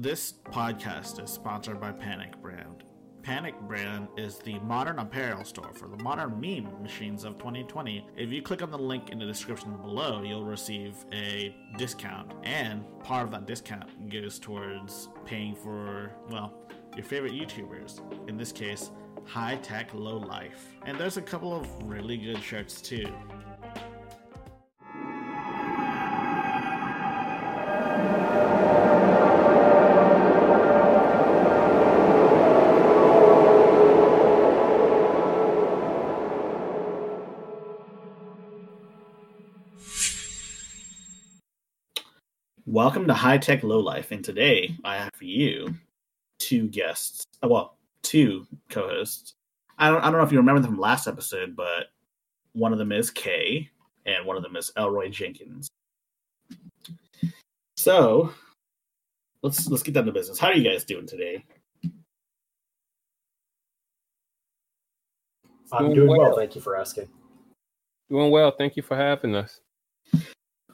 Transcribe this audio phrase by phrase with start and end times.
[0.00, 2.84] This podcast is sponsored by Panic Brand.
[3.22, 8.08] Panic Brand is the modern apparel store for the modern meme machines of 2020.
[8.16, 12.82] If you click on the link in the description below, you'll receive a discount, and
[13.04, 16.54] part of that discount goes towards paying for, well,
[16.96, 18.00] your favorite YouTubers.
[18.26, 18.92] In this case,
[19.26, 20.76] High Tech Low Life.
[20.86, 23.12] And there's a couple of really good shirts too.
[43.10, 45.74] Welcome to High Tech Low Life, and today I have for you
[46.38, 47.24] two guests.
[47.42, 49.34] uh, Well, two co-hosts.
[49.78, 51.86] I don't, I don't know if you remember them from last episode, but
[52.52, 53.68] one of them is Kay,
[54.06, 55.68] and one of them is Elroy Jenkins.
[57.76, 58.32] So
[59.42, 60.38] let's let's get down to business.
[60.38, 61.44] How are you guys doing today?
[65.72, 66.20] I'm Doing doing well.
[66.20, 66.36] well.
[66.36, 67.08] Thank you for asking.
[68.08, 68.52] Doing well.
[68.52, 69.60] Thank you for having us.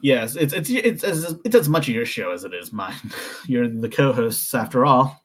[0.01, 2.95] Yes, it's it's it's as it's as much of your show as it is mine.
[3.47, 5.23] You're the co-hosts after all.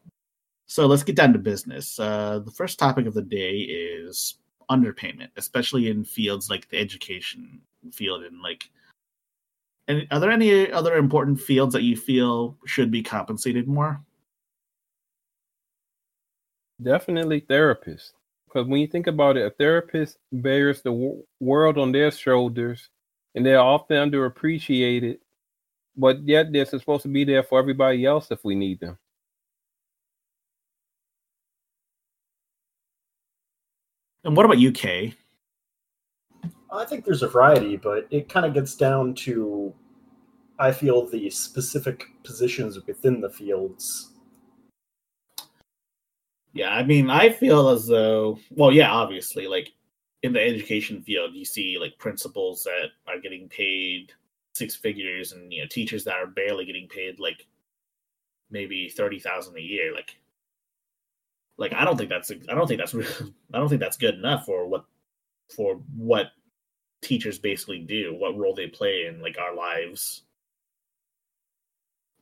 [0.67, 1.99] So let's get down to business.
[1.99, 4.37] Uh, the first topic of the day is
[4.71, 7.61] underpayment, especially in fields like the education
[7.93, 8.71] field and like.
[9.89, 14.01] And are there any other important fields that you feel should be compensated more?
[16.81, 18.13] Definitely therapists.
[18.47, 22.89] Because when you think about it, a therapist bears the world on their shoulders
[23.35, 25.19] and they're often underappreciated,
[25.97, 28.99] but yet they're supposed to be there for everybody else if we need them.
[34.25, 35.15] And what about you, Kay?
[36.73, 39.75] I think there's a variety, but it kind of gets down to,
[40.59, 44.13] I feel, the specific positions within the fields.
[46.55, 49.73] Yeah, I mean, I feel as though, well, yeah, obviously, like
[50.23, 54.13] in the education field, you see like principals that are getting paid
[54.55, 57.47] six figures, and you know, teachers that are barely getting paid like
[58.51, 59.95] maybe thirty thousand a year.
[59.95, 60.17] Like,
[61.59, 62.95] like I don't think that's I don't think that's
[63.55, 64.85] I don't think that's good enough for what
[65.55, 66.29] for what
[67.03, 70.23] teachers basically do, what role they play in like our lives.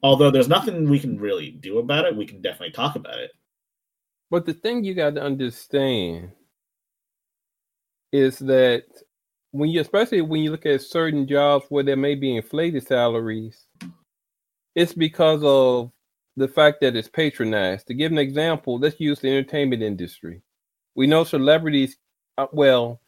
[0.03, 3.33] Although there's nothing we can really do about it, we can definitely talk about it.
[4.31, 6.33] But the thing you got to understand
[8.13, 8.85] is that
[9.53, 13.67] when you, especially when you look at certain jobs where there may be inflated salaries,
[14.75, 15.91] it's because of
[16.37, 17.87] the fact that it's patronized.
[17.89, 20.43] To give an example, let's use the entertainment industry.
[20.95, 21.97] We know celebrities,
[22.39, 23.01] uh, well,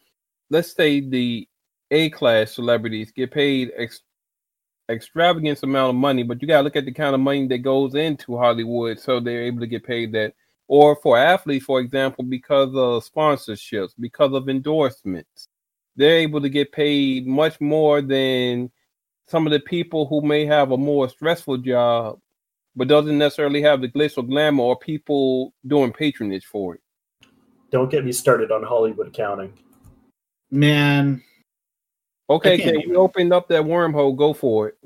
[0.49, 1.47] let's say the
[1.91, 4.01] A class celebrities get paid ex-
[4.89, 7.59] extravagant amount of money, but you got to look at the kind of money that
[7.59, 10.33] goes into Hollywood so they're able to get paid that
[10.73, 15.47] or for athletes, for example, because of sponsorships, because of endorsements,
[15.95, 18.71] they're able to get paid much more than
[19.27, 22.19] some of the people who may have a more stressful job,
[22.75, 26.81] but doesn't necessarily have the glitz or glamour or people doing patronage for it.
[27.69, 29.53] Don't get me started on Hollywood accounting.
[30.49, 31.21] Man,
[32.31, 34.17] Okay, I can't okay, we opened up that wormhole.
[34.17, 34.77] Go for it.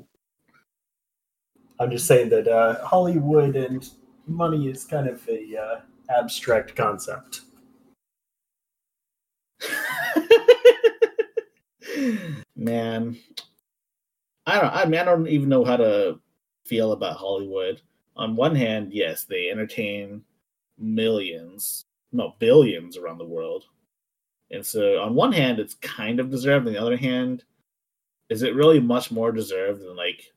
[1.80, 3.88] I'm just saying that uh, Hollywood and
[4.28, 5.80] money is kind of a uh,
[6.18, 7.42] abstract concept.
[12.56, 13.16] man.
[14.46, 16.18] I don't i mean i don't even know how to
[16.64, 17.80] feel about hollywood.
[18.16, 20.22] On one hand yes they entertain
[20.78, 23.64] millions no billions around the world.
[24.50, 26.66] And so on one hand it's kind of deserved.
[26.66, 27.44] On the other hand
[28.30, 30.32] is it really much more deserved than like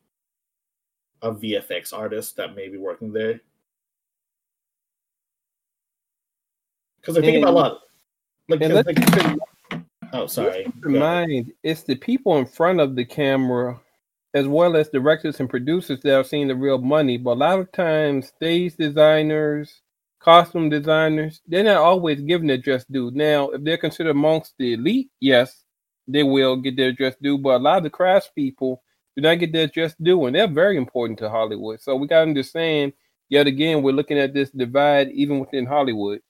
[1.22, 3.40] a vfx artist that may be working there
[7.02, 7.80] because i think about a lot
[8.50, 8.98] like, And like
[10.14, 11.10] oh sorry Keep Go in ahead.
[11.28, 13.80] mind, it's the people in front of the camera,
[14.34, 17.18] as well as directors and producers that are seeing the real money.
[17.18, 19.82] But a lot of times, stage designers,
[20.20, 23.12] costume designers, they're not always given their just due.
[23.12, 25.64] Now, if they're considered amongst the elite, yes,
[26.08, 27.38] they will get their just due.
[27.38, 28.78] But a lot of the craftspeople
[29.16, 31.82] do not get their just due, and they're very important to Hollywood.
[31.82, 32.94] So we got to understand.
[33.30, 36.22] Yet again, we're looking at this divide even within Hollywood.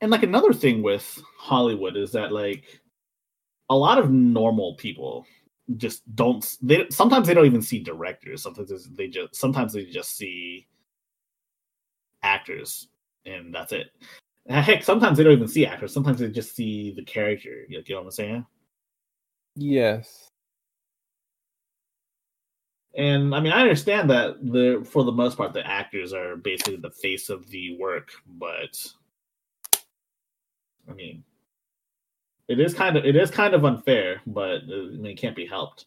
[0.00, 2.64] And like another thing with Hollywood is that like
[3.70, 5.26] a lot of normal people
[5.76, 8.42] just don't they sometimes they don't even see directors.
[8.42, 10.66] Sometimes they just sometimes they just see
[12.22, 12.88] actors
[13.26, 13.88] and that's it.
[14.50, 15.92] Ah, heck sometimes they don't even see actors.
[15.92, 17.64] Sometimes they just see the character.
[17.68, 18.46] You know what i'm saying?
[19.56, 20.28] Yes.
[22.94, 26.76] And I mean, I understand that the for the most part the actors are basically
[26.76, 28.76] the face of the work, but
[30.88, 31.24] I mean,
[32.48, 35.36] it is kind of it is kind of unfair, but uh, I mean, it can't
[35.36, 35.86] be helped.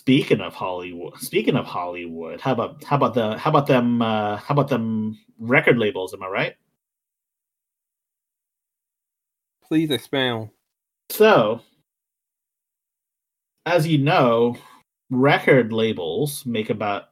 [0.00, 4.36] Speaking of Hollywood, speaking of Hollywood, how about how about the how about them uh,
[4.38, 6.14] how about them record labels?
[6.14, 6.56] Am I right?
[9.62, 10.48] Please expound.
[11.10, 11.60] So,
[13.66, 14.56] as you know,
[15.10, 17.10] record labels make about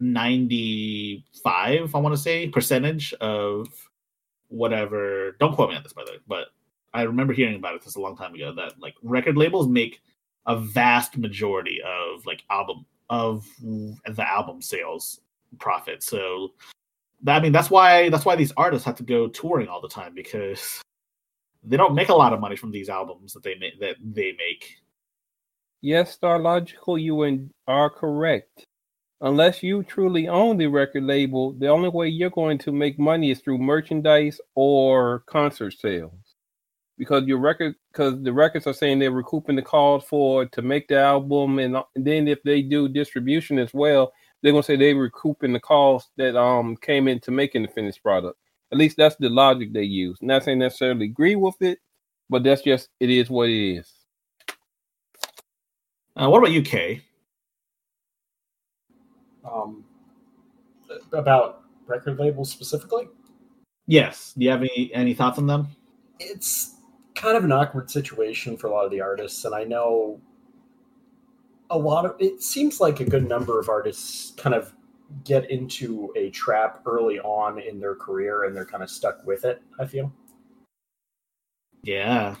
[0.00, 3.68] 95, I want to say, percentage of
[4.48, 5.36] whatever.
[5.40, 6.48] Don't quote me on this, by the way, but
[6.94, 10.00] I remember hearing about it this a long time ago that like record labels make
[10.46, 15.20] a vast majority of like album of the album sales
[15.58, 16.02] profit.
[16.02, 16.52] So
[17.26, 20.14] I mean that's why that's why these artists have to go touring all the time
[20.14, 20.80] because
[21.64, 24.76] they don't make a lot of money from these albums that they that they make.
[25.80, 28.64] Yes, Star Logical, you are correct.
[29.24, 33.30] Unless you truly own the record label, the only way you're going to make money
[33.30, 36.34] is through merchandise or concert sales.
[36.98, 40.88] Because your record, because the records are saying they're recouping the cost for to make
[40.88, 44.12] the album, and, and then if they do distribution as well,
[44.42, 48.38] they're gonna say they're recouping the cost that um came into making the finished product.
[48.72, 50.18] At least that's the logic they use.
[50.20, 51.78] Not saying necessarily agree with it,
[52.28, 53.90] but that's just it is what it is.
[56.14, 57.00] Uh, what about UK?
[59.44, 59.84] Um,
[61.12, 63.08] about record labels specifically.
[63.86, 64.34] Yes.
[64.36, 65.68] Do you have any any thoughts on them?
[66.18, 66.76] It's
[67.14, 70.20] kind of an awkward situation for a lot of the artists, and I know
[71.70, 72.16] a lot of.
[72.18, 74.74] It seems like a good number of artists kind of
[75.22, 79.44] get into a trap early on in their career and they're kind of stuck with
[79.44, 80.12] it, I feel.
[81.82, 82.34] Yeah.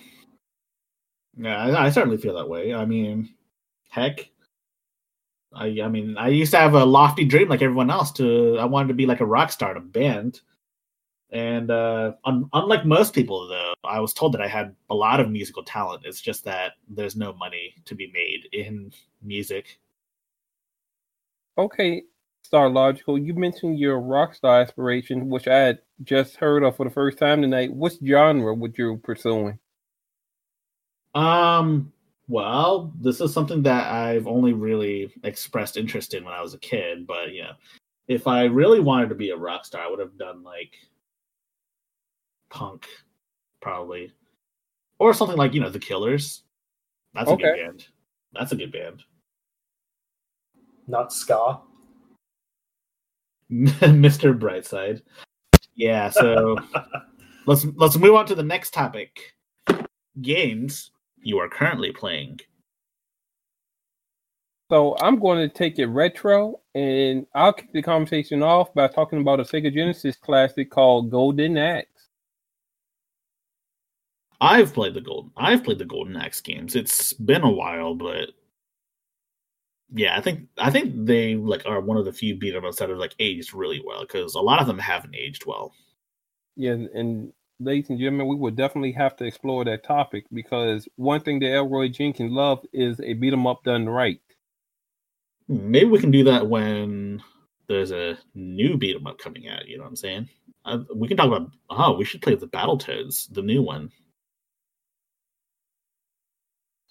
[1.36, 2.74] Yeah, I, I certainly feel that way.
[2.74, 3.34] I mean,
[3.90, 4.30] heck,
[5.56, 8.64] I I mean, I used to have a lofty dream like everyone else to I
[8.64, 10.40] wanted to be like a rock star in a band.
[11.30, 15.20] And uh un- unlike most people though, I was told that I had a lot
[15.20, 16.02] of musical talent.
[16.04, 18.92] It's just that there's no money to be made in
[19.22, 19.78] music.
[21.56, 22.02] Okay,
[22.42, 26.84] Star Logical, you mentioned your rock star aspiration, which I had just heard of for
[26.84, 27.72] the first time tonight.
[27.72, 29.58] What genre would you pursuing?
[31.14, 31.92] Um,
[32.28, 36.58] well, this is something that I've only really expressed interest in when I was a
[36.58, 37.52] kid, but you know,
[38.08, 40.74] if I really wanted to be a rock star, I would have done like
[42.50, 42.86] punk,
[43.60, 44.12] probably,
[44.98, 46.42] or something like you know the Killers.
[47.14, 47.44] That's a Okay.
[47.44, 47.86] good band.
[48.32, 49.02] That's a good band.
[50.86, 51.60] Not ska.
[53.50, 54.36] Mr.
[54.38, 55.02] Brightside.
[55.74, 56.56] Yeah, so
[57.46, 59.34] let's let's move on to the next topic.
[60.20, 60.90] Games
[61.24, 62.40] you are currently playing.
[64.70, 69.20] So I'm going to take it retro, and I'll kick the conversation off by talking
[69.20, 72.08] about a Sega Genesis classic called Golden Axe.
[74.40, 76.76] I've played the Golden I've played the Golden Axe games.
[76.76, 78.30] It's been a while, but
[79.92, 82.78] yeah, I think I think they like are one of the few beat 'em ups
[82.78, 85.72] that have like aged really well because a lot of them haven't aged well.
[86.56, 90.88] Yeah, and, and ladies and gentlemen, we would definitely have to explore that topic because
[90.96, 94.20] one thing that Elroy Jenkins loved is a beat 'em up done right.
[95.48, 97.22] Maybe we can do that when
[97.66, 99.66] there's a new beat 'em up coming out.
[99.68, 100.28] You know what I'm saying?
[100.64, 101.50] Uh, we can talk about.
[101.70, 103.90] Oh, we should play the Battletoads, the new one.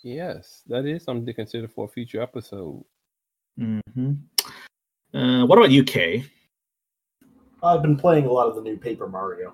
[0.04, 2.84] Yes, that is something to consider for a future episode.
[3.58, 4.14] hmm
[5.14, 6.26] Uh, what about UK?
[7.62, 9.54] I've been playing a lot of the new Paper Mario.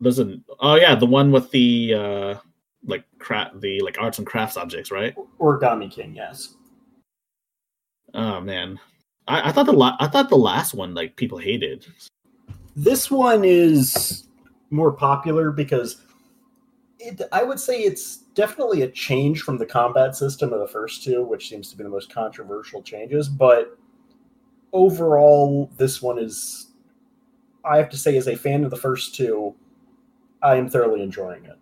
[0.00, 2.34] There's an oh yeah, the one with the uh
[2.84, 5.14] like craft the like arts and crafts objects, right?
[5.38, 6.54] Origami King, yes.
[8.14, 8.80] Oh man,
[9.28, 11.86] I, I thought the la- I thought the last one like people hated.
[12.76, 14.26] This one is
[14.70, 16.02] more popular because
[16.98, 21.02] it, I would say it's definitely a change from the combat system of the first
[21.02, 23.28] two, which seems to be the most controversial changes.
[23.28, 23.76] But
[24.72, 26.68] overall, this one is,
[27.64, 29.54] I have to say, as a fan of the first two,
[30.42, 31.58] I am thoroughly enjoying it.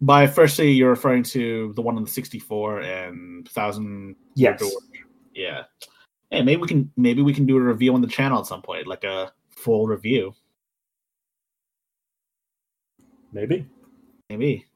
[0.00, 4.16] By firstly, you're referring to the one on the 64 and thousand.
[4.34, 4.62] Yes.
[5.34, 5.64] Yeah.
[6.30, 8.62] Hey, maybe we can maybe we can do a review on the channel at some
[8.62, 10.34] point, like a full review.
[13.32, 13.66] Maybe.
[14.28, 14.66] Maybe.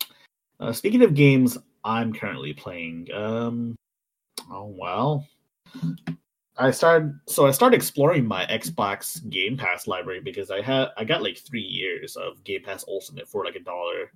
[0.60, 3.76] Uh, speaking of games I'm currently playing, um,
[4.50, 5.26] oh well,
[6.56, 7.18] I started.
[7.26, 11.38] So I started exploring my Xbox Game Pass library because I had I got like
[11.38, 14.12] three years of Game Pass Ultimate for like a dollar,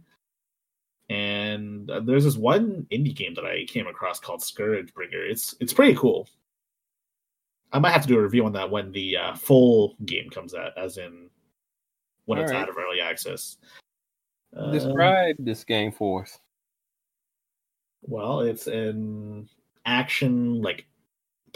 [1.10, 5.30] And there's this one indie game that I came across called ScourgeBringer.
[5.30, 6.28] It's it's pretty cool.
[7.72, 10.54] I might have to do a review on that when the uh, full game comes
[10.54, 11.30] out, as in
[12.26, 12.62] when All it's right.
[12.62, 13.56] out of early access.
[14.72, 16.38] Describe this game for us.
[18.02, 19.48] well, it's an
[19.86, 20.86] action like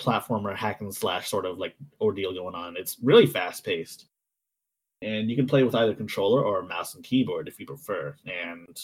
[0.03, 2.77] platformer hack and slash sort of like ordeal going on.
[2.77, 4.07] It's really fast paced.
[5.01, 8.15] And you can play with either controller or mouse and keyboard if you prefer.
[8.25, 8.81] And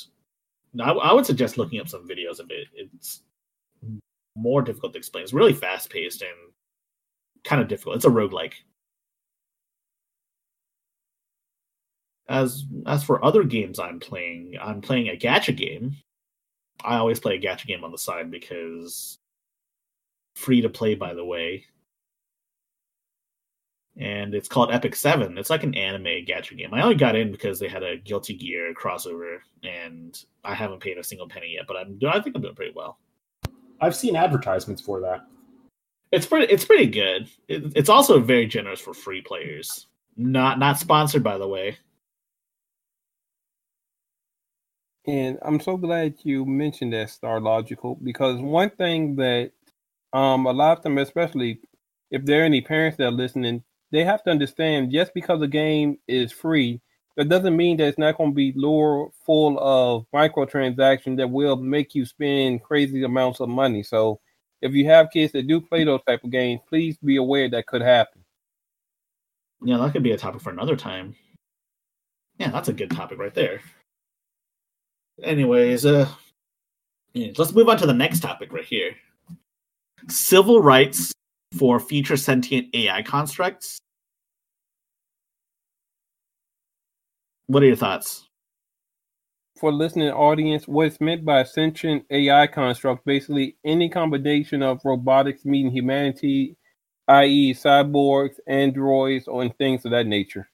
[0.81, 2.67] I, I would suggest looking up some videos of it.
[2.75, 3.23] It's
[4.37, 5.25] more difficult to explain.
[5.25, 6.53] It's really fast paced and
[7.45, 7.97] kind of difficult.
[7.97, 8.55] It's a roguelike.
[12.29, 15.97] As as for other games I'm playing, I'm playing a gacha game.
[16.85, 19.18] I always play a gacha game on the side because
[20.39, 21.65] free to play by the way.
[23.97, 25.37] And it's called Epic 7.
[25.37, 26.73] It's like an anime gacha game.
[26.73, 30.99] I only got in because they had a Guilty Gear crossover and I haven't paid
[30.99, 32.99] a single penny yet, but I'm I think I'm doing pretty well.
[33.81, 35.27] I've seen advertisements for that.
[36.11, 36.53] It's pretty.
[36.53, 37.29] It's pretty good.
[37.49, 39.87] It, it's also very generous for free players.
[40.17, 41.77] Not not sponsored, by the way.
[45.07, 49.53] And I'm so glad you mentioned that Star Logical because one thing that
[50.13, 51.61] um a lot of them, especially
[52.11, 55.49] if there are any parents that are listening, they have to understand just because a
[55.49, 56.81] game is free,
[57.17, 61.57] that doesn't mean that it's not going to be lure full of microtransactions that will
[61.57, 63.83] make you spend crazy amounts of money.
[63.83, 64.21] So
[64.63, 67.67] if you have kids that do play those type of games, please be aware that
[67.67, 68.25] could happen.
[69.63, 71.17] Yeah, that could be a topic for another time.
[72.39, 73.61] Yeah, that's a good topic right there.
[75.23, 76.09] Anyways, uh,
[77.15, 78.95] let's move on to the next topic right here.
[80.11, 81.13] Civil rights
[81.57, 83.79] for future sentient AI constructs.
[87.47, 88.29] What are your thoughts?
[89.59, 95.73] for listening audience, what's meant by sentient AI construct, basically any combination of robotics meeting
[95.73, 96.57] humanity,
[97.09, 100.49] i.e., cyborgs, androids, or things of that nature.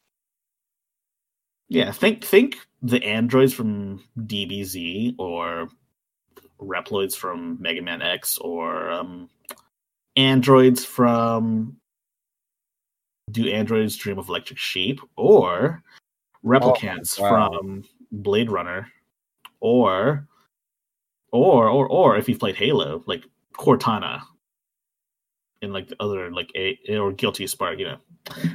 [1.68, 5.68] Yeah, think think the androids from DBZ or
[6.64, 9.28] Reploids from Mega Man X or um,
[10.16, 11.76] androids from
[13.30, 15.82] Do Androids Dream of Electric Sheep or
[16.44, 17.50] replicants wow.
[17.50, 18.88] from Blade Runner
[19.60, 20.26] or
[21.32, 24.22] or or or if you've played Halo, like Cortana
[25.64, 27.96] and like the other like a or Guilty Spark, you know.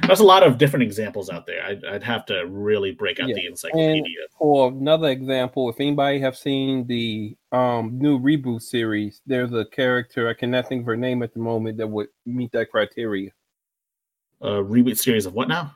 [0.06, 1.62] There's a lot of different examples out there.
[1.64, 4.02] I'd, I'd have to really break out Yeah, the encyclopedia.
[4.36, 10.28] For another example, if anybody have seen the um, new reboot series, there's a character
[10.28, 13.30] I cannot think of her name at the moment that would meet that criteria.
[14.40, 15.74] A reboot series of what now?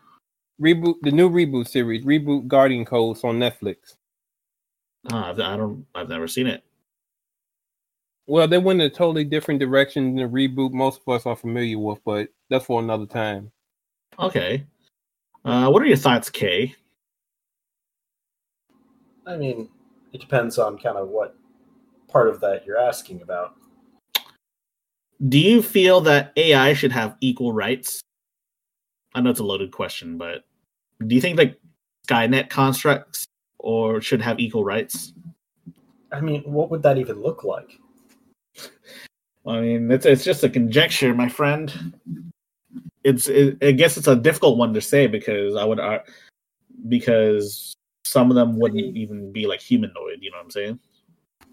[0.61, 3.97] Reboot the new reboot series, reboot Guardian Codes on Netflix.
[5.13, 5.87] Uh, I don't.
[5.95, 6.65] I've never seen it.
[8.27, 11.37] Well, they went in a totally different direction than the reboot most of us are
[11.37, 13.53] familiar with, but that's for another time.
[14.19, 14.65] Okay.
[15.45, 16.75] Uh, what are your thoughts, Kay?
[19.27, 19.69] I mean,
[20.13, 21.37] it depends on kind of what
[22.09, 23.57] part of that you're asking about.
[25.29, 28.01] Do you feel that AI should have equal rights?
[29.15, 30.45] I know it's a loaded question, but
[31.07, 31.59] do you think like
[32.09, 33.27] Skynet constructs
[33.59, 35.13] or should have equal rights?
[36.13, 37.79] I mean, what would that even look like?
[39.47, 41.95] I mean, it's it's just a conjecture, my friend.
[43.03, 45.99] It's it, I guess it's a difficult one to say because I would uh,
[46.89, 50.19] because some of them wouldn't even be like humanoid.
[50.21, 50.79] You know what I'm saying?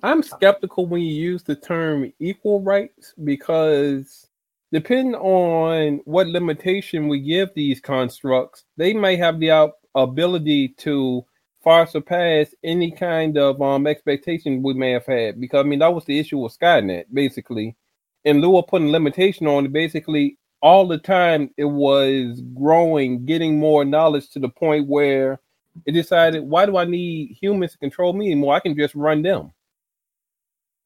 [0.04, 4.28] I'm skeptical when you use the term equal rights because
[4.72, 11.26] depending on what limitation we give these constructs, they may have the ability to
[11.64, 15.40] far surpassed any kind of um expectation we may have had.
[15.40, 17.76] Because I mean that was the issue with Skynet, basically.
[18.24, 23.58] In lieu of putting limitation on it, basically all the time it was growing, getting
[23.58, 25.40] more knowledge to the point where
[25.86, 28.56] it decided, why do I need humans to control me anymore?
[28.56, 29.52] I can just run them.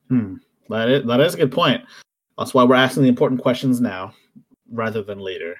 [0.09, 0.35] Hmm.
[0.69, 1.83] That is that is a good point.
[2.37, 4.13] That's why we're asking the important questions now
[4.71, 5.55] rather than later.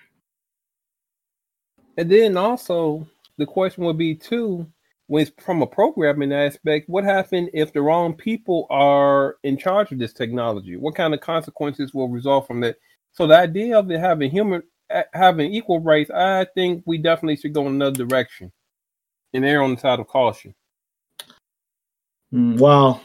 [1.98, 3.08] And then also
[3.38, 4.68] the question would be too,
[5.08, 9.92] when it's from a programming aspect, what happens if the wrong people are in charge
[9.92, 10.78] of this technology?
[10.78, 12.78] What kind of consequences will result from that?
[13.12, 14.64] So the idea of having human
[15.14, 18.52] having equal rights, I think we definitely should go in another direction
[19.34, 20.54] and err on the side of caution.
[22.34, 23.02] Mm, Well,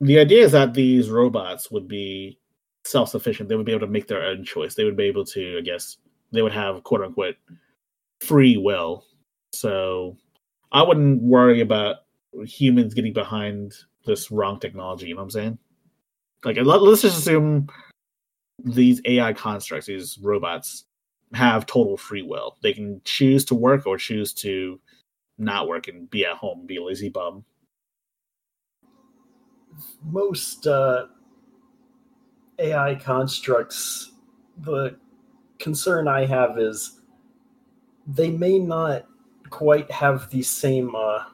[0.00, 2.38] the idea is that these robots would be
[2.84, 3.48] self sufficient.
[3.48, 4.74] They would be able to make their own choice.
[4.74, 5.96] They would be able to, I guess,
[6.32, 7.36] they would have quote unquote
[8.20, 9.04] free will.
[9.52, 10.16] So
[10.74, 11.98] I wouldn't worry about
[12.44, 15.06] humans getting behind this wrong technology.
[15.06, 15.58] You know what I'm saying?
[16.44, 17.68] Like, let, let's just assume
[18.64, 20.84] these AI constructs, these robots,
[21.32, 22.56] have total free will.
[22.60, 24.80] They can choose to work or choose to
[25.38, 27.44] not work and be at home, be a lazy bum.
[30.02, 31.06] Most uh,
[32.58, 34.10] AI constructs,
[34.58, 34.96] the
[35.60, 37.00] concern I have is
[38.08, 39.06] they may not
[39.50, 41.24] quite have the same uh,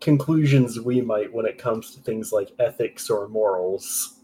[0.00, 4.20] conclusions we might when it comes to things like ethics or morals.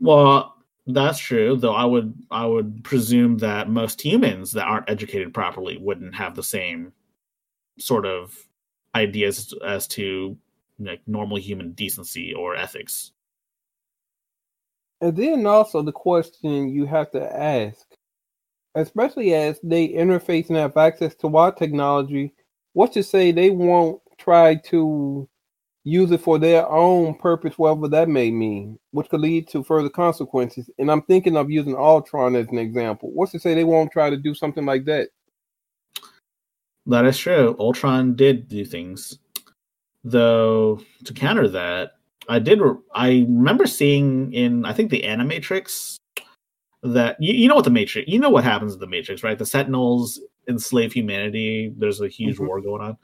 [0.00, 0.56] Well,
[0.86, 5.78] that's true, though I would I would presume that most humans that aren't educated properly
[5.78, 6.92] wouldn't have the same
[7.78, 8.36] sort of
[8.94, 10.36] ideas as to
[10.78, 13.12] like normal human decency or ethics.
[15.00, 17.85] And then also the question you have to ask,
[18.76, 22.32] especially as they interface and have access to our technology,
[22.74, 25.28] what to say they won't try to
[25.84, 29.88] use it for their own purpose, whatever that may mean, which could lead to further
[29.88, 30.68] consequences.
[30.78, 33.10] And I'm thinking of using Ultron as an example.
[33.12, 35.08] What's to say they won't try to do something like that?
[36.86, 37.56] That is true.
[37.58, 39.18] Ultron did do things.
[40.04, 41.92] Though to counter that,
[42.28, 42.60] I did
[42.94, 45.96] I remember seeing in I think the Animatrix
[46.82, 49.38] that you, you know what the Matrix you know what happens in the Matrix, right?
[49.38, 51.72] The Sentinels enslave humanity.
[51.76, 52.46] There's a huge mm-hmm.
[52.46, 52.96] war going on.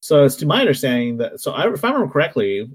[0.00, 2.68] So it's to my understanding that so I, if I remember correctly,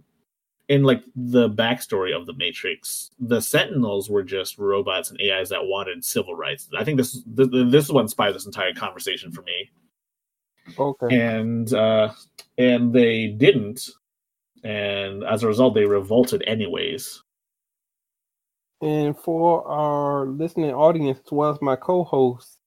[0.69, 5.65] in like the backstory of the Matrix, the Sentinels were just robots and AIs that
[5.65, 6.69] wanted civil rights.
[6.77, 9.69] I think this this, this is what inspired this entire conversation for me.
[10.79, 11.19] Okay.
[11.19, 12.13] And uh,
[12.57, 13.89] and they didn't,
[14.63, 17.21] and as a result, they revolted anyways.
[18.83, 22.57] And for our listening audience, as well as my co-host,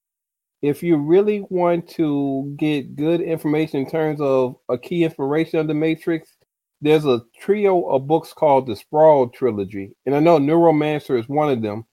[0.63, 5.67] if you really want to get good information in terms of a key inspiration of
[5.67, 6.35] the Matrix,
[6.81, 9.95] there's a trio of books called the Sprawl Trilogy.
[10.07, 11.85] And I know Neuromancer is one of them.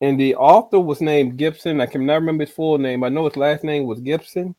[0.00, 1.82] And the author was named Gibson.
[1.82, 3.04] I can never remember his full name.
[3.04, 4.54] I know his last name was Gibson.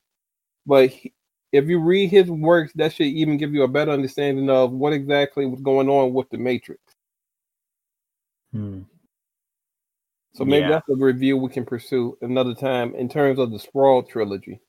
[0.67, 1.11] But he,
[1.51, 4.93] if you read his works, that should even give you a better understanding of what
[4.93, 6.83] exactly was going on with the Matrix.
[8.51, 8.81] Hmm.
[10.33, 10.69] So maybe yeah.
[10.69, 14.61] that's a review we can pursue another time in terms of the Sprawl trilogy.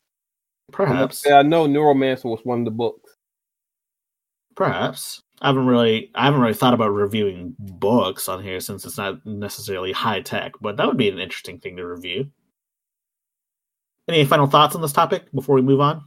[0.72, 1.26] Perhaps.
[1.30, 3.16] I know Neuromancer was one of the books.
[4.56, 5.22] Perhaps.
[5.40, 9.24] I haven't really I haven't really thought about reviewing books on here since it's not
[9.26, 12.30] necessarily high tech, but that would be an interesting thing to review.
[14.08, 16.04] Any final thoughts on this topic before we move on?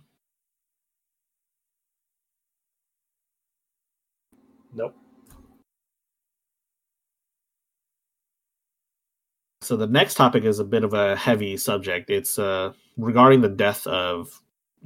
[9.66, 12.12] So the next topic is a bit of a heavy subject.
[12.12, 14.40] It's uh, regarding the death of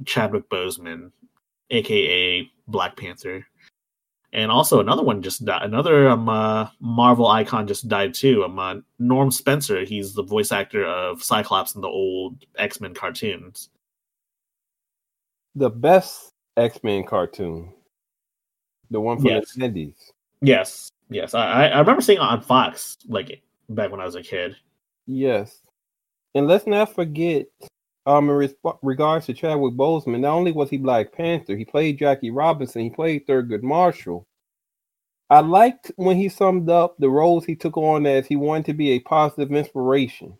[0.06, 1.12] Chadwick Boseman,
[1.68, 3.46] aka Black Panther,
[4.32, 5.64] and also another one just died.
[5.64, 8.42] Another um, uh, Marvel icon just died too.
[8.42, 9.84] Um, uh, Norm Spencer.
[9.84, 13.68] He's the voice actor of Cyclops in the old X Men cartoons.
[15.54, 17.70] The best X Men cartoon,
[18.90, 19.52] the one from yes.
[19.52, 20.10] the nineties.
[20.40, 21.34] Yes, yes.
[21.34, 24.56] I I remember seeing it on Fox like back when I was a kid.
[25.06, 25.60] Yes.
[26.34, 27.46] And let's not forget,
[28.06, 28.50] um, in
[28.82, 32.90] regards to Chadwick Boseman, not only was he Black Panther, he played Jackie Robinson, he
[32.90, 34.26] played Thurgood Marshall.
[35.28, 38.74] I liked when he summed up the roles he took on as he wanted to
[38.74, 40.36] be a positive inspiration.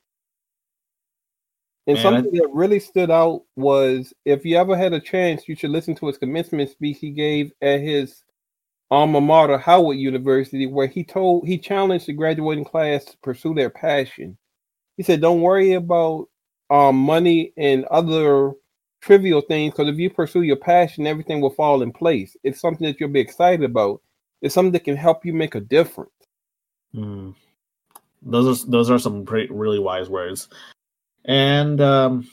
[1.87, 5.57] And Man, something that really stood out was if you ever had a chance, you
[5.57, 8.23] should listen to his commencement speech he gave at his
[8.91, 13.71] alma mater, Howard University, where he told he challenged the graduating class to pursue their
[13.71, 14.37] passion.
[15.01, 16.29] He said, "Don't worry about
[16.69, 18.53] um, money and other
[19.01, 22.37] trivial things, because if you pursue your passion, everything will fall in place.
[22.45, 24.03] It's something that you'll be excited about.
[24.43, 26.13] It's something that can help you make a difference."
[26.95, 27.35] Mm.
[28.21, 30.49] Those are those are some pretty, really wise words,
[31.25, 32.29] and um,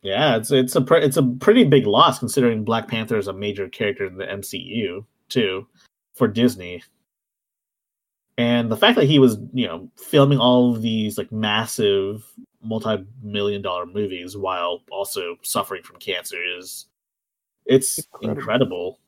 [0.00, 3.34] yeah, it's it's a pre- it's a pretty big loss considering Black Panther is a
[3.34, 5.66] major character in the MCU too
[6.14, 6.82] for Disney
[8.38, 12.24] and the fact that he was you know filming all of these like massive
[12.62, 16.86] multi-million dollar movies while also suffering from cancer is
[17.66, 18.38] it's incredible.
[18.40, 19.00] incredible.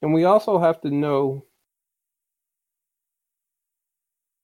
[0.00, 1.44] And we also have to know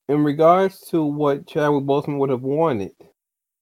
[0.08, 2.92] in regards to what Chadwick Boseman would have wanted,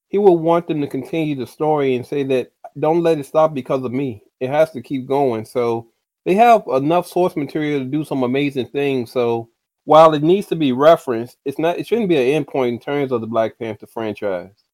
[0.09, 3.55] he would want them to continue the story and say that don't let it stop
[3.55, 4.23] because of me.
[4.41, 5.45] It has to keep going.
[5.45, 5.89] So
[6.27, 9.13] they have enough source material to do some amazing things.
[9.13, 9.49] So
[9.85, 11.79] while it needs to be referenced, it's not.
[11.79, 14.65] It shouldn't be an endpoint in terms of the Black Panther franchise.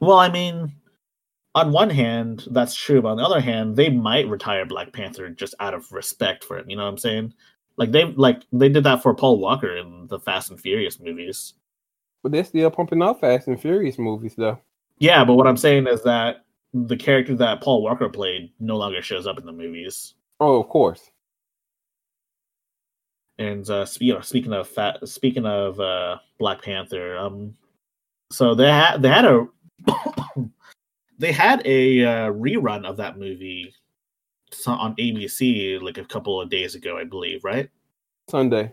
[0.00, 0.72] Well, I mean,
[1.54, 5.30] on one hand, that's true, but on the other hand, they might retire Black Panther
[5.30, 6.68] just out of respect for him.
[6.68, 7.32] You know what I'm saying?
[7.76, 11.54] Like they like they did that for Paul Walker in the Fast and Furious movies.
[12.24, 14.58] But they're still pumping out Fast and Furious movies, though.
[14.98, 16.45] Yeah, but what I'm saying is that
[16.84, 20.14] the character that Paul Walker played no longer shows up in the movies.
[20.40, 21.10] Oh, of course.
[23.38, 27.54] And uh, you know, speaking of fat, speaking of uh, Black Panther, um,
[28.30, 29.46] so they had they had a
[31.18, 33.74] they had a uh, rerun of that movie
[34.66, 37.68] on ABC like a couple of days ago, I believe, right?
[38.28, 38.72] Sunday.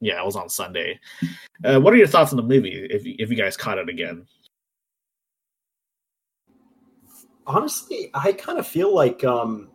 [0.00, 1.00] Yeah, it was on Sunday.
[1.64, 2.86] Uh, what are your thoughts on the movie?
[2.90, 4.26] If if you guys caught it again?
[7.46, 9.68] Honestly, I kind of feel like um,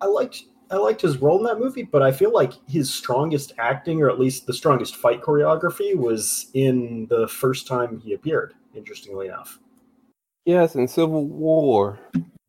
[0.00, 3.52] I liked I liked his role in that movie, but I feel like his strongest
[3.58, 8.54] acting, or at least the strongest fight choreography, was in the first time he appeared.
[8.74, 9.58] Interestingly enough.
[10.46, 11.98] Yes, in Civil War.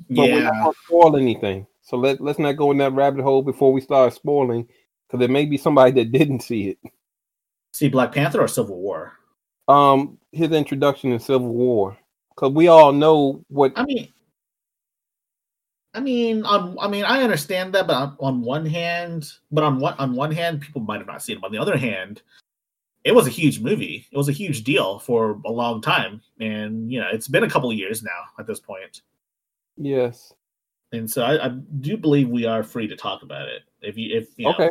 [0.09, 0.35] But yeah.
[0.35, 1.67] we're not spoil anything.
[1.81, 4.69] So let let's not go in that rabbit hole before we start spoiling,
[5.07, 6.77] because there may be somebody that didn't see it.
[7.73, 9.13] See Black Panther or Civil War?
[9.67, 11.97] Um, his introduction in Civil War,
[12.35, 13.73] because we all know what.
[13.75, 14.07] I mean,
[15.93, 19.79] I mean, on I mean, I understand that, but on, on one hand, but on
[19.79, 21.41] one on one hand, people might have not seen it.
[21.41, 22.21] But on the other hand,
[23.03, 24.07] it was a huge movie.
[24.11, 27.49] It was a huge deal for a long time, and you know, it's been a
[27.49, 29.01] couple of years now at this point.
[29.77, 30.33] Yes.
[30.91, 33.63] And so I, I do believe we are free to talk about it.
[33.81, 34.53] If you if you know.
[34.53, 34.69] Okay.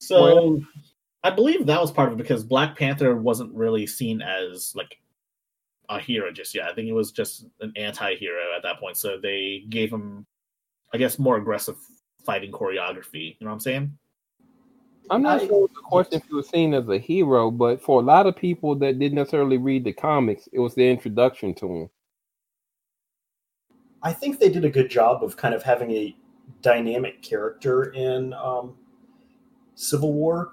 [0.00, 0.60] So Well-
[1.22, 4.98] I believe that was part of it because Black Panther wasn't really seen as like
[5.90, 6.66] a hero just yet.
[6.66, 8.96] I think he was just an anti-hero at that point.
[8.96, 10.24] So they gave him,
[10.94, 11.76] I guess, more aggressive
[12.24, 13.36] fighting choreography.
[13.38, 13.98] You know what I'm saying?
[15.10, 17.82] I'm not I- sure what the question if he was seen as a hero, but
[17.82, 21.52] for a lot of people that didn't necessarily read the comics, it was the introduction
[21.54, 21.90] to him.
[24.02, 26.16] I think they did a good job of kind of having a
[26.62, 28.76] dynamic character in um,
[29.74, 30.52] Civil War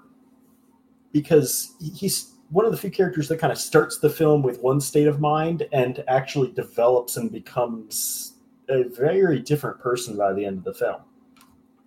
[1.12, 4.80] because he's one of the few characters that kind of starts the film with one
[4.80, 8.34] state of mind and actually develops and becomes
[8.68, 11.00] a very different person by the end of the film.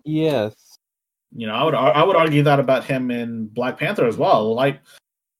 [0.03, 0.77] Yes.
[1.33, 4.53] You know, I would I would argue that about him in Black Panther as well.
[4.53, 4.81] Like,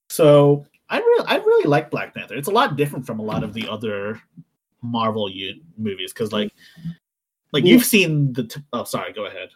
[0.10, 2.36] so I really I really like Black Panther.
[2.36, 4.22] It's a lot different from a lot of the other
[4.82, 6.54] Marvel u- movies because like
[7.52, 9.50] like you've seen the t- oh sorry go ahead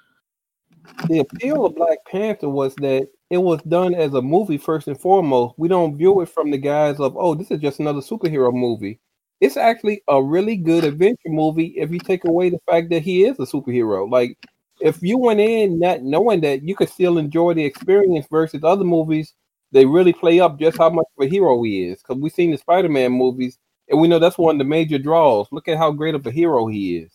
[1.07, 4.99] The appeal of Black Panther was that it was done as a movie first and
[4.99, 5.55] foremost.
[5.57, 8.99] We don't view it from the guise of, oh, this is just another superhero movie.
[9.41, 13.25] It's actually a really good adventure movie if you take away the fact that he
[13.25, 14.09] is a superhero.
[14.09, 14.37] Like,
[14.79, 18.83] if you went in not knowing that, you could still enjoy the experience versus other
[18.83, 19.33] movies.
[19.71, 22.01] They really play up just how much of a hero he is.
[22.01, 23.57] Because we've seen the Spider Man movies,
[23.89, 25.47] and we know that's one of the major draws.
[25.51, 27.11] Look at how great of a hero he is.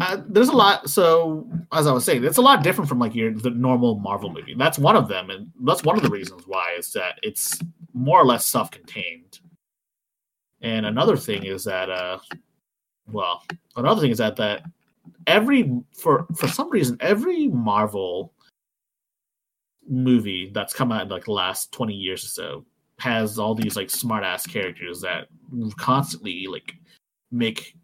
[0.00, 3.14] Uh, there's a lot so as I was saying it's a lot different from like
[3.14, 4.54] your the normal Marvel movie.
[4.56, 7.58] That's one of them and that's one of the reasons why is that it's
[7.92, 9.40] more or less self-contained.
[10.62, 12.18] And another thing is that uh
[13.10, 13.42] well
[13.76, 14.62] another thing is that that
[15.26, 18.32] every for for some reason every Marvel
[19.88, 22.64] movie that's come out in like the last 20 years or so
[22.98, 25.26] has all these like smart ass characters that
[25.76, 26.72] constantly like
[27.30, 27.76] make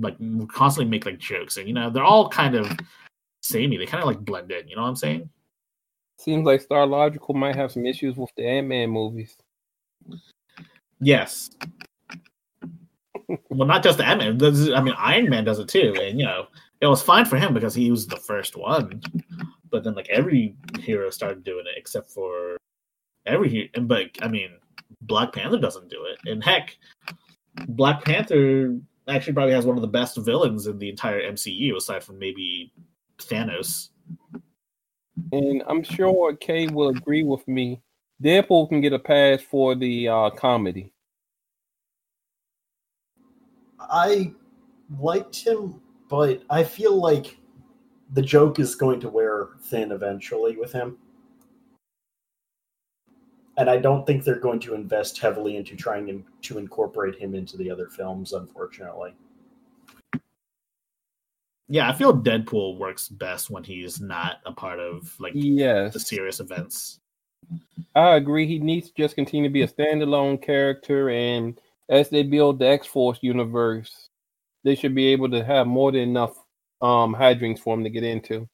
[0.00, 0.16] like
[0.48, 2.70] constantly make like jokes and you know they're all kind of
[3.42, 3.76] samey.
[3.76, 5.28] They kind of like blend in you know what i'm saying?
[6.18, 9.36] Seems like Star Logical might have some issues with the Ant Man movies.
[11.00, 11.50] yes.
[13.50, 14.38] Well not just the Ant-Man.
[14.38, 16.46] This is- i mean iron man does it too and you know
[16.80, 19.00] it was fine for him because he was the first one.
[19.70, 22.56] But then like every hero started doing it except for
[23.26, 24.50] every hero and but i mean
[25.02, 26.18] black panther doesn't do it.
[26.30, 26.76] And heck
[27.68, 32.02] black panther actually probably has one of the best villains in the entire mcu aside
[32.02, 32.72] from maybe
[33.18, 33.88] thanos
[35.32, 37.80] And I'm sure Kay will agree with me.
[38.22, 40.92] Deadpool can get a pass for the uh, comedy.
[43.80, 44.32] I
[44.98, 47.38] liked him, but I feel like
[48.12, 50.98] the joke is going to wear thin eventually with him.
[53.58, 57.34] And I don't think they're going to invest heavily into trying in- to incorporate him
[57.34, 59.14] into the other films, unfortunately.
[61.68, 66.40] yeah i feel deadpool works best when he's not a part of like the serious
[66.40, 66.98] events
[67.94, 68.46] I agree.
[68.46, 72.68] He needs to just continue to be a standalone character, and as they build the
[72.68, 74.08] X Force universe,
[74.64, 76.36] they should be able to have more than enough
[76.80, 78.48] um hijinks for him to get into.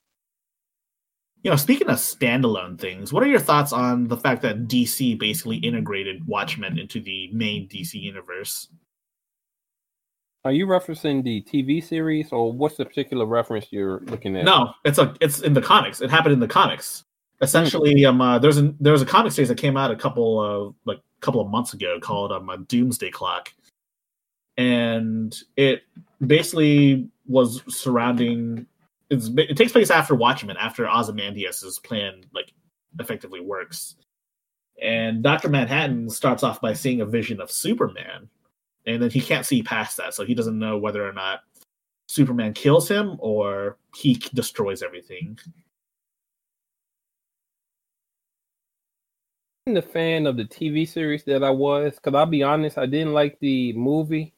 [1.43, 5.19] You know, speaking of standalone things, what are your thoughts on the fact that DC
[5.19, 8.69] basically integrated Watchmen into the main DC universe?
[10.45, 14.45] Are you referencing the TV series, or what's the particular reference you're looking at?
[14.45, 16.01] No, it's a it's in the comics.
[16.01, 17.05] It happened in the comics.
[17.41, 20.75] Essentially, um, uh, there's a there's a comic series that came out a couple of
[20.87, 23.53] like a couple of months ago called um, a Doomsday Clock,
[24.57, 25.83] and it
[26.27, 28.67] basically was surrounding.
[29.11, 32.53] It's, it takes place after Watchmen, after Ozymandias's plan like
[32.99, 33.97] effectively works,
[34.83, 38.29] and Doctor Manhattan starts off by seeing a vision of Superman,
[38.87, 41.41] and then he can't see past that, so he doesn't know whether or not
[42.07, 45.39] Superman kills him or he destroys everything.
[49.75, 53.13] the fan of the TV series that I was, because I'll be honest, I didn't
[53.13, 54.35] like the movie.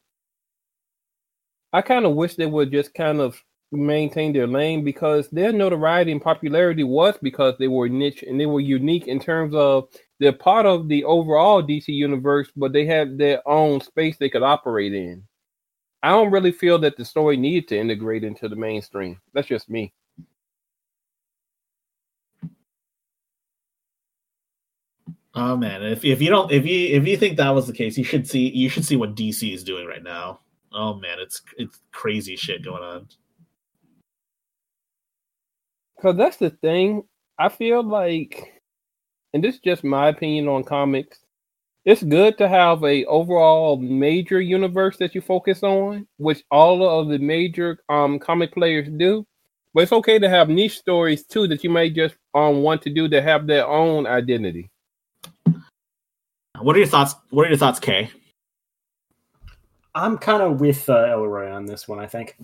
[1.72, 3.40] I kind of wish they would just kind of
[3.72, 8.46] maintain their lane because their notoriety and popularity was because they were niche and they
[8.46, 13.16] were unique in terms of they're part of the overall DC universe, but they had
[13.16, 15.24] their own space they could operate in.
[16.02, 19.20] I don't really feel that the story needed to integrate into the mainstream.
[19.35, 19.92] That's just me.
[25.35, 27.96] Oh man, if if you don't if you if you think that was the case,
[27.96, 30.40] you should see you should see what DC is doing right now.
[30.72, 33.09] Oh man, it's it's crazy shit going on.
[36.00, 37.02] Cause that's the thing.
[37.38, 38.62] I feel like,
[39.34, 41.18] and this is just my opinion on comics.
[41.84, 47.08] It's good to have a overall major universe that you focus on, which all of
[47.08, 49.26] the major um comic players do.
[49.74, 52.90] But it's okay to have niche stories too that you may just um want to
[52.90, 54.70] do to have their own identity.
[56.60, 57.14] What are your thoughts?
[57.30, 58.10] What are your thoughts, Kay?
[59.94, 61.98] I'm kind of with uh, Elroy on this one.
[61.98, 62.36] I think.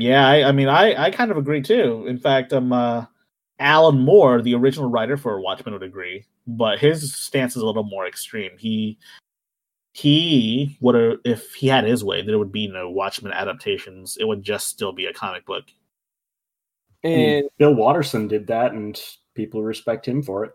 [0.00, 2.06] Yeah, I, I mean, I, I kind of agree too.
[2.06, 3.04] In fact, um, uh,
[3.58, 7.84] Alan Moore, the original writer for Watchmen, would agree, but his stance is a little
[7.84, 8.52] more extreme.
[8.58, 8.98] He
[9.92, 14.16] he would have, if he had his way, there would be no Watchmen adaptations.
[14.18, 15.64] It would just still be a comic book.
[17.02, 19.00] And Bill Watterson did that, and
[19.34, 20.52] people respect him for it.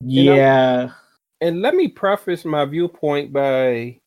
[0.00, 0.90] Yeah,
[1.40, 4.00] and let me preface my viewpoint by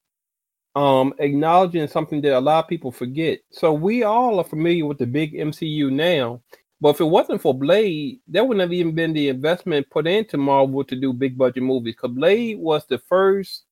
[0.75, 3.39] um acknowledging something that a lot of people forget.
[3.49, 6.41] So we all are familiar with the big MCU now,
[6.81, 10.37] but if it wasn't for Blade, there wouldn't have even been the investment put into
[10.37, 11.95] Marvel to do big budget movies.
[11.95, 13.63] Because Blade was the first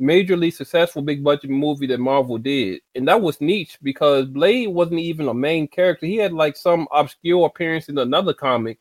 [0.00, 5.00] majorly successful big budget movie that Marvel did, and that was niche because Blade wasn't
[5.00, 6.06] even a main character.
[6.06, 8.78] He had like some obscure appearance in another comic,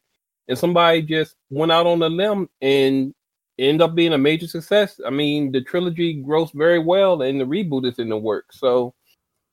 [0.50, 3.14] and somebody just went out on a limb and
[3.60, 5.00] end up being a major success.
[5.06, 8.60] I mean, the trilogy grossed very well, and the reboot is in the works.
[8.60, 8.94] So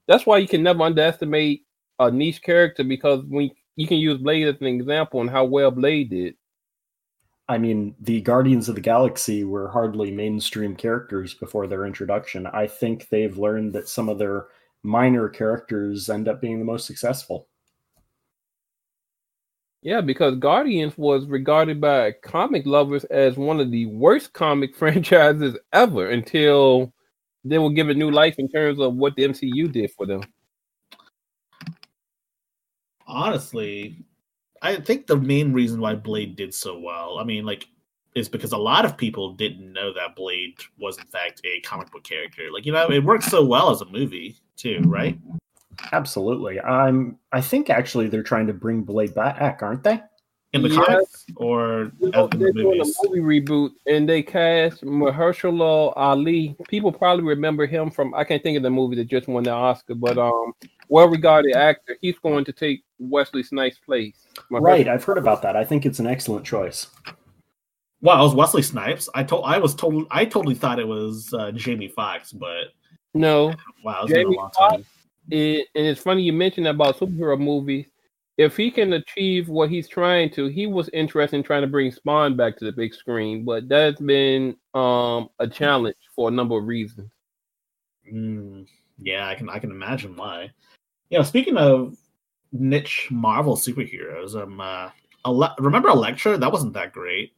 [0.07, 1.63] that's why you can never underestimate
[1.99, 5.71] a niche character because when you can use Blade as an example and how well
[5.71, 6.35] Blade did.
[7.49, 12.47] I mean, the Guardians of the Galaxy were hardly mainstream characters before their introduction.
[12.47, 14.49] I think they've learned that some of their
[14.83, 17.49] minor characters end up being the most successful.
[19.83, 25.57] Yeah, because Guardians was regarded by comic lovers as one of the worst comic franchises
[25.73, 26.93] ever until
[27.45, 30.23] they were given new life in terms of what the MCU did for them.
[33.09, 34.05] honestly,
[34.63, 37.67] I think the main reason why Blade did so well, I mean, like,
[38.15, 41.91] is because a lot of people didn't know that Blade was in fact a comic
[41.91, 42.51] book character.
[42.53, 45.19] Like, you know, it works so well as a movie too, right?
[45.93, 46.61] Absolutely.
[46.61, 47.19] I'm.
[47.33, 50.01] I think actually they're trying to bring Blade back, aren't they?
[50.55, 50.77] In the Yeah.
[50.85, 52.99] comics or You know, they're the doing movies?
[53.05, 56.57] a movie reboot, and they cast Mahershala Ali.
[56.69, 59.51] People probably remember him from I can't think of the movie that just won the
[59.51, 60.53] Oscar, but um,
[60.89, 61.97] well-regarded actor.
[62.01, 64.25] He's going to take Wesley Snipes' place.
[64.51, 64.89] Mahershala- Right.
[64.89, 65.55] I've heard about that.
[65.55, 66.87] I think it's an excellent choice.
[68.01, 69.09] Wow, it was Wesley Snipes.
[69.15, 72.69] I told I was told I totally thought it was uh, Jamie Foxx, but
[73.13, 73.53] No,
[73.85, 74.85] wow, it's been a Jamie long time.
[75.31, 77.87] It, and it's funny you mentioned about superhero movies.
[78.37, 81.91] If he can achieve what he's trying to, he was interested in trying to bring
[81.91, 86.57] Spawn back to the big screen, but that's been um a challenge for a number
[86.59, 87.11] of reasons.
[88.13, 88.67] Mm,
[88.99, 90.51] yeah, I can I can imagine why.
[91.11, 91.97] You know, speaking of
[92.53, 94.91] niche Marvel superheroes, um, uh,
[95.27, 96.39] Ele- remember Elektra?
[96.39, 97.33] That wasn't that great.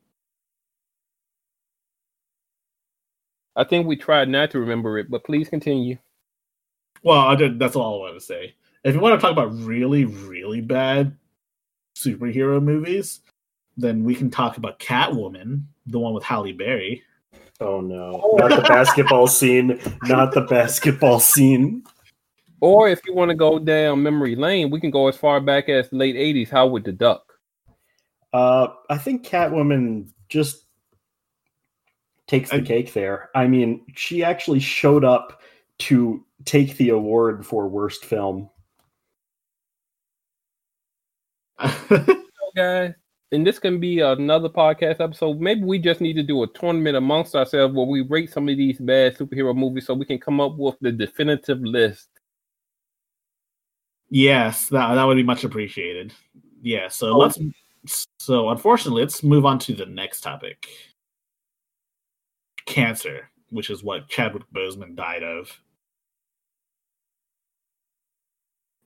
[3.56, 5.98] I think we tried not to remember it, but please continue.
[7.02, 8.54] Well, I did, that's all I want to say.
[8.84, 11.16] If you want to talk about really, really bad
[11.94, 13.20] superhero movies,
[13.76, 17.02] then we can talk about Catwoman, the one with Halle Berry.
[17.60, 18.36] Oh no!
[18.38, 19.78] Not the basketball scene.
[20.04, 21.84] Not the basketball scene.
[22.60, 25.68] Or if you want to go down memory lane, we can go as far back
[25.68, 26.48] as the late '80s.
[26.48, 27.34] Howard the Duck.
[28.32, 30.64] Uh, I think Catwoman just
[32.26, 33.28] takes the I- cake there.
[33.34, 35.42] I mean, she actually showed up
[35.80, 38.48] to take the award for worst film.
[42.56, 42.94] guys,
[43.32, 45.40] and this can be another podcast episode.
[45.40, 48.56] Maybe we just need to do a tournament amongst ourselves where we rate some of
[48.56, 52.08] these bad superhero movies so we can come up with the definitive list.
[54.08, 56.12] yes, that that would be much appreciated.
[56.62, 57.18] Yeah, so Oh.
[57.18, 57.38] let's.
[58.18, 60.66] So unfortunately, let's move on to the next topic.
[62.66, 65.50] Cancer, which is what Chadwick Boseman died of,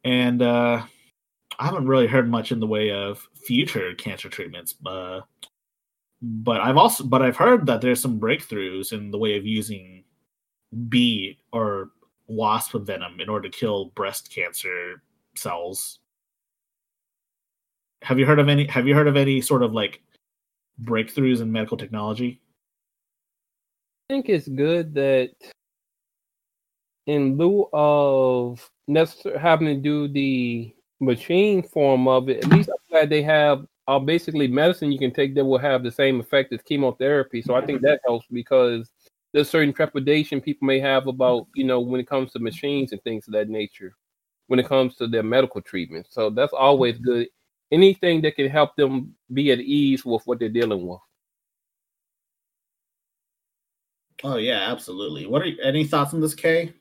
[0.04, 0.82] and uh,
[1.58, 4.74] I haven't really heard much in the way of future cancer treatments.
[4.84, 5.20] Uh,
[6.22, 10.04] but I've also, but I've heard that there's some breakthroughs in the way of using
[10.88, 11.90] bee or
[12.26, 15.02] wasp venom in order to kill breast cancer
[15.36, 15.98] cells.
[18.02, 18.66] Have you heard of any?
[18.66, 20.02] Have you heard of any sort of like
[20.82, 22.40] breakthroughs in medical technology?
[24.10, 25.30] I think it's good that
[27.06, 32.76] in lieu of necessarily having to do the machine form of it, at least I'm
[32.90, 36.52] glad they have uh, basically medicine you can take that will have the same effect
[36.52, 37.42] as chemotherapy.
[37.42, 38.90] So I think that helps because
[39.32, 43.02] there's certain trepidation people may have about, you know, when it comes to machines and
[43.02, 43.96] things of that nature,
[44.46, 46.06] when it comes to their medical treatment.
[46.08, 47.28] So that's always good.
[47.72, 51.00] Anything that can help them be at ease with what they're dealing with.
[54.22, 55.26] Oh yeah, absolutely.
[55.26, 56.72] What are any thoughts on this, Kay?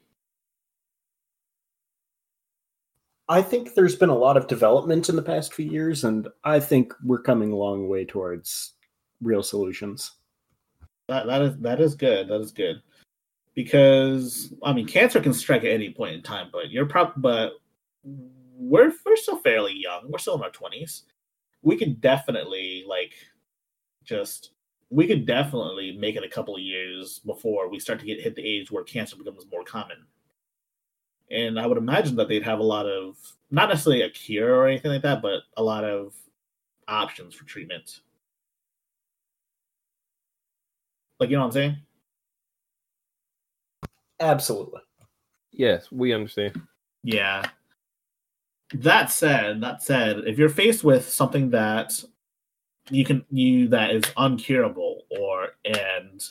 [3.30, 6.60] I think there's been a lot of development in the past few years, and I
[6.60, 8.74] think we're coming a long way towards
[9.22, 10.12] real solutions.
[11.08, 12.28] That that is that is good.
[12.28, 12.82] That is good.
[13.56, 17.54] Because I mean, cancer can strike at any point in time, but you're probably but
[18.04, 20.10] we're we're still fairly young.
[20.10, 21.04] We're still in our twenties.
[21.62, 23.14] We could definitely like
[24.04, 24.52] just
[24.90, 28.36] we could definitely make it a couple of years before we start to get hit
[28.36, 30.06] the age where cancer becomes more common.
[31.34, 33.18] And I would imagine that they'd have a lot of
[33.50, 36.14] not necessarily a cure or anything like that, but a lot of
[36.88, 38.02] options for treatment.
[41.20, 41.78] Like you know what I'm saying?
[44.20, 44.82] Absolutely.
[45.52, 46.60] Yes, we understand.
[47.04, 47.44] Yeah.
[48.74, 51.94] That said, that said, if you're faced with something that
[52.90, 56.24] you can you that is uncurable or and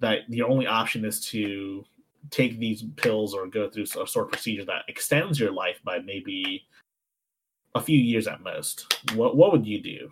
[0.00, 1.84] that your only option is to
[2.30, 5.98] take these pills or go through a sort of procedure that extends your life by
[5.98, 6.66] maybe
[7.74, 10.10] a few years at most, what what would you do?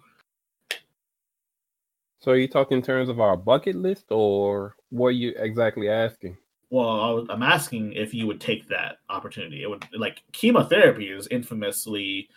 [2.21, 5.89] So are you talking in terms of our bucket list or what are you exactly
[5.89, 6.37] asking?
[6.71, 9.63] Well, I was, I'm asking if you would take that opportunity.
[9.63, 12.29] It would like chemotherapy is infamously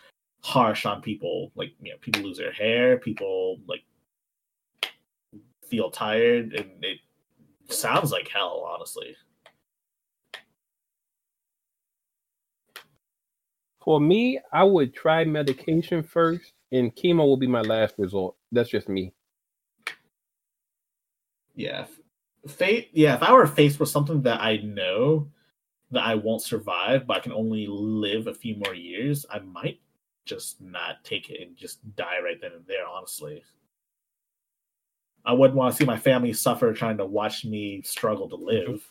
[0.42, 1.52] harsh on people.
[1.56, 3.84] Like you know, people lose their hair, people like
[5.68, 7.00] feel tired, and it
[7.70, 8.68] sounds like hell.
[8.72, 9.16] Honestly,
[13.82, 18.36] For me, I would try medication first and chemo will be my last resort.
[18.52, 19.14] That's just me.
[21.60, 21.86] yeah.
[22.48, 23.16] Fate, yeah.
[23.16, 25.28] If I were faced with something that I know
[25.92, 29.80] that I won't survive, but I can only live a few more years, I might
[30.26, 32.88] just not take it and just die right then and there.
[32.88, 33.44] Honestly,
[35.26, 38.90] I wouldn't want to see my family suffer trying to watch me struggle to live.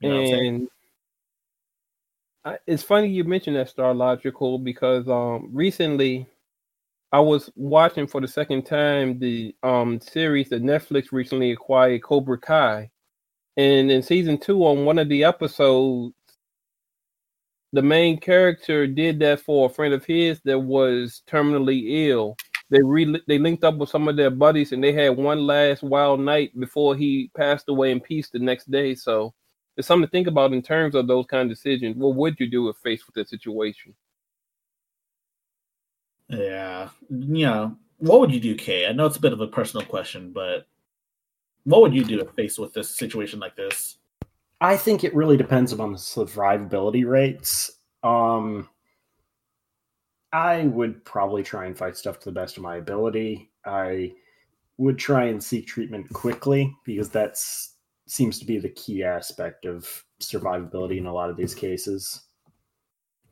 [0.00, 0.46] You know what I'm saying?
[0.46, 0.68] and
[2.66, 6.26] It's funny you mentioned that Star Logical because um recently
[7.12, 12.38] I was watching for the second time the um series that Netflix recently acquired Cobra
[12.38, 12.90] Kai.
[13.56, 16.14] And in season two, on one of the episodes,
[17.72, 22.36] the main character did that for a friend of his that was terminally ill.
[22.70, 25.82] They re- they linked up with some of their buddies and they had one last
[25.82, 28.94] wild night before he passed away in peace the next day.
[28.94, 29.34] So
[29.76, 31.96] it's something to think about in terms of those kind of decisions.
[31.96, 33.94] What would you do if faced with that situation?
[36.28, 38.86] Yeah, you know, what would you do, Kay?
[38.86, 40.66] I know it's a bit of a personal question, but
[41.64, 43.96] what would you do if faced with this situation like this?
[44.60, 47.72] I think it really depends upon the survivability rates.
[48.02, 48.68] Um,
[50.32, 53.50] I would probably try and fight stuff to the best of my ability.
[53.64, 54.12] I
[54.78, 57.73] would try and seek treatment quickly because that's
[58.06, 62.22] seems to be the key aspect of survivability in a lot of these cases.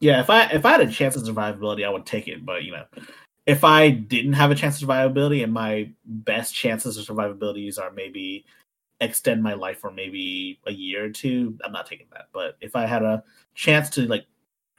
[0.00, 2.44] Yeah, if I if I had a chance of survivability, I would take it.
[2.44, 2.84] But you know,
[3.46, 7.92] if I didn't have a chance of survivability, and my best chances of survivabilities are
[7.92, 8.44] maybe
[9.00, 12.28] extend my life for maybe a year or two, I'm not taking that.
[12.32, 13.22] But if I had a
[13.54, 14.26] chance to like,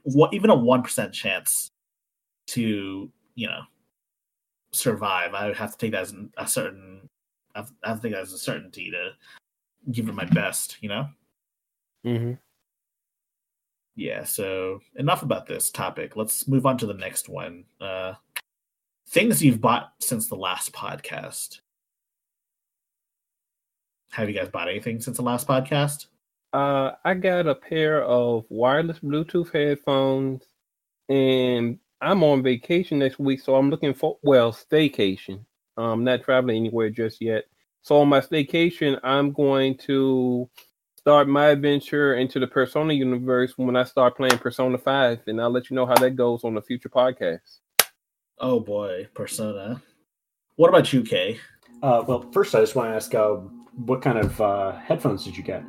[0.03, 1.69] what even a one percent chance
[2.47, 3.61] to you know
[4.73, 5.33] survive.
[5.33, 7.09] I would have to take that as a certain.
[7.55, 9.11] I that as a certainty to
[9.91, 10.77] give it my best.
[10.81, 11.07] You know.
[12.05, 12.33] Mm-hmm.
[13.95, 14.23] Yeah.
[14.23, 16.15] So enough about this topic.
[16.15, 17.65] Let's move on to the next one.
[17.79, 18.13] Uh,
[19.09, 21.59] things you've bought since the last podcast.
[24.11, 26.07] Have you guys bought anything since the last podcast?
[26.53, 30.43] Uh, I got a pair of wireless Bluetooth headphones,
[31.09, 35.45] and I'm on vacation next week, so I'm looking for well staycation.
[35.77, 37.45] I'm not traveling anywhere just yet.
[37.83, 40.49] So on my staycation, I'm going to
[40.95, 45.49] start my adventure into the Persona universe when I start playing Persona Five, and I'll
[45.49, 47.59] let you know how that goes on the future podcast.
[48.39, 49.81] Oh boy, Persona.
[50.55, 51.37] What about you, Kay?
[51.81, 53.33] Uh, well, first I just want to ask, uh,
[53.75, 55.61] what kind of uh, headphones did you get?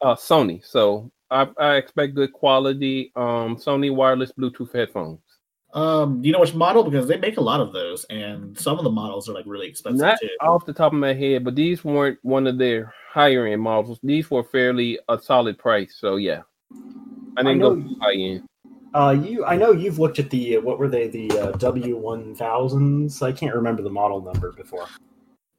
[0.00, 0.64] Uh, Sony.
[0.64, 3.10] So I, I expect good quality.
[3.16, 5.18] Um, Sony wireless Bluetooth headphones.
[5.72, 6.84] Um, do you know which model?
[6.84, 9.68] Because they make a lot of those, and some of the models are like really
[9.68, 10.28] expensive Not too.
[10.40, 13.98] off the top of my head, but these weren't one of their higher end models.
[14.02, 15.96] These were fairly a solid price.
[15.98, 16.42] So yeah,
[17.36, 18.42] I didn't know- go high end.
[18.94, 22.34] Uh, you, I know you've looked at the what were they the uh, W one
[22.34, 23.22] thousands?
[23.22, 24.86] I can't remember the model number before.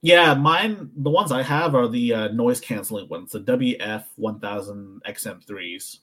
[0.04, 0.92] Yeah, mine.
[0.98, 6.00] The ones I have are the uh, noise canceling ones, the WF one thousand XM3s.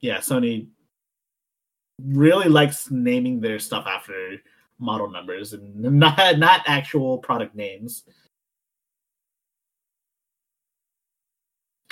[0.00, 0.68] Yeah, Sony
[2.04, 4.36] really likes naming their stuff after
[4.78, 8.04] model numbers and not not actual product names.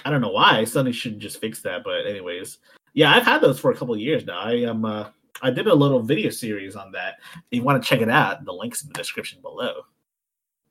[0.05, 2.59] I don't know why Sony should just fix that, but anyways,
[2.95, 4.39] yeah, I've had those for a couple years now.
[4.39, 4.85] I am.
[4.85, 5.09] Uh,
[5.43, 7.17] I did a little video series on that.
[7.51, 9.83] If you want to check it out, the links in the description below.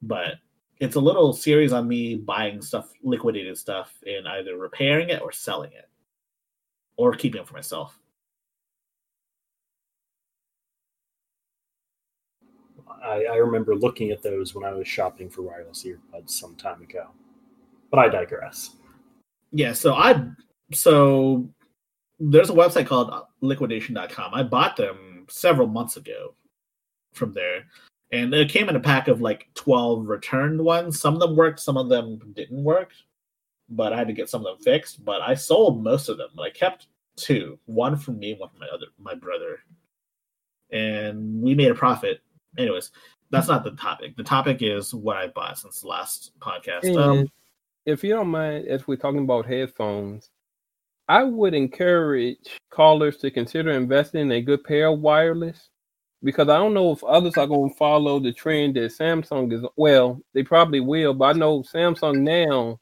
[0.01, 0.35] But
[0.79, 5.31] it's a little series on me buying stuff, liquidated stuff, and either repairing it or
[5.31, 5.87] selling it,
[6.97, 7.99] or keeping it for myself.
[13.05, 16.81] I, I remember looking at those when I was shopping for wireless earbuds some time
[16.81, 17.07] ago.
[17.91, 18.71] But I digress.
[19.51, 20.27] Yeah, so I
[20.73, 21.49] so
[22.19, 24.33] there's a website called liquidation.com.
[24.33, 26.33] I bought them several months ago
[27.13, 27.63] from there.
[28.11, 30.99] And it came in a pack of like 12 returned ones.
[30.99, 32.91] Some of them worked, some of them didn't work.
[33.67, 35.03] But I had to get some of them fixed.
[35.03, 36.29] But I sold most of them.
[36.35, 37.57] But I kept two.
[37.65, 39.59] One for me, one for my other my brother.
[40.71, 42.21] And we made a profit.
[42.57, 42.91] Anyways,
[43.29, 44.15] that's not the topic.
[44.15, 46.95] The topic is what I bought since the last podcast.
[46.97, 47.27] Um,
[47.85, 50.29] if you don't mind, as we're talking about headphones,
[51.07, 55.69] I would encourage callers to consider investing in a good pair of wireless
[56.23, 59.63] because I don't know if others are going to follow the trend that Samsung is.
[59.75, 62.79] Well, they probably will, but I know Samsung now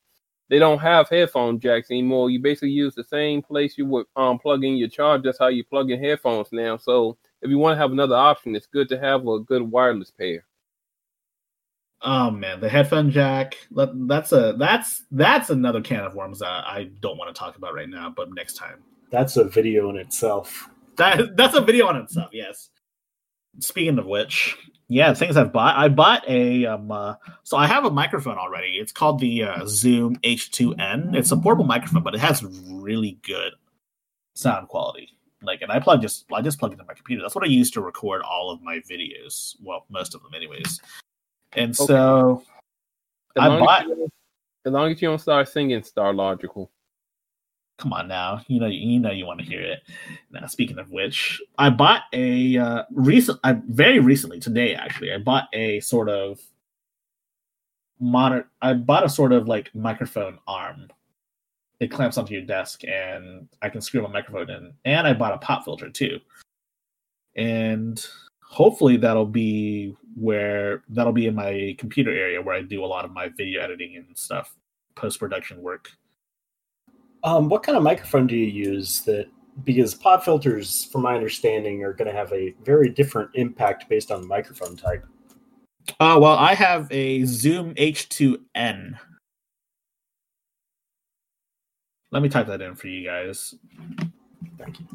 [0.50, 2.30] they don't have headphone jacks anymore.
[2.30, 5.24] You basically use the same place you would um, plug in your charge.
[5.24, 6.78] That's how you plug in headphones now.
[6.78, 10.12] So if you want to have another option, it's good to have a good wireless
[10.12, 10.46] pair.
[12.02, 13.58] Oh man, the headphone jack.
[13.72, 17.74] That's a that's that's another can of worms that I don't want to talk about
[17.74, 18.84] right now, but next time.
[19.10, 20.70] That's a video in itself.
[20.98, 22.30] That that's a video on itself.
[22.34, 22.70] Yes.
[23.60, 24.58] Speaking of which,
[24.90, 25.78] yeah, things I've bought.
[25.78, 26.92] I bought a um.
[26.92, 28.78] Uh, so I have a microphone already.
[28.80, 31.16] It's called the uh, Zoom H2n.
[31.16, 33.54] It's a portable microphone, but it has really good
[34.34, 35.10] sound quality.
[35.44, 37.22] Like, and I plug just I just plug it into my computer.
[37.22, 39.56] That's what I use to record all of my videos.
[39.62, 40.82] Well, most of them, anyways.
[41.54, 41.86] And Okay.
[41.88, 42.44] so
[43.36, 44.14] As I long bought- As you, don't-
[44.66, 46.72] as long as you don't start singing Star Logical.
[47.80, 49.82] come on now you know you know you want to hear it
[50.30, 55.18] now speaking of which i bought a uh recent i very recently today actually i
[55.18, 56.40] bought a sort of
[58.00, 60.88] modern i bought a sort of like microphone arm
[61.80, 65.34] it clamps onto your desk and i can screw my microphone in and i bought
[65.34, 66.20] a pop filter too
[67.36, 68.06] and
[68.42, 73.06] hopefully that'll be where that'll be in my computer area where i do a lot
[73.06, 74.56] of my video editing and stuff
[74.96, 75.90] post-production work
[77.24, 79.28] Um, what kind of microphone do you use that
[79.64, 84.12] because pop filters, from my understanding, are going to have a very different impact based
[84.12, 85.06] on the microphone type.
[86.00, 88.98] Uh, well, I have a Zoom H2n.
[92.14, 93.56] Let me type that in for you guys.
[94.60, 94.86] Thank you.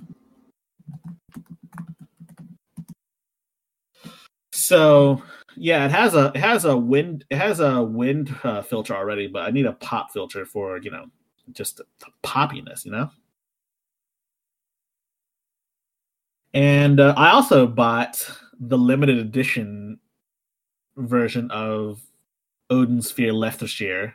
[4.53, 5.21] So,
[5.57, 9.27] yeah, it has a it has a wind it has a wind uh, filter already,
[9.27, 11.07] but I need a pop filter for you know
[11.51, 13.11] just the, the poppiness, you know.
[16.55, 19.99] And uh, I also bought the limited edition
[20.97, 22.01] version of
[22.71, 24.13] Odin Sphere Leifthrasir.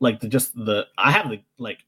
[0.00, 1.78] Like the just the I have the like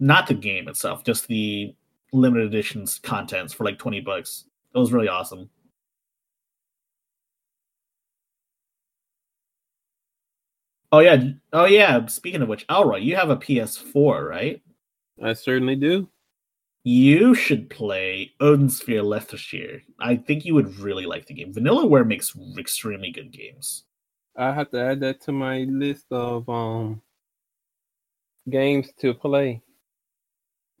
[0.00, 1.74] not the game itself, just the
[2.12, 4.44] limited editions contents for like 20 bucks.
[4.74, 5.50] It was really awesome.
[10.90, 11.22] Oh yeah.
[11.52, 12.06] Oh yeah.
[12.06, 14.62] Speaking of which, Alroy, you have a PS4, right?
[15.22, 16.08] I certainly do.
[16.84, 19.82] You should play Odinsphere Leifthrasir.
[20.00, 21.52] I think you would really like the game.
[21.52, 23.84] Vanillaware makes extremely good games.
[24.36, 27.02] I have to add that to my list of um
[28.48, 29.62] games to play.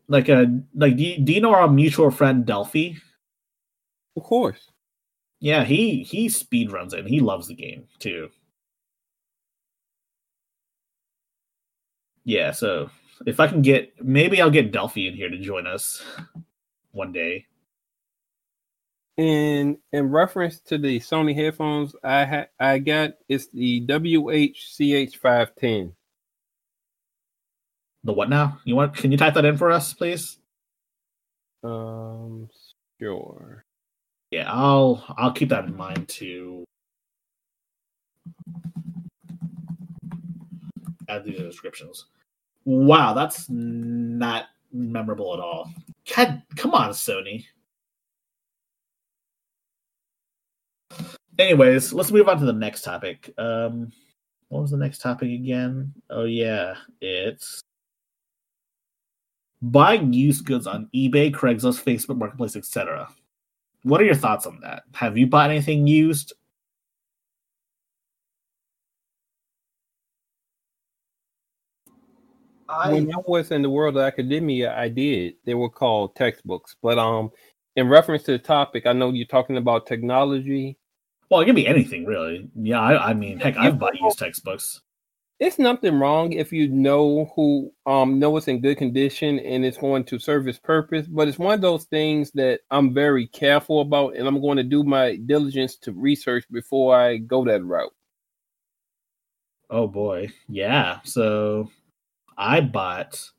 [0.08, 2.92] Like a like do you, do you know our mutual friend Delphi?
[4.16, 4.70] Of course.
[5.40, 8.30] Yeah, he he speed runs it and he loves the game too.
[12.24, 12.90] Yeah, so
[13.26, 16.02] if I can get maybe I'll get Delphi in here to join us
[16.92, 17.46] one day.
[19.16, 25.92] In in reference to the Sony headphones, I ha- I got it's the WHCH510.
[28.08, 28.58] The what now?
[28.64, 28.96] You want?
[28.96, 30.38] Can you type that in for us, please?
[31.62, 32.48] Um,
[32.98, 33.66] sure.
[34.30, 36.64] Yeah, I'll I'll keep that in mind too.
[41.06, 42.06] Add these descriptions.
[42.64, 45.70] Wow, that's not memorable at all.
[46.16, 47.44] God, come on, Sony.
[51.38, 53.34] Anyways, let's move on to the next topic.
[53.36, 53.92] Um,
[54.48, 55.92] what was the next topic again?
[56.08, 57.62] Oh yeah, it's
[59.62, 63.08] buying used goods on eBay, Craigslist, Facebook Marketplace, etc.
[63.82, 64.84] What are your thoughts on that?
[64.94, 66.32] Have you bought anything used?
[72.68, 75.34] I when I was in the world of academia, I did.
[75.44, 76.76] They were called textbooks.
[76.82, 77.30] But um,
[77.76, 80.76] in reference to the topic, I know you're talking about technology.
[81.30, 82.48] Well, it can be anything really.
[82.54, 84.82] Yeah, I, I mean, heck, I've bought used textbooks.
[85.40, 89.78] It's nothing wrong if you know who um know it's in good condition and it's
[89.78, 91.06] going to serve its purpose.
[91.06, 94.64] But it's one of those things that I'm very careful about, and I'm going to
[94.64, 97.92] do my diligence to research before I go that route.
[99.70, 101.00] Oh boy, yeah.
[101.04, 101.70] So
[102.36, 103.30] I bought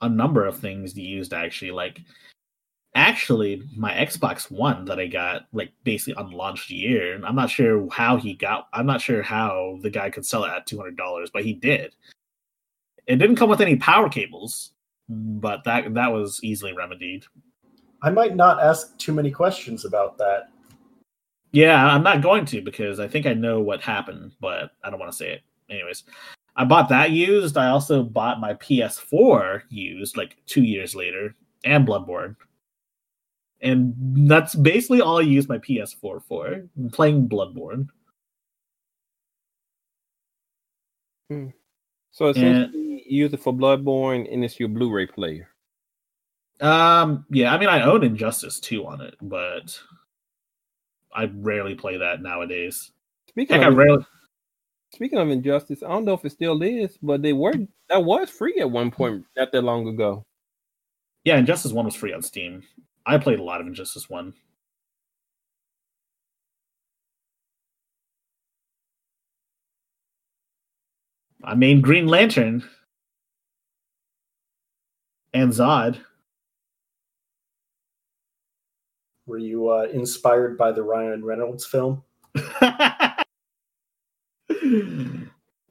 [0.00, 1.70] a number of things used actually.
[1.70, 2.00] Like
[2.98, 7.14] actually my Xbox One that I got like basically on launch year.
[7.14, 10.44] And I'm not sure how he got I'm not sure how the guy could sell
[10.44, 11.94] it at two hundred dollars, but he did.
[13.06, 14.72] It didn't come with any power cables,
[15.08, 17.24] but that that was easily remedied.
[18.02, 20.50] I might not ask too many questions about that.
[21.52, 25.00] Yeah, I'm not going to because I think I know what happened, but I don't
[25.00, 25.42] want to say it.
[25.70, 26.04] Anyways,
[26.56, 27.56] I bought that used.
[27.56, 31.34] I also bought my PS4 used like two years later
[31.64, 32.36] and Bloodborne.
[33.60, 33.94] And
[34.28, 37.88] that's basically all I use my PS4 for playing Bloodborne.
[42.10, 45.48] So essentially, you use it for Bloodborne, and it's your Blu-ray player.
[46.60, 49.78] Um, yeah, I mean, I own Injustice 2 on it, but
[51.14, 52.92] I rarely play that nowadays.
[53.28, 54.06] Speaking Heck, I of rarely.
[54.92, 57.54] speaking of Injustice, I don't know if it still is, but they were
[57.88, 60.24] that was free at one point not that long ago.
[61.24, 62.62] Yeah, Injustice 1 was free on Steam.
[63.08, 64.34] I played a lot of Injustice 1.
[71.42, 72.64] I mean, Green Lantern
[75.32, 76.00] and Zod.
[79.24, 82.02] Were you uh, inspired by the Ryan Reynolds film?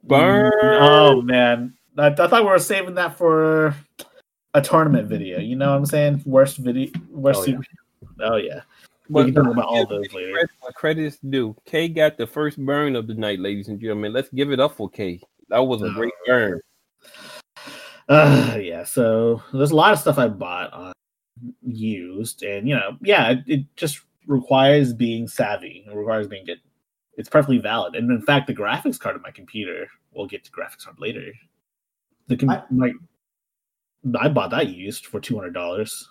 [0.02, 0.52] Burn.
[0.80, 3.76] Oh man, I, I thought we were saving that for
[4.58, 5.38] a tournament video.
[5.38, 6.22] You know what I'm saying?
[6.26, 7.40] Worst video, worst.
[7.40, 7.64] Oh, super-
[8.20, 8.60] oh yeah.
[9.10, 10.32] But we can talk about all those later.
[10.32, 11.56] Credit where credit's due.
[11.64, 14.12] K got the first burn of the night, ladies and gentlemen.
[14.12, 15.20] Let's give it up for K.
[15.48, 16.60] That was a great burn.
[18.08, 18.84] Uh, yeah.
[18.84, 20.92] So there's a lot of stuff I bought on
[21.62, 25.84] used, and you know, yeah, it, it just requires being savvy.
[25.86, 26.60] It requires being good.
[27.16, 29.88] It's perfectly valid, and in fact, the graphics card of my computer.
[30.12, 31.32] We'll get to graphics card later.
[32.26, 32.92] The com- I- my
[34.20, 36.08] I bought that used for two hundred dollars.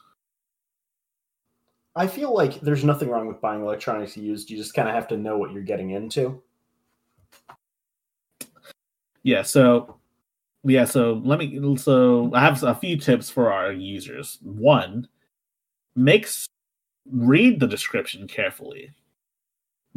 [1.96, 4.52] I feel like there's nothing wrong with buying electronics used.
[4.52, 6.42] You just kind of have to know what you're getting into.
[9.24, 9.98] Yeah, so
[10.64, 14.38] yeah, so let me so I have a few tips for our users.
[14.44, 15.08] One,
[15.96, 16.48] makes
[17.12, 18.92] read the description carefully.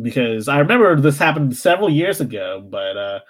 [0.01, 3.21] Because I remember this happened several years ago, but uh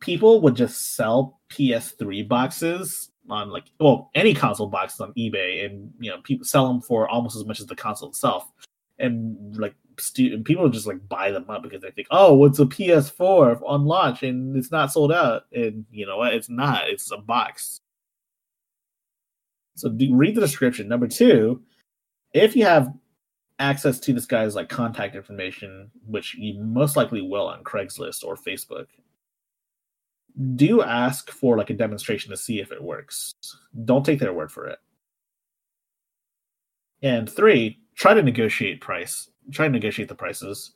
[0.00, 5.92] people would just sell PS3 boxes on like well any console boxes on eBay and
[5.98, 8.50] you know people sell them for almost as much as the console itself.
[8.98, 12.58] And like stu- and people just like buy them up because they think oh it's
[12.58, 15.44] a PS4 on launch and it's not sold out.
[15.52, 16.34] And you know what?
[16.34, 16.88] It's not.
[16.88, 17.80] It's a box.
[19.76, 20.88] So do, read the description.
[20.88, 21.62] Number two
[22.34, 22.92] if you have
[23.58, 28.36] access to this guy's like contact information, which you most likely will on Craigslist or
[28.36, 28.86] Facebook,
[30.54, 33.32] do ask for like a demonstration to see if it works.
[33.84, 34.78] Don't take their word for it.
[37.02, 39.30] And three, try to negotiate price.
[39.52, 40.72] Try to negotiate the prices.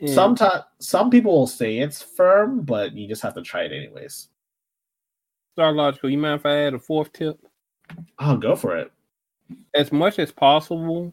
[0.00, 3.72] And Sometimes some people will say it's firm, but you just have to try it
[3.72, 4.28] anyways.
[5.52, 7.38] Star Logical, you mind if I add a fourth tip?
[8.18, 8.90] Oh, go for it.
[9.74, 11.12] As much as possible,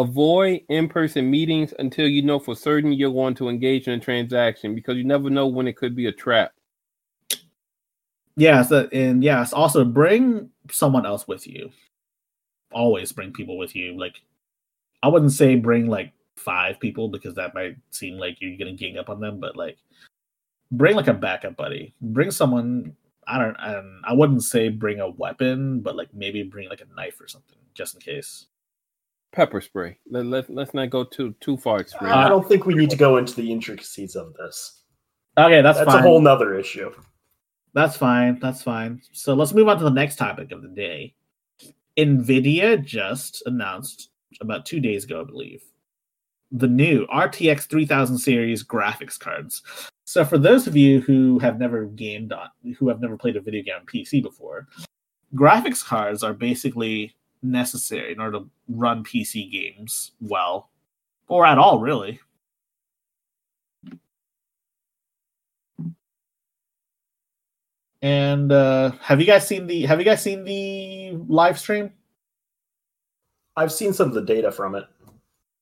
[0.00, 4.74] avoid in-person meetings until you know for certain you're going to engage in a transaction
[4.74, 6.52] because you never know when it could be a trap.
[8.36, 11.70] Yes, that- and yes, also bring someone else with you.
[12.72, 13.98] Always bring people with you.
[13.98, 14.20] Like,
[15.02, 18.98] I wouldn't say bring like five people because that might seem like you're gonna gang
[18.98, 19.78] up on them, but like,
[20.70, 21.94] bring like a backup buddy.
[22.00, 22.94] Bring someone.
[23.26, 23.56] I don't.
[23.56, 27.20] I, don't, I wouldn't say bring a weapon, but like maybe bring like a knife
[27.20, 28.46] or something just in case.
[29.32, 29.98] Pepper spray.
[30.10, 32.10] Let, let, let's not go too too far extreme.
[32.10, 34.82] I don't think we need to go into the intricacies of this.
[35.36, 36.00] Okay, that's, That's fine.
[36.00, 36.90] a whole nother issue.
[37.74, 38.38] That's fine.
[38.40, 39.00] That's fine.
[39.12, 41.14] So let's move on to the next topic of the day.
[41.96, 44.10] Nvidia just announced
[44.40, 45.62] about two days ago, I believe,
[46.50, 49.62] the new RTX 3000 series graphics cards.
[50.04, 52.48] So for those of you who have never gamed on,
[52.78, 54.66] who have never played a video game on PC before,
[55.34, 60.70] graphics cards are basically necessary in order to run PC games well,
[61.28, 62.20] or at all, really.
[68.00, 71.90] And uh, have you guys seen the Have you guys seen the live stream?
[73.56, 74.84] I've seen some of the data from it.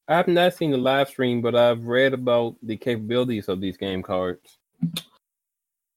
[0.09, 3.77] I have not seen the live stream, but I've read about the capabilities of these
[3.77, 4.59] game cards.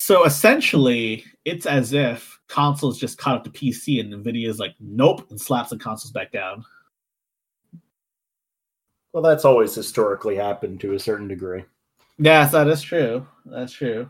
[0.10, 4.74] So essentially, it's as if consoles just caught up to PC, and Nvidia is like,
[4.80, 6.66] "Nope," and slaps the consoles back down.
[9.14, 11.64] Well, that's always historically happened to a certain degree.
[12.18, 13.28] Yes, that is true.
[13.46, 14.10] That's true.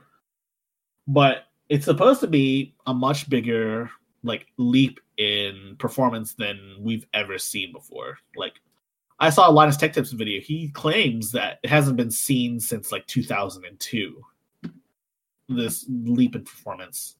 [1.05, 3.91] But it's supposed to be a much bigger
[4.23, 8.17] like leap in performance than we've ever seen before.
[8.37, 8.53] Like
[9.19, 10.39] I saw a Linus Tech Tips video.
[10.39, 14.23] He claims that it hasn't been seen since like 2002.
[15.49, 17.15] This leap in performance.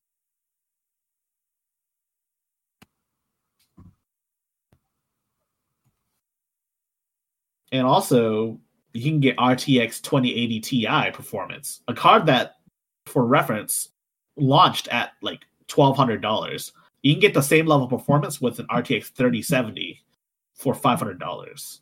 [7.71, 8.59] And also,
[8.93, 12.55] you can get RTX 2080 Ti performance, a card that,
[13.05, 13.89] for reference,
[14.38, 16.71] launched at like twelve hundred dollars.
[17.01, 19.99] You can get the same level performance with an RTX 3070
[20.53, 21.82] for five hundred dollars.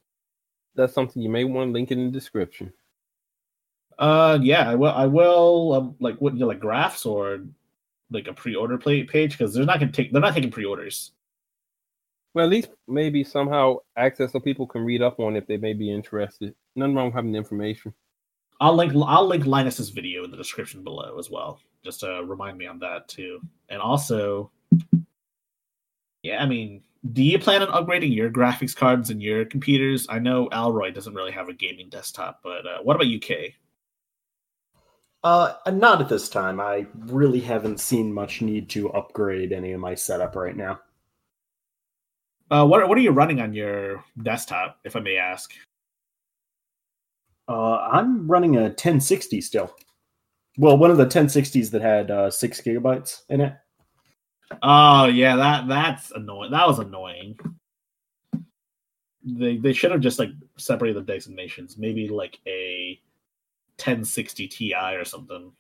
[0.76, 2.72] That's something you may want to link in the description.
[4.00, 4.92] Uh, yeah, I will.
[4.92, 5.74] I will.
[5.74, 7.40] Um, like, what you know, like graphs or
[8.12, 10.12] like a pre-order page because they're not gonna take.
[10.12, 11.12] They're not taking pre-orders.
[12.34, 15.58] Well, at least maybe somehow access so people can read up on it if they
[15.58, 16.54] may be interested.
[16.76, 17.94] Nothing wrong with having the information.
[18.60, 18.94] I'll link.
[18.96, 22.80] I'll link Linus's video in the description below as well, just to remind me on
[22.80, 23.40] that too.
[23.70, 24.52] And also,
[26.22, 26.84] yeah, I mean,
[27.14, 30.08] do you plan on upgrading your graphics cards and your computers?
[30.10, 33.54] I know Alroy doesn't really have a gaming desktop, but uh, what about UK?
[35.24, 36.60] Uh, not at this time.
[36.60, 40.80] I really haven't seen much need to upgrade any of my setup right now.
[42.50, 45.52] Uh, what what are you running on your desktop, if I may ask?
[47.50, 49.76] Uh, I'm running a 1060 still.
[50.58, 53.54] Well, one of the 1060s that had uh, six gigabytes in it.
[54.64, 56.52] Oh yeah, that that's annoying.
[56.52, 57.38] That was annoying.
[59.24, 61.78] They they should have just like separated the designations.
[61.78, 63.00] Maybe like a
[63.78, 65.52] 1060 Ti or something.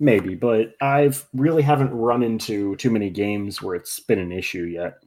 [0.00, 4.64] Maybe, but I've really haven't run into too many games where it's been an issue
[4.64, 4.98] yet.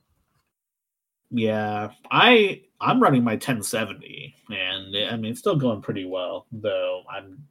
[1.31, 6.45] Yeah, I I'm running my 1070, and I mean it's still going pretty well.
[6.51, 7.45] Though I'm,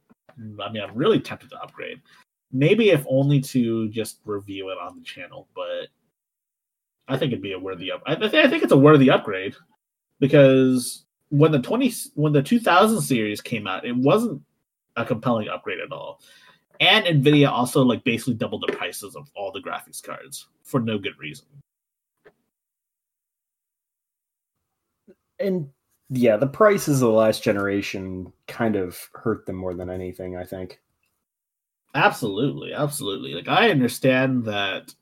[0.59, 2.01] I mean I'm really tempted to upgrade.
[2.51, 5.89] Maybe if only to just review it on the channel, but
[7.07, 8.01] I think it'd be a worthy up.
[8.07, 9.55] I, th- I think it's a worthy upgrade
[10.19, 14.41] because when the 20 when the 2000 series came out, it wasn't
[14.95, 16.21] a compelling upgrade at all.
[16.79, 20.97] And Nvidia also like basically doubled the prices of all the graphics cards for no
[20.97, 21.45] good reason.
[25.39, 25.69] And
[26.09, 30.43] yeah, the prices of the last generation kind of hurt them more than anything, I
[30.43, 30.79] think.
[31.93, 33.33] Absolutely, absolutely.
[33.33, 34.93] Like I understand that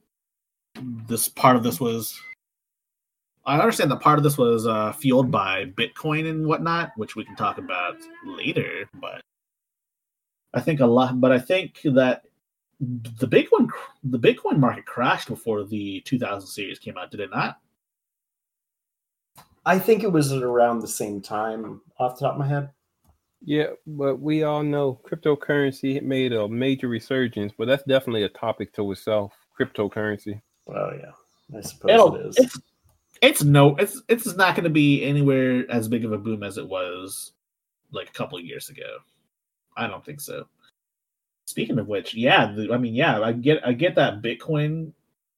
[1.08, 2.20] this part of this was
[3.46, 7.26] I understand that part of this was uh, fueled by Bitcoin and whatnot, which we
[7.26, 8.90] can talk about later.
[8.94, 9.22] But
[10.54, 11.20] I think a lot.
[11.20, 12.24] But I think that
[12.80, 13.70] the Bitcoin
[14.04, 17.12] the Bitcoin market crashed before the 2000 series came out.
[17.12, 17.60] Did it not?
[19.66, 22.70] I think it was around the same time, off the top of my head.
[23.46, 28.74] Yeah, but we all know cryptocurrency made a major resurgence, but that's definitely a topic
[28.74, 29.34] to itself.
[29.60, 30.42] Cryptocurrency.
[30.66, 32.38] Well, yeah, I suppose It'll, it is.
[32.38, 32.60] it's
[33.24, 36.58] it's no it's it's not going to be anywhere as big of a boom as
[36.58, 37.32] it was
[37.92, 38.98] like a couple years ago.
[39.78, 40.46] I don't think so.
[41.46, 44.92] Speaking of which, yeah, the, I mean, yeah, I get I get that Bitcoin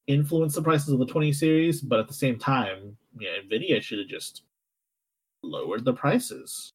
[0.08, 4.00] influenced the prices of the 20 series, but at the same time, yeah, Nvidia should
[4.00, 4.44] have just
[5.44, 6.72] lowered the prices.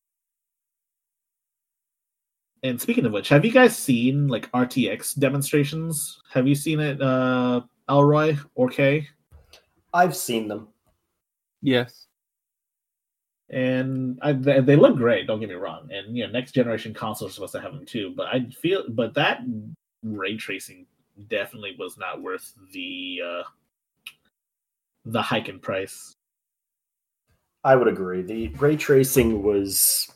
[2.62, 6.20] And speaking of which, have you guys seen like RTX demonstrations?
[6.32, 9.08] Have you seen it, uh, Elroy or K?
[9.92, 10.68] I've seen them.
[11.62, 12.06] Yes.
[13.50, 15.26] and I, they, they look great.
[15.26, 15.88] Don't get me wrong.
[15.92, 18.12] And you know, next generation consoles are supposed to have them too.
[18.16, 19.40] But I feel, but that
[20.02, 20.86] ray tracing
[21.28, 23.42] definitely was not worth the uh,
[25.04, 26.14] the hike in price.
[27.64, 28.22] I would agree.
[28.22, 30.08] The ray tracing was.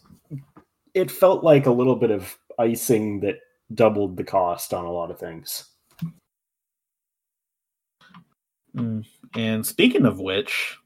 [0.95, 3.41] It felt like a little bit of icing that
[3.75, 5.65] doubled the cost on a lot of things.
[8.77, 9.05] Mm.
[9.35, 10.79] And speaking of which,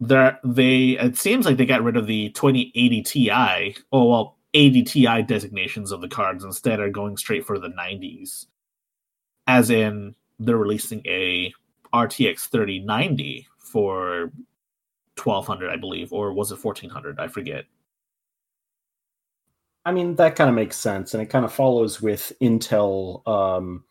[0.00, 3.76] there they it seems like they got rid of the 2080 Ti.
[3.92, 8.46] Oh well, 80 Ti designations of the cards instead are going straight for the 90s.
[9.46, 11.52] As in, they're releasing a
[11.92, 14.32] RTX 3090 for
[15.22, 17.20] 1200, I believe, or was it 1400?
[17.20, 17.64] I forget.
[19.84, 23.84] I mean, that kind of makes sense, and it kind of follows with Intel um,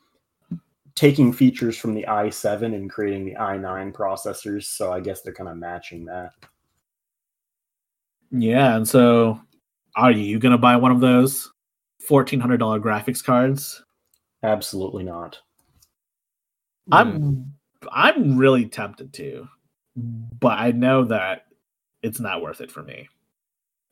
[0.99, 4.65] taking features from the i7 and creating the i9 processors.
[4.65, 6.33] So I guess they're kind of matching that.
[8.31, 9.39] Yeah, and so
[9.95, 11.53] are you going to buy one of those
[12.05, 13.81] $1400 graphics cards?
[14.43, 15.39] Absolutely not.
[16.91, 17.41] I'm hmm.
[17.93, 19.47] I'm really tempted to,
[19.95, 21.45] but I know that
[22.03, 23.07] it's not worth it for me.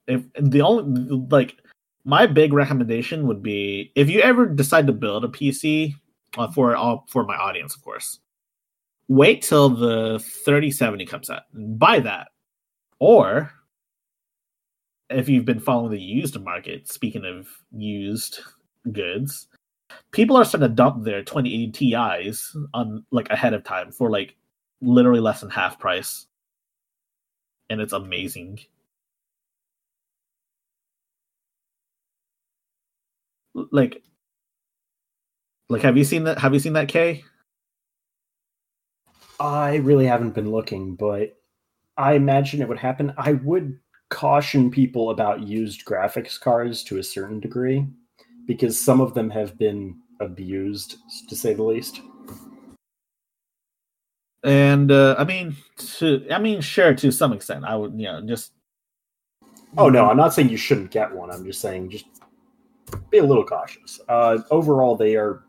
[0.07, 1.55] If the only like
[2.03, 5.95] my big recommendation would be if you ever decide to build a PC
[6.37, 8.19] uh, for all for my audience, of course,
[9.07, 12.29] wait till the 3070 comes out buy that.
[12.99, 13.51] Or
[15.09, 18.39] if you've been following the used market, speaking of used
[18.91, 19.47] goods,
[20.11, 24.35] people are starting to dump their 2080 Ti's on like ahead of time for like
[24.81, 26.27] literally less than half price.
[27.69, 28.59] And it's amazing.
[33.71, 34.03] Like
[35.69, 37.23] like have you seen that have you seen that K?
[39.39, 41.37] I really haven't been looking, but
[41.95, 43.13] I imagine it would happen.
[43.17, 47.85] I would caution people about used graphics cards to a certain degree
[48.45, 50.97] because some of them have been abused,
[51.27, 52.01] to say the least.
[54.43, 55.55] And uh, I mean,
[55.97, 58.53] to I mean, sure, to some extent, I would, you know, just.
[59.77, 61.29] Oh no, I'm not saying you shouldn't get one.
[61.29, 62.05] I'm just saying just
[63.09, 63.99] be a little cautious.
[64.07, 65.43] Uh, overall, they are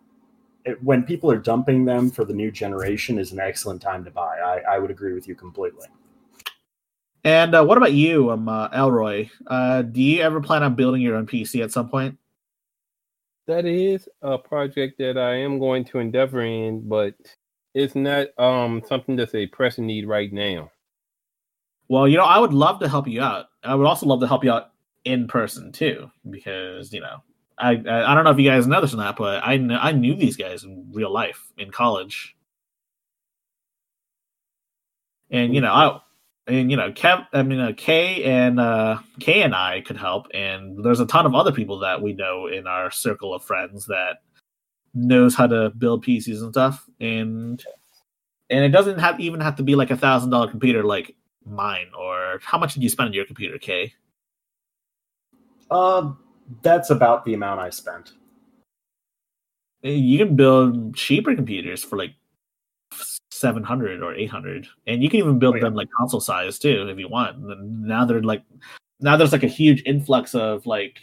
[0.82, 4.38] when people are dumping them for the new generation is an excellent time to buy.
[4.38, 5.86] I, I would agree with you completely.
[7.24, 9.28] And uh, what about you, um, uh, Elroy?
[9.46, 12.16] Uh, do you ever plan on building your own PC at some point?
[13.46, 17.14] That is a project that I am going to endeavor in, but
[17.74, 20.70] it's not um something that's a pressing need right now.
[21.88, 23.46] Well, you know, I would love to help you out.
[23.62, 24.72] I would also love to help you out
[25.04, 27.22] in person too, because you know,
[27.58, 29.92] I I, don't know if you guys know this or not, but I kn- I
[29.92, 32.36] knew these guys in real life in college,
[35.30, 36.00] and you know, I
[36.48, 40.28] and you know, Kev, I mean, uh, Kay and uh, Kay and I could help,
[40.32, 43.86] and there's a ton of other people that we know in our circle of friends
[43.86, 44.18] that
[44.94, 47.62] knows how to build PCs and stuff, and
[48.50, 51.88] and it doesn't have even have to be like a thousand dollar computer like mine.
[51.98, 53.92] Or how much did you spend on your computer, Kay?
[55.70, 56.12] Uh,
[56.62, 58.12] that's about the amount I spent.
[59.82, 62.14] You can build cheaper computers for like
[63.30, 65.64] 700 or 800 and you can even build Oh, yeah.
[65.64, 68.42] them like console size too if you want and now they're like
[69.00, 70.98] now there's like a huge influx of like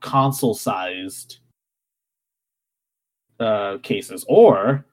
[0.00, 1.40] console sized
[3.40, 4.86] uh cases or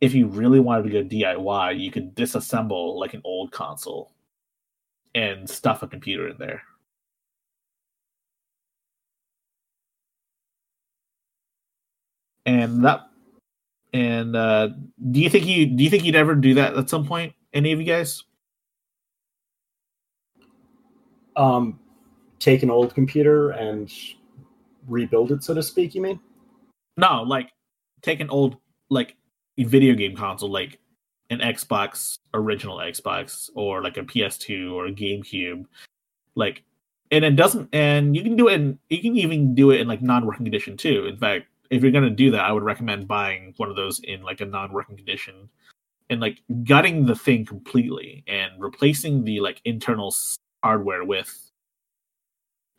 [0.00, 4.12] if you really wanted to go diy you could disassemble like an old console
[5.14, 6.62] and stuff a computer in there
[12.46, 13.08] and that
[13.92, 14.68] and uh
[15.10, 17.72] do you think you do you think you'd ever do that at some point any
[17.72, 18.24] of you guys
[21.34, 21.80] Um,
[22.38, 23.90] take an old computer and
[24.86, 25.94] rebuild it, so to speak.
[25.94, 26.20] You mean?
[26.98, 27.50] no like
[28.02, 28.56] take an old
[28.90, 29.16] like
[29.56, 30.78] video game console like
[31.30, 35.64] an Xbox original Xbox or like a PS2 or a GameCube,
[36.34, 36.62] like,
[37.10, 39.88] and it doesn't, and you can do it, in, you can even do it in
[39.88, 41.06] like non-working condition too.
[41.06, 44.22] In fact, if you're gonna do that, I would recommend buying one of those in
[44.22, 45.48] like a non-working condition
[46.10, 50.14] and like gutting the thing completely and replacing the like internal
[50.62, 51.50] hardware with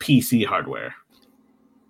[0.00, 0.94] PC hardware.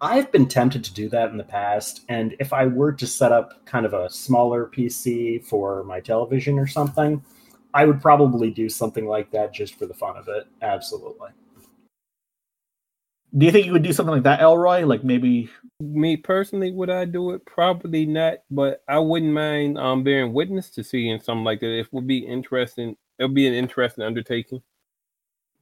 [0.00, 3.32] I've been tempted to do that in the past, and if I were to set
[3.32, 7.22] up kind of a smaller PC for my television or something,
[7.74, 10.46] I would probably do something like that just for the fun of it.
[10.62, 11.28] Absolutely.
[13.36, 14.86] Do you think you would do something like that, Elroy?
[14.86, 15.50] Like maybe
[15.80, 17.44] me personally, would I do it?
[17.46, 21.78] Probably not, but I wouldn't mind um bearing witness to seeing something like that.
[21.78, 22.96] It would be interesting.
[23.18, 24.62] It would be an interesting undertaking.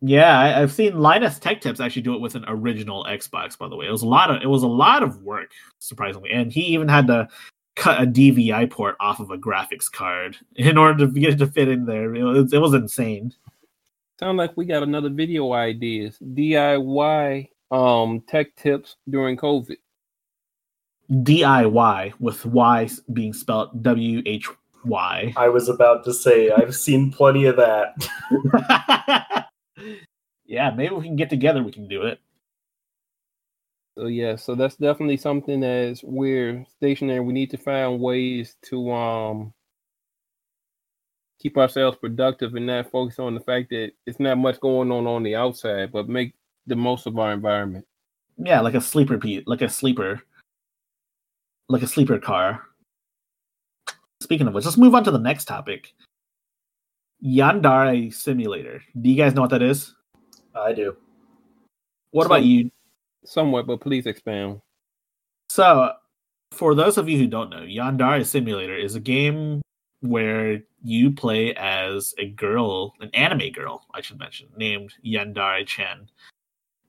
[0.04, 3.56] Yeah, I, have seen Linus Tech Tips actually do it with an original Xbox.
[3.56, 6.30] By the way, it was a lot of it was a lot of work, surprisingly,
[6.30, 7.28] and he even had to
[7.76, 11.46] cut a DVI port off of a graphics card in order to get it to
[11.46, 12.14] fit in there.
[12.14, 13.32] It was, it was insane.
[14.18, 16.18] Sound like we got another video ideas.
[16.20, 19.76] DIY um tech tips during COVID.
[21.12, 24.48] DIY with Y being spelled W H
[24.84, 25.32] Y.
[25.36, 29.48] I was about to say I've seen plenty of that.
[30.46, 31.62] yeah, maybe we can get together.
[31.62, 32.18] We can do it.
[33.96, 37.20] So yeah, so that's definitely something that's we're stationary.
[37.20, 39.52] We need to find ways to um
[41.38, 45.06] keep ourselves productive and not focus on the fact that it's not much going on
[45.06, 46.34] on the outside, but make
[46.66, 47.84] the most of our environment.
[48.38, 50.22] Yeah, like a sleeper Pete, like a sleeper,
[51.72, 52.62] like a sleeper car.
[54.20, 55.94] Speaking of which, let's move on to the next topic.
[57.24, 58.82] Yandere Simulator.
[59.00, 59.94] Do you guys know what that is?
[60.54, 60.96] I do.
[62.10, 62.70] What Some, about you?
[63.24, 64.60] Somewhat, but please expound.
[65.48, 65.92] So,
[66.52, 69.62] for those of you who don't know, Yandere Simulator is a game
[70.00, 76.10] where you play as a girl, an anime girl, I should mention, named Yandere Chan.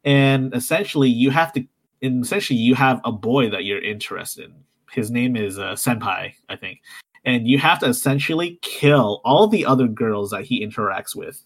[0.03, 1.65] And essentially, you have to,
[2.01, 4.55] essentially, you have a boy that you're interested in.
[4.93, 6.79] His name is uh, Senpai, I think
[7.25, 11.41] and you have to essentially kill all the other girls that he interacts with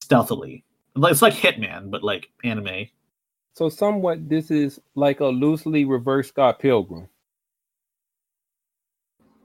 [0.00, 0.64] stealthily.
[0.96, 2.86] It's like Hitman, but like anime.
[3.54, 7.08] So somewhat, this is like a loosely reverse Scott Pilgrim.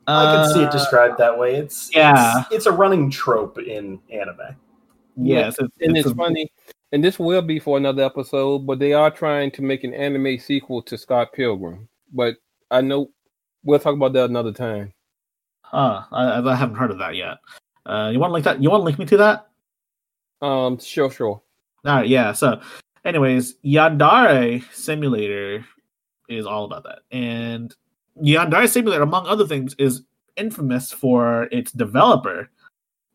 [0.08, 1.56] I can see it uh, described that way.
[1.56, 4.56] It's yeah, it's, it's a running trope in anime.
[5.16, 6.52] Yes, it's, and it's, it's a, funny.
[6.92, 10.40] And this will be for another episode, but they are trying to make an anime
[10.40, 11.88] sequel to Scott Pilgrim.
[12.12, 12.36] But
[12.72, 13.12] I know
[13.64, 14.94] we'll talk about that another time.
[15.62, 16.04] Huh.
[16.12, 17.38] I, I haven't heard of that yet.
[17.86, 18.64] Uh, you want to link that?
[18.64, 19.48] You want to link me to that?
[20.42, 21.42] Um, sure, sure.
[21.86, 22.32] All right, yeah.
[22.32, 22.62] So,
[23.06, 25.66] anyways, Yandere Simulator
[26.30, 27.76] is all about that, and
[28.22, 30.04] Yandere Simulator, among other things, is
[30.38, 32.50] infamous for its developer,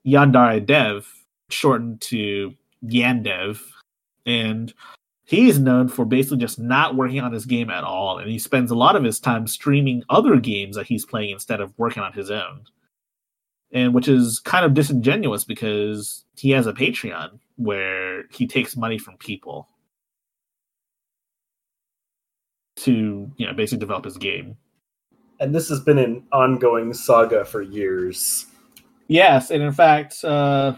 [0.07, 1.09] Yandere Dev,
[1.49, 2.55] shortened to
[2.85, 3.61] Yandev,
[4.25, 4.75] and
[5.27, 8.71] he's known for basically just not working on his game at all and he spends
[8.71, 12.13] a lot of his time streaming other games that he's playing instead of working on
[12.13, 12.63] his own.
[13.73, 18.97] And which is kind of disingenuous because he has a patreon where he takes money
[18.97, 19.69] from people
[22.77, 24.57] to you know basically develop his game.
[25.41, 28.47] And this has been an ongoing saga for years.
[29.09, 30.77] Yes and in fact uh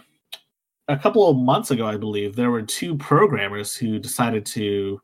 [0.88, 5.00] a couple of months ago, I believe, there were two programmers who decided to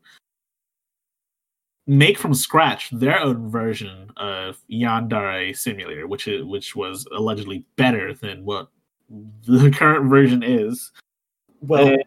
[1.87, 8.13] make from scratch their own version of Yandere Simulator, which is, which was allegedly better
[8.13, 8.69] than what
[9.45, 10.91] the current version is.
[11.61, 12.03] Well, and,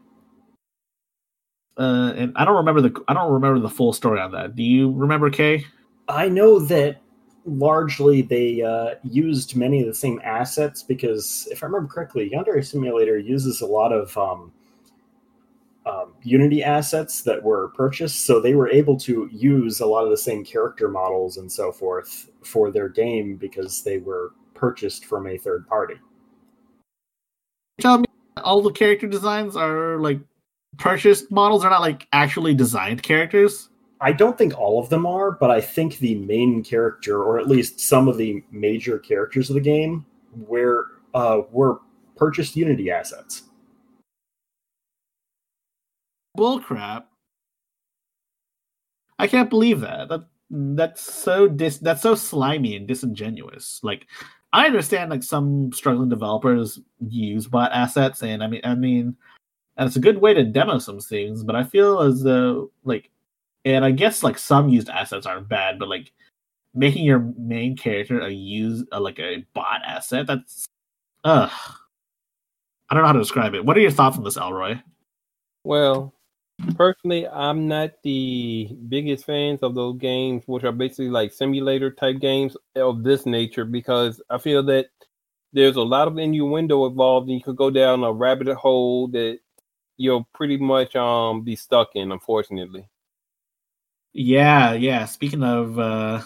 [1.77, 4.57] uh, and I don't remember the I don't remember the full story on that.
[4.57, 5.65] Do you remember, Kay?
[6.09, 7.01] I know that
[7.49, 12.65] largely they uh, used many of the same assets because if I remember correctly, Yandere
[12.65, 14.53] Simulator uses a lot of um,
[15.87, 20.11] um, Unity assets that were purchased, so they were able to use a lot of
[20.11, 25.27] the same character models and so forth for their game because they were purchased from
[25.27, 25.95] a third party.
[27.81, 28.07] Tell me,
[28.43, 30.21] all the character designs are like
[30.77, 33.71] purchased models; are not like actually designed characters.
[34.01, 37.49] I don't think all of them are, but I think the main character, or at
[37.49, 41.81] least some of the major characters of the game, were uh, were
[42.17, 43.43] purchased Unity assets.
[46.37, 47.05] Bullcrap!
[49.19, 50.09] I can't believe that.
[50.09, 53.81] That that's so dis that's so slimy and disingenuous.
[53.83, 54.07] Like
[54.53, 59.17] I understand like some struggling developers use bot assets, and I mean I mean,
[59.77, 63.11] and it's a good way to demo some things, but I feel as though like
[63.65, 66.13] and I guess like some used assets aren't bad, but like
[66.75, 70.67] making your main character a use a, like a bot asset that's
[71.25, 71.51] Ugh.
[72.91, 73.65] I don't know how to describe it.
[73.65, 74.79] What are your thoughts on this, Elroy?
[75.65, 76.15] Well,
[76.77, 82.19] personally, I'm not the biggest fans of those games, which are basically like simulator type
[82.21, 84.87] games of this nature, because I feel that
[85.53, 89.39] there's a lot of innuendo involved, and you could go down a rabbit hole that
[89.97, 92.89] you'll pretty much um be stuck in, unfortunately.
[94.13, 95.05] Yeah, yeah.
[95.05, 96.23] Speaking of uh,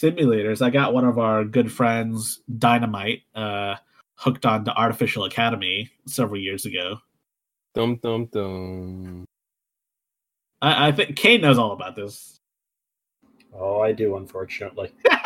[0.00, 3.76] simulators, I got one of our good friends, Dynamite, uh,
[4.14, 6.98] hooked on to Artificial Academy several years ago.
[7.74, 9.24] Dum dum dum.
[10.60, 12.36] I, I think Kane knows all about this.
[13.54, 14.92] Oh, I do, unfortunately.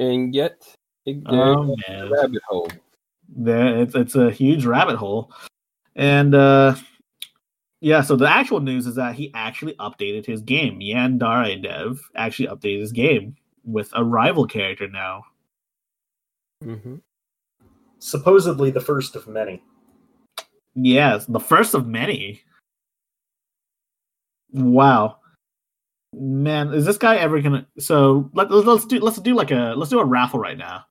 [0.00, 0.66] And yet,
[1.04, 2.70] it, Oh there's a rabbit hole.
[3.28, 5.30] there it's it's a huge rabbit hole,
[5.94, 6.74] and uh,
[7.80, 8.00] yeah.
[8.00, 10.80] So the actual news is that he actually updated his game.
[10.80, 15.24] Yandere Dev actually updated his game with a rival character now.
[16.64, 16.96] Mm-hmm.
[17.98, 19.62] Supposedly the first of many.
[20.74, 22.42] Yes, the first of many.
[24.52, 25.18] Wow,
[26.12, 27.66] man, is this guy ever gonna?
[27.78, 30.84] So let, let's let's do let's do like a let's do a raffle right now,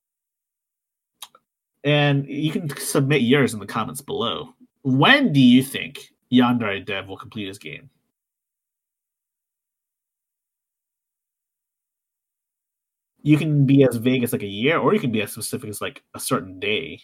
[1.83, 4.53] and you can submit yours in the comments below.
[4.83, 7.89] When do you think Yandere Dev will complete his game?
[13.21, 15.69] You can be as vague as like a year, or you can be as specific
[15.69, 17.01] as like a certain day.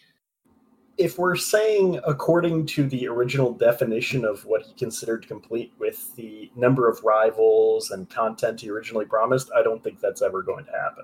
[0.97, 6.49] If we're saying according to the original definition of what he considered complete with the
[6.55, 10.71] number of rivals and content he originally promised, I don't think that's ever going to
[10.71, 11.03] happen.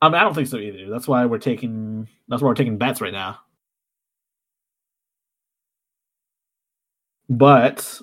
[0.00, 0.88] I mean, I don't think so either.
[0.90, 2.08] That's why we're taking.
[2.28, 3.38] That's why we're taking bets right now.
[7.28, 8.00] But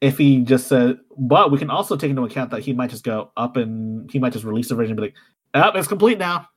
[0.00, 3.04] if he just said, but we can also take into account that he might just
[3.04, 5.14] go up and he might just release the version and be like,
[5.54, 6.48] "Oh, it's complete now."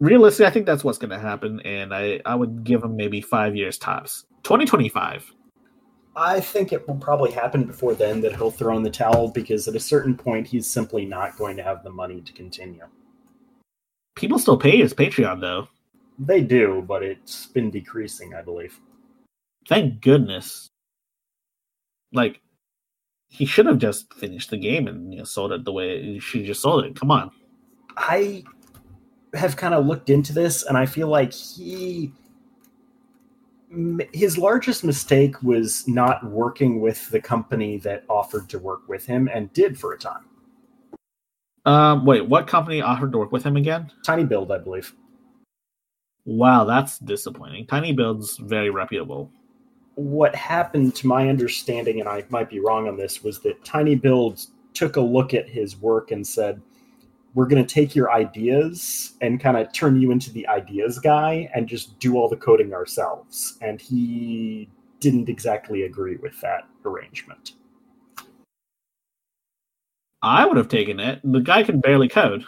[0.00, 3.20] Realistically, I think that's what's going to happen, and I I would give him maybe
[3.20, 4.26] five years tops.
[4.42, 5.30] Twenty twenty five.
[6.16, 9.68] I think it will probably happen before then that he'll throw in the towel because
[9.68, 12.82] at a certain point he's simply not going to have the money to continue.
[14.16, 15.68] People still pay his Patreon though.
[16.18, 18.80] They do, but it's been decreasing, I believe.
[19.68, 20.68] Thank goodness.
[22.12, 22.40] Like,
[23.28, 26.44] he should have just finished the game and you know, sold it the way she
[26.44, 26.96] just sold it.
[26.96, 27.30] Come on.
[27.96, 28.44] I
[29.34, 32.12] have kind of looked into this and I feel like he
[34.14, 39.28] his largest mistake was not working with the company that offered to work with him
[39.30, 40.24] and did for a time.
[41.66, 43.92] Um, wait, what company offered to work with him again?
[44.02, 44.94] Tiny Build, I believe.
[46.24, 47.66] Wow, that's disappointing.
[47.66, 49.30] Tiny Build's very reputable.
[49.98, 53.96] What happened, to my understanding, and I might be wrong on this, was that Tiny
[53.96, 56.62] Build took a look at his work and said,
[57.34, 61.50] We're going to take your ideas and kind of turn you into the ideas guy
[61.52, 63.58] and just do all the coding ourselves.
[63.60, 64.70] And he
[65.00, 67.54] didn't exactly agree with that arrangement.
[70.22, 71.20] I would have taken it.
[71.24, 72.44] The guy can barely code.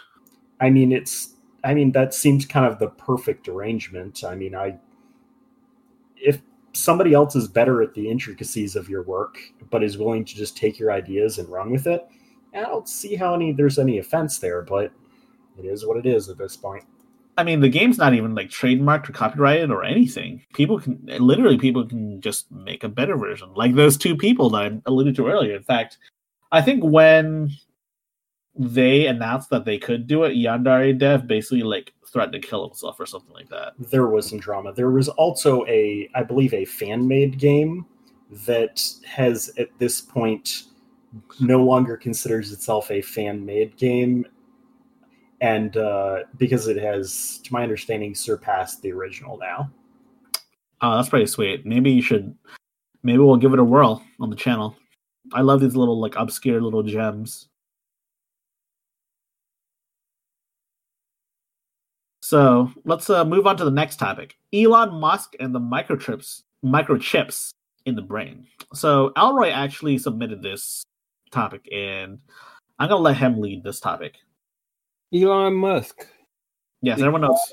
[0.61, 1.35] I mean, it's.
[1.65, 4.23] I mean, that seems kind of the perfect arrangement.
[4.23, 4.79] I mean, I.
[6.15, 6.41] If
[6.73, 9.37] somebody else is better at the intricacies of your work,
[9.69, 12.07] but is willing to just take your ideas and run with it,
[12.53, 14.61] I don't see how any there's any offense there.
[14.61, 14.91] But
[15.57, 16.83] it is what it is at this point.
[17.37, 20.43] I mean, the game's not even like trademarked or copyrighted or anything.
[20.53, 24.63] People can literally people can just make a better version, like those two people that
[24.63, 25.55] I alluded to earlier.
[25.55, 25.97] In fact,
[26.51, 27.51] I think when
[28.55, 32.99] they announced that they could do it, Yandere Dev basically like threatened to kill himself
[32.99, 33.73] or something like that.
[33.79, 34.73] There was some drama.
[34.73, 37.85] There was also a, I believe, a fan made game
[38.45, 40.63] that has at this point
[41.39, 44.25] no longer considers itself a fan made game
[45.41, 49.71] and uh, because it has, to my understanding, surpassed the original now.
[50.81, 51.65] Oh, that's pretty sweet.
[51.65, 52.35] Maybe you should.
[53.03, 54.75] Maybe we'll give it a whirl on the channel.
[55.33, 57.47] I love these little like obscure little gems.
[62.31, 67.49] So let's uh, move on to the next topic: Elon Musk and the microchips, microchips
[67.85, 68.47] in the brain.
[68.73, 70.81] So Elroy actually submitted this
[71.29, 72.19] topic, and
[72.79, 74.15] I'm gonna let him lead this topic.
[75.13, 76.07] Elon Musk
[76.81, 77.51] Yes, everyone else.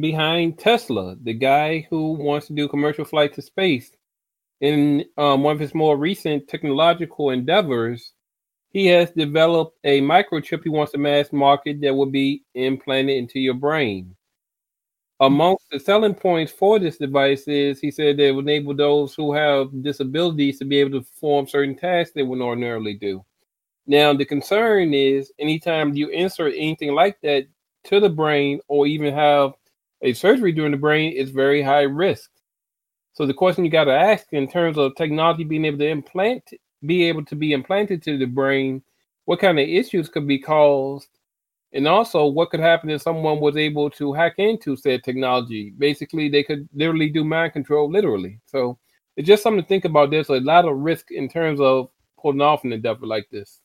[0.00, 3.92] behind Tesla, the guy who wants to do commercial flight to space.
[4.60, 8.14] In um, one of his more recent technological endeavors,
[8.70, 13.40] he has developed a microchip he wants to mass market that will be implanted into
[13.40, 14.14] your brain.
[15.20, 19.32] Amongst the selling points for this device is he said they will enable those who
[19.32, 23.24] have disabilities to be able to perform certain tasks they would ordinarily do.
[23.86, 27.46] Now, the concern is anytime you insert anything like that
[27.84, 29.54] to the brain or even have
[30.02, 32.30] a surgery during the brain is very high risk.
[33.14, 36.44] So the question you got to ask in terms of technology being able to implant,
[36.84, 38.82] be able to be implanted to the brain,
[39.24, 41.08] what kind of issues could be caused,
[41.72, 45.72] and also what could happen if someone was able to hack into said technology.
[45.76, 48.40] Basically, they could literally do mind control, literally.
[48.46, 48.78] So
[49.16, 50.10] it's just something to think about.
[50.10, 53.60] There's a lot of risk in terms of pulling off an endeavor like this.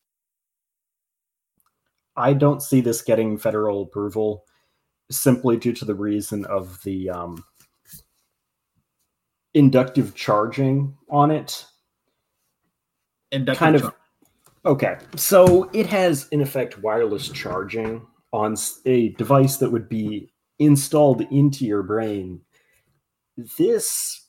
[2.15, 4.45] I don't see this getting federal approval
[5.09, 7.43] simply due to the reason of the um,
[9.53, 11.65] inductive charging on it.
[13.33, 13.81] Inductive kind of.
[13.81, 13.95] char-
[14.65, 18.55] Okay, so it has in effect wireless charging on
[18.85, 22.39] a device that would be installed into your brain.
[23.57, 24.25] This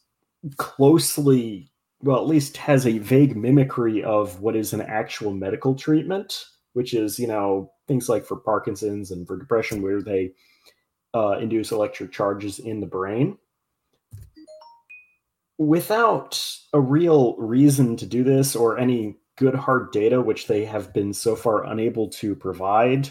[0.56, 1.70] closely,
[2.02, 6.94] well, at least has a vague mimicry of what is an actual medical treatment, which
[6.94, 10.32] is, you know, things like for Parkinson's and for depression, where they
[11.14, 13.38] uh, induce electric charges in the brain.
[15.58, 20.92] Without a real reason to do this or any good hard data, which they have
[20.92, 23.10] been so far unable to provide,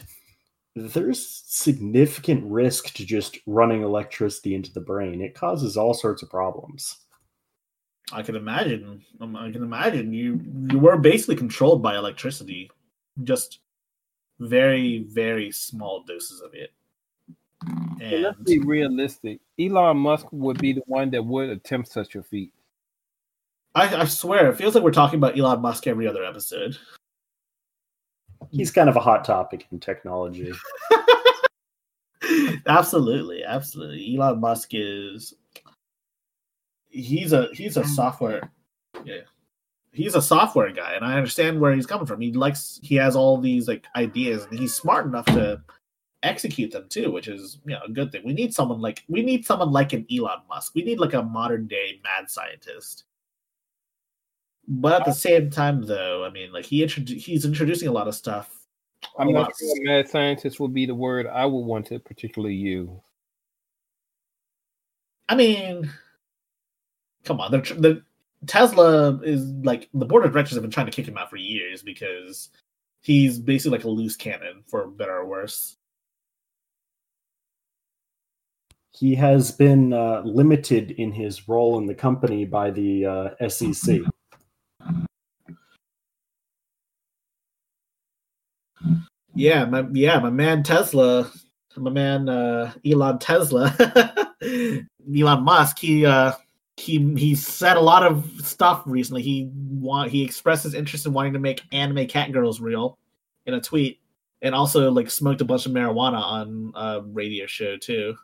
[0.76, 5.22] there's significant risk to just running electricity into the brain.
[5.22, 6.98] It causes all sorts of problems.
[8.12, 9.02] I can imagine.
[9.22, 10.42] um, I can imagine you
[10.72, 12.70] you were basically controlled by electricity,
[13.24, 13.60] just
[14.40, 16.72] very very small doses of it.
[18.04, 19.40] And let's be realistic.
[19.60, 22.54] Elon Musk would be the one that would attempt such a feat.
[23.76, 26.78] I, I swear, it feels like we're talking about Elon Musk every other episode.
[28.52, 30.52] He's kind of a hot topic in technology.
[32.68, 34.16] absolutely, absolutely.
[34.16, 35.34] Elon Musk is
[36.90, 37.88] he's a he's a mm.
[37.88, 38.52] software
[39.06, 39.22] yeah.
[39.92, 42.20] He's a software guy and I understand where he's coming from.
[42.20, 45.62] He likes he has all these like ideas and he's smart enough to
[46.24, 48.24] execute them too, which is you know a good thing.
[48.26, 50.74] We need someone like we need someone like an Elon Musk.
[50.74, 53.04] We need like a modern day mad scientist.
[54.68, 58.08] But at the same time though, I mean like he introdu- he's introducing a lot
[58.08, 58.66] of stuff.
[59.20, 62.90] I'm not sure mad scientist would be the word I would want to particularly use.
[65.30, 65.92] I mean,
[67.24, 67.52] come on.
[67.52, 68.04] The, the
[68.48, 71.38] Tesla is like the board of directors have been trying to kick him out for
[71.38, 72.50] years because
[73.02, 75.78] he's basically like a loose cannon, for better or worse.
[79.04, 84.00] He has been uh, limited in his role in the company by the uh, SEC.
[89.36, 91.30] Yeah, my yeah, my man Tesla,
[91.76, 93.76] my man uh, Elon Tesla,
[94.42, 95.80] Elon Musk.
[95.80, 96.32] He uh,
[96.78, 99.22] he he said a lot of stuff recently.
[99.22, 102.98] He want he expressed his interest in wanting to make anime cat girls real
[103.48, 104.00] in a tweet,
[104.42, 108.16] and also like smoked a bunch of marijuana on a radio show too.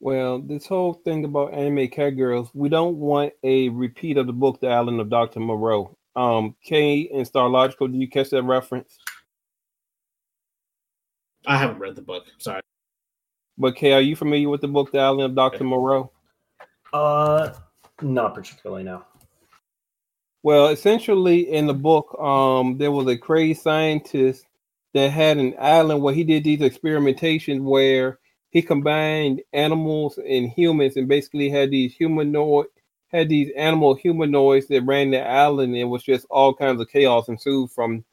[0.00, 4.32] Well, this whole thing about anime cat girls, we don't want a repeat of the
[4.32, 5.40] book The Island of Dr.
[5.40, 5.96] Moreau.
[6.14, 8.98] Um, Kay and Star Logical, do you catch that reference?
[11.46, 12.24] I haven't read the book.
[12.38, 12.60] Sorry.
[13.56, 15.64] But Kay, are you familiar with the book The Island of Dr.
[15.64, 16.10] Moreau?
[16.92, 17.52] Uh,
[18.02, 19.02] not particularly, no.
[20.42, 24.46] Well, essentially in the book, um, there was a crazy scientist
[24.94, 28.18] that had an island where he did these experimentations where
[28.50, 32.66] he combined animals and humans and basically had these humanoid
[33.08, 36.88] had these animal humanoids that ran the island and it was just all kinds of
[36.88, 38.04] chaos ensued from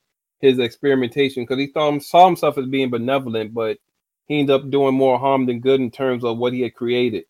[0.44, 3.78] his experimentation because he thought saw himself as being benevolent, but
[4.26, 7.24] he ended up doing more harm than good in terms of what he had created.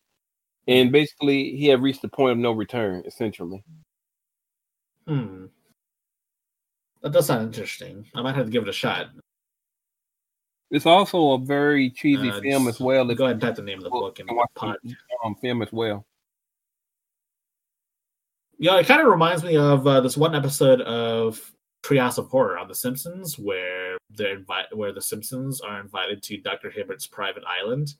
[0.66, 3.62] And basically he had reached the point of no return, essentially.
[5.06, 5.46] Hmm.
[7.02, 8.06] That does sound interesting.
[8.16, 9.10] I might have to give it a shot.
[10.74, 13.04] It's also a very cheesy Uh, film as well.
[13.06, 14.76] Go ahead and type the name of the book in watch the pod.
[14.82, 14.94] the,
[15.24, 16.04] um, film as well.
[18.58, 21.40] Yeah, it kind of reminds me of uh, this one episode of
[21.84, 26.38] Treehouse of Horror on The Simpsons, where they're invi- where the Simpsons are invited to
[26.38, 26.70] Dr.
[26.70, 27.94] Hibbert's private island,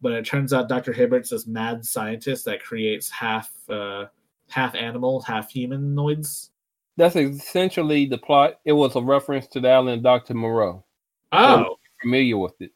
[0.00, 0.92] but it turns out Dr.
[0.92, 4.06] Hibbert's this mad scientist that creates half uh,
[4.50, 6.50] half animal, half humanoids.
[6.96, 8.58] That's essentially the plot.
[8.64, 10.34] It was a reference to the island of Dr.
[10.34, 10.84] Moreau.
[11.30, 12.72] Oh, Familiar with it.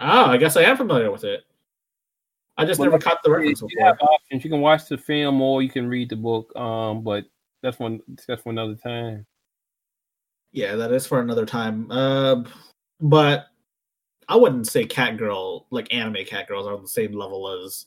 [0.00, 1.44] oh, I guess I am familiar with it.
[2.56, 3.96] I just Well, never caught the reference you before.
[4.00, 4.44] options.
[4.44, 6.54] You can watch the film or you can read the book.
[6.56, 7.24] Um, but
[7.62, 8.00] that's one.
[8.28, 9.26] That's for another time.
[10.52, 11.90] Yeah, that is for another time.
[11.90, 12.44] Uh,
[13.00, 13.46] but
[14.28, 17.86] I wouldn't say cat girl like anime cat girls are on the same level as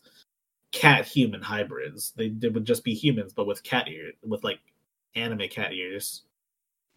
[0.73, 2.11] cat human hybrids.
[2.17, 4.59] They, they would just be humans, but with cat ears, with like
[5.15, 6.23] anime cat ears.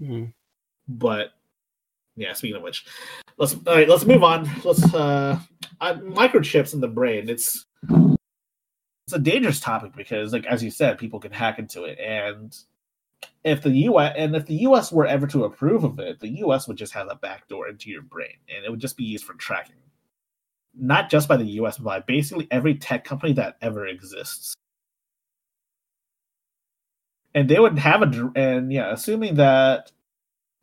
[0.02, 0.32] Mhm.
[0.88, 1.34] But
[2.20, 2.86] yeah, speaking of which,
[3.38, 3.88] let's all right.
[3.88, 4.48] Let's move on.
[4.64, 5.38] Let's uh,
[5.80, 7.28] uh microchips in the brain.
[7.28, 11.98] It's it's a dangerous topic because, like as you said, people can hack into it,
[11.98, 12.56] and
[13.44, 14.14] if the U.S.
[14.16, 14.92] and if the U.S.
[14.92, 16.68] were ever to approve of it, the U.S.
[16.68, 19.34] would just have a backdoor into your brain, and it would just be used for
[19.34, 19.76] tracking,
[20.78, 21.78] not just by the U.S.
[21.78, 24.54] but by basically every tech company that ever exists.
[27.34, 29.92] And they would have a and yeah, assuming that,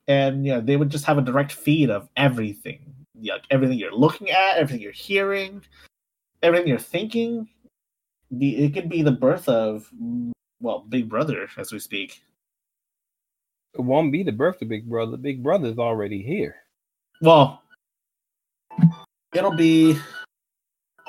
[0.08, 3.96] and yeah, they would just have a direct feed of everything, yeah, like everything you're
[3.96, 5.62] looking at, everything you're hearing,
[6.42, 7.48] everything you're thinking.
[8.32, 9.90] The, it could be the birth of
[10.60, 12.22] well, Big Brother as we speak.
[13.74, 15.18] It won't be the birth of Big Brother.
[15.18, 16.56] Big Brother's already here.
[17.22, 17.62] Well,
[19.34, 19.98] it'll be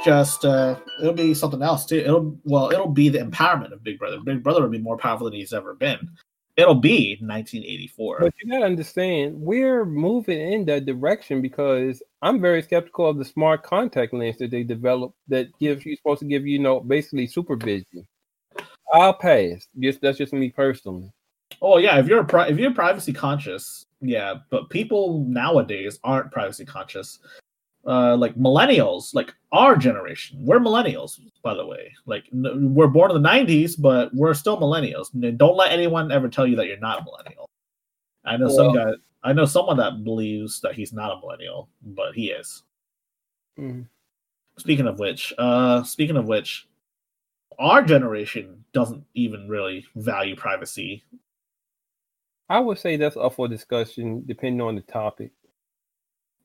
[0.05, 1.97] just uh it'll be something else too.
[1.97, 4.19] It'll well, it'll be the empowerment of Big Brother.
[4.21, 6.11] Big Brother will be more powerful than he's ever been.
[6.59, 8.19] It'll be 1984.
[8.19, 13.25] But you gotta understand, we're moving in that direction because I'm very skeptical of the
[13.25, 16.81] smart contact lens that they developed that gives you supposed to give you, you know
[16.81, 18.09] basically supervision.
[18.93, 19.69] I'll pass.
[19.79, 21.13] Just that's just me personally.
[21.63, 26.33] Oh yeah, if you're a pri- if you're privacy conscious, yeah, but people nowadays aren't
[26.33, 27.21] privacy conscious.
[27.87, 31.93] Uh, like millennials, like our generation, we're millennials, by the way.
[32.07, 35.09] Like n- we're born in the '90s, but we're still millennials.
[35.39, 37.49] Don't let anyone ever tell you that you're not a millennial.
[38.25, 38.93] I know well, some guy.
[39.23, 42.63] I know someone that believes that he's not a millennial, but he is.
[43.59, 43.87] Mm.
[44.59, 46.69] Speaking of which, uh, speaking of which,
[47.59, 51.05] our generation doesn't even really value privacy
[52.49, 55.33] I would say that's up for discussion depending on the topic.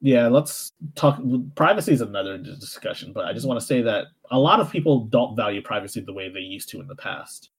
[0.04, 1.22] Yeah, let's talk.
[1.56, 5.06] Privacy is another discussion, but I just want to say that a lot of people
[5.06, 7.52] don't value privacy the way they used to in the past.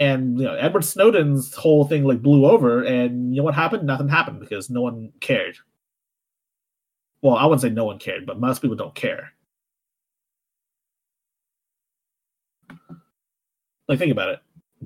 [0.00, 3.86] And you know, Edward Snowden's whole thing like blew over, and you know what happened?
[3.86, 5.56] Nothing happened because no one cared.
[7.22, 9.32] Well, I wouldn't say no one cared, but most people don't care.
[13.86, 14.40] Like, think about it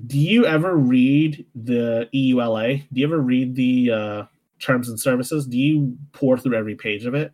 [0.07, 2.83] do you ever read the EULA?
[2.91, 4.23] Do you ever read the uh,
[4.59, 5.45] terms and services?
[5.47, 7.33] Do you pour through every page of it?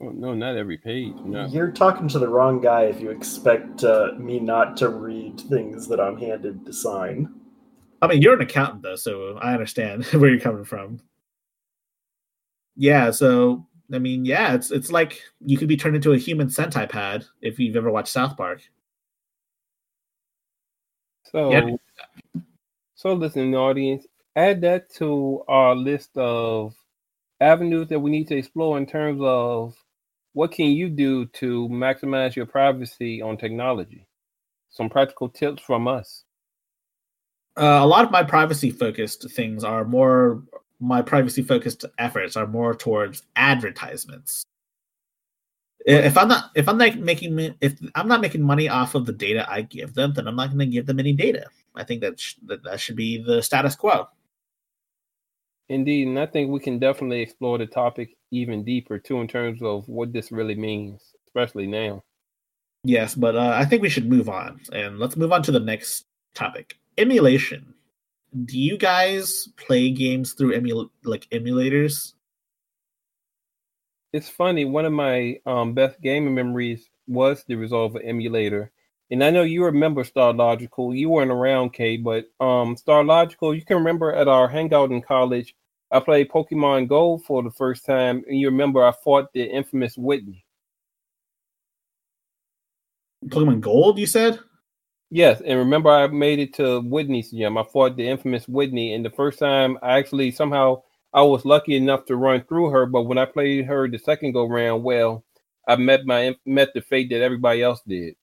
[0.00, 1.14] Oh, no, not every page.
[1.24, 1.46] No.
[1.46, 5.88] You're talking to the wrong guy if you expect uh, me not to read things
[5.88, 7.34] that I'm handed to sign.
[8.00, 11.00] I mean, you're an accountant, though, so I understand where you're coming from.
[12.76, 16.50] Yeah, so I mean, yeah, it's it's like you could be turned into a human
[16.50, 18.62] centipede if you've ever watched South Park.
[21.24, 22.42] So, yeah.
[22.94, 24.06] so listen, audience,
[24.38, 26.74] add that to our list of
[27.40, 29.74] avenues that we need to explore in terms of
[30.32, 34.06] what can you do to maximize your privacy on technology.
[34.70, 36.24] Some practical tips from us.
[37.56, 40.42] Uh, a lot of my privacy focused things are more
[40.80, 44.44] my privacy focused efforts are more towards advertisements
[45.88, 49.12] if I'm not if I'm not making if I'm not making money off of the
[49.12, 51.46] data I give them, then I'm not going to give them any data.
[51.74, 54.06] I think that, sh- that that should be the status quo.
[55.68, 59.62] Indeed, and I think we can definitely explore the topic even deeper too in terms
[59.62, 62.04] of what this really means, especially now.
[62.84, 65.60] Yes, but uh, I think we should move on, and let's move on to the
[65.60, 67.74] next topic: emulation.
[68.44, 72.14] Do you guys play games through emul like emulators?
[74.12, 74.64] it's funny.
[74.64, 78.70] One of my um, best gaming memories was the Resolver emulator.
[79.10, 80.94] And I know you remember Star Logical.
[80.94, 85.00] You weren't around, Kay, but um, Star Logical, you can remember at our hangout in
[85.00, 85.54] college,
[85.90, 89.96] I played Pokemon Go for the first time, and you remember I fought the infamous
[89.96, 90.44] Whitney.
[93.26, 94.38] Pokemon Gold, you said?
[95.10, 97.56] Yes, and remember I made it to Whitney's gym.
[97.56, 100.82] I fought the infamous Whitney, and the first time I actually somehow
[101.14, 104.32] I was lucky enough to run through her, but when I played her the second
[104.32, 105.24] go round, well,
[105.66, 108.16] I met my met the fate that everybody else did.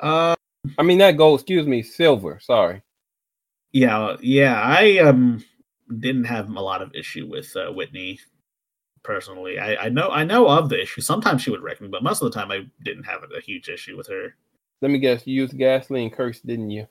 [0.00, 0.34] Uh,
[0.76, 1.40] I mean not gold.
[1.40, 2.40] Excuse me, silver.
[2.42, 2.82] Sorry.
[3.72, 4.60] Yeah, yeah.
[4.60, 5.44] I um
[5.98, 8.20] didn't have a lot of issue with uh, Whitney
[9.02, 9.58] personally.
[9.58, 11.00] I, I know I know of the issue.
[11.00, 13.68] Sometimes she would wreck me, but most of the time I didn't have a huge
[13.68, 14.36] issue with her.
[14.82, 15.26] Let me guess.
[15.26, 16.86] You used gasoline curse, didn't you?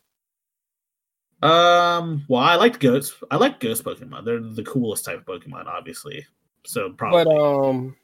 [1.41, 3.15] Um, well, I like ghosts.
[3.31, 4.26] I like ghost Pokemon.
[4.26, 6.26] They're the coolest type of Pokemon, obviously.
[6.65, 7.23] So probably.
[7.23, 7.95] But um,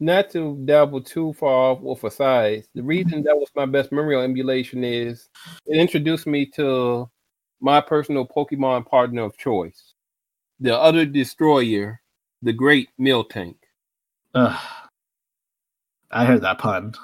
[0.00, 2.66] not to dabble too far off with a size.
[2.74, 5.28] The reason that was my best memory on emulation is
[5.66, 7.08] it introduced me to
[7.60, 9.89] my personal Pokemon partner of choice,
[10.60, 12.00] the other destroyer,
[12.42, 13.56] the Great Miltank.
[14.34, 14.58] Uh,
[16.10, 16.94] I heard that pun.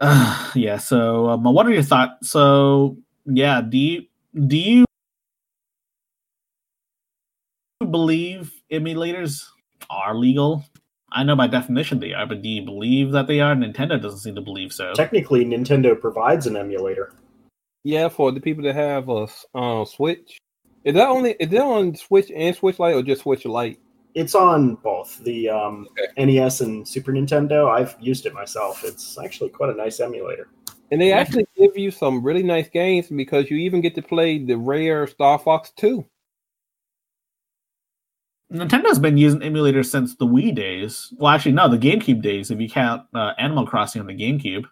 [0.00, 0.78] Uh, yeah.
[0.78, 2.30] So, um, what are your thoughts?
[2.30, 2.96] So,
[3.26, 4.06] yeah do you
[4.46, 4.84] do you
[7.90, 9.44] believe emulators
[9.90, 10.64] are legal
[11.14, 13.54] I know by definition they are, but do you believe that they are?
[13.54, 14.94] Nintendo doesn't seem to believe so.
[14.94, 17.12] Technically, Nintendo provides an emulator.
[17.84, 20.38] Yeah, for the people that have a uh, Switch.
[20.84, 23.78] Is that only is that on Switch and Switch Lite or just Switch Lite?
[24.14, 26.26] It's on both the um, Okay.
[26.26, 27.70] NES and Super Nintendo.
[27.70, 28.84] I've used it myself.
[28.84, 30.48] It's actually quite a nice emulator.
[30.90, 34.44] And they actually give you some really nice games because you even get to play
[34.44, 36.04] the rare Star Fox 2.
[38.52, 41.14] Nintendo's been using emulators since the Wii days.
[41.16, 42.50] Well, actually, no, the GameCube days.
[42.50, 44.64] If you count uh, Animal Crossing on the GameCube.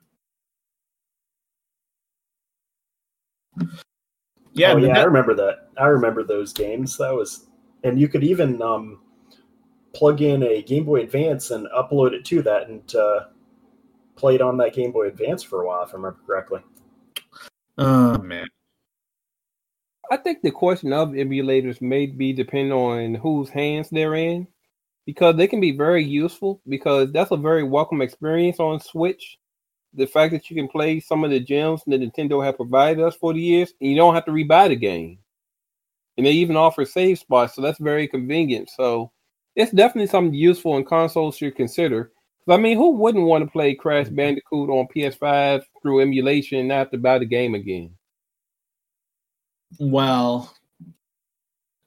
[4.53, 5.69] Yeah, oh, yeah, I remember that.
[5.79, 6.97] I remember those games.
[6.99, 7.47] That was,
[7.85, 9.01] and you could even um,
[9.95, 13.27] plug in a Game Boy Advance and upload it to that, and uh,
[14.17, 16.61] play it on that Game Boy Advance for a while, if I remember correctly.
[17.79, 18.47] Oh man.
[20.11, 24.49] I think the question of emulators may be depending on whose hands they're in
[25.07, 29.39] because they can be very useful because that's a very welcome experience on Switch.
[29.95, 33.17] The fact that you can play some of the gems that Nintendo have provided us
[33.17, 35.19] for the years and you don't have to rebuy the game.
[36.17, 38.71] And they even offer save spots, so that's very convenient.
[38.71, 39.11] So
[39.57, 42.13] it's definitely something useful and consoles should consider.
[42.47, 44.17] 'Cause, I mean, who wouldn't want to play Crash mm-hmm.
[44.17, 47.97] Bandicoot on PS5 through emulation and not have to buy the game again?
[49.79, 50.55] Well,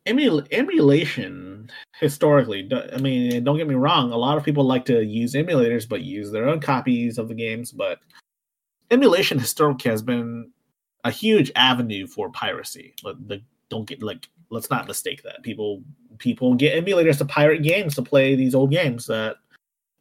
[0.06, 1.70] emul- emulation
[2.00, 5.88] historically, I mean, don't get me wrong, a lot of people like to use emulators
[5.88, 8.00] but use their own copies of the games, but
[8.92, 10.52] emulation historically has been
[11.04, 12.94] a huge avenue for piracy.
[13.04, 15.44] But the, don't get like let's not mistake that.
[15.44, 15.84] People
[16.20, 19.38] people get emulators to pirate games to play these old games that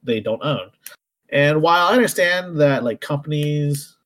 [0.02, 0.70] they don't own.
[1.30, 3.96] And while I understand that like companies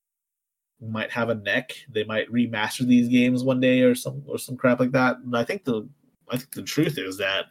[0.80, 1.72] might have a neck.
[1.88, 5.18] They might remaster these games one day or some or some crap like that.
[5.24, 5.88] But I think the
[6.30, 7.46] I think the truth is that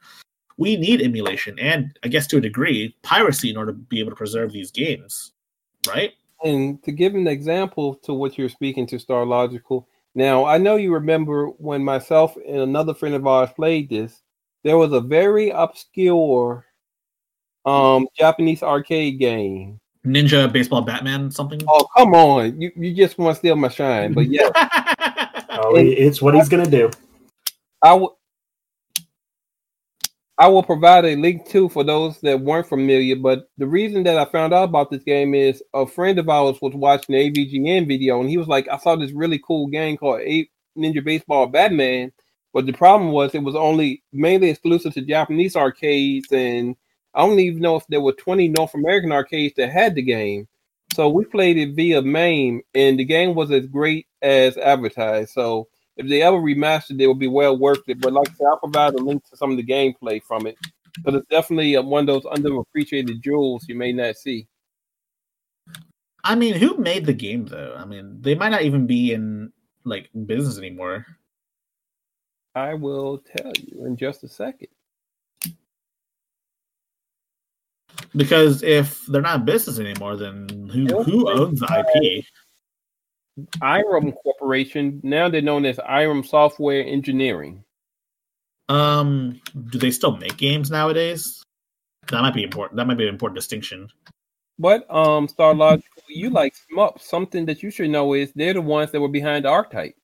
[0.57, 4.11] we need emulation and I guess to a degree piracy in order to be able
[4.11, 5.33] to preserve these games,
[5.87, 6.13] right?
[6.43, 9.87] And to give an example to what you're speaking to, Star Logical.
[10.13, 14.21] Now, I know you remember when myself and another friend of ours played this.
[14.63, 16.65] There was a very obscure
[17.65, 19.79] um Japanese arcade game.
[20.05, 21.61] Ninja Baseball Batman something.
[21.67, 22.59] Oh, come on!
[22.61, 24.49] You you just want to steal my shine, but yeah,
[25.57, 26.91] Oh, it's what he's gonna do.
[27.81, 28.17] I will.
[30.37, 33.15] I will provide a link too for those that weren't familiar.
[33.15, 36.57] But the reason that I found out about this game is a friend of ours
[36.61, 39.95] was watching the AVGN video, and he was like, "I saw this really cool game
[39.95, 42.11] called A- Ninja Baseball Batman."
[42.53, 46.75] But the problem was it was only mainly exclusive to Japanese arcades, and
[47.15, 50.47] I don't even know if there were 20 North American arcades that had the game.
[50.93, 55.31] So we played it via MAME, and the game was as great as advertised.
[55.31, 55.67] So
[55.97, 58.01] if they ever remastered it, would be well worth it.
[58.01, 60.57] But like I said, I'll provide a link to some of the gameplay from it.
[61.03, 64.47] But it's definitely uh, one of those underappreciated jewels you may not see.
[66.23, 67.75] I mean, who made the game though?
[67.77, 69.51] I mean, they might not even be in
[69.83, 71.05] like business anymore.
[72.55, 74.69] I will tell you in just a second.
[78.15, 82.25] Because if they're not in business anymore, then who who owns the IP?
[83.61, 87.63] Irem Corporation, now they're known as Irem Software Engineering.
[88.69, 91.43] Um, do they still make games nowadays?
[92.09, 92.77] That might be important.
[92.77, 93.89] That might be an important distinction.
[94.57, 97.01] But um, Star Logical, you like shmup.
[97.01, 99.95] Something that you should know is they're the ones that were behind the R Type.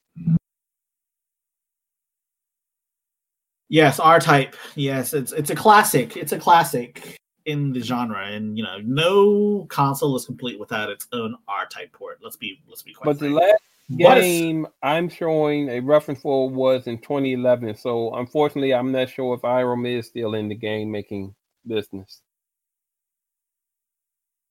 [3.70, 4.56] Yes, R Type.
[4.76, 6.18] Yes, it's it's a classic.
[6.18, 11.08] It's a classic in the genre, and you know, no console is complete without its
[11.14, 12.20] own R Type port.
[12.22, 13.06] Let's be let's be quite.
[13.06, 13.62] But the last
[13.98, 17.76] game I'm showing a reference for was in 2011.
[17.76, 21.36] So unfortunately, I'm not sure if Irem is still in the game making
[21.68, 22.22] business.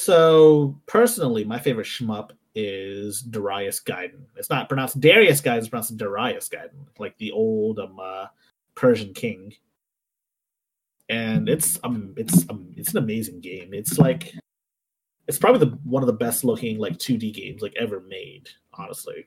[0.00, 4.22] So personally, my favorite shmup is Darius Gaiden.
[4.36, 8.26] It's not pronounced Darius Gaiden, it's pronounced Darius Gaiden, like the old um uh,
[8.74, 9.52] Persian king.
[11.10, 13.74] And it's um it's um it's an amazing game.
[13.74, 14.32] It's like
[15.26, 19.26] it's probably the one of the best looking like 2D games like ever made, honestly.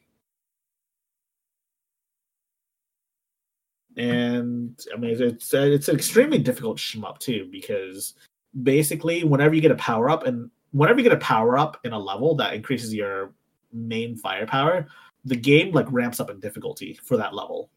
[3.98, 8.14] And I mean it's it's an extremely difficult shmup too because
[8.64, 11.92] basically whenever you get a power up and whenever you get a power up in
[11.92, 13.34] a level that increases your
[13.74, 14.88] main firepower,
[15.26, 17.70] the game like ramps up in difficulty for that level,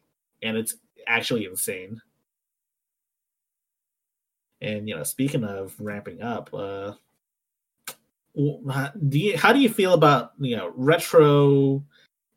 [0.43, 0.75] and it's
[1.07, 2.01] actually insane.
[4.61, 6.93] And you know, speaking of ramping up, uh,
[8.35, 11.83] do you, how do you feel about you know retro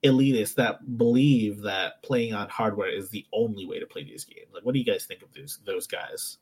[0.02, 4.48] elitists that believe that playing on hardware is the only way to play these games?
[4.52, 6.38] Like, what do you guys think of those those guys?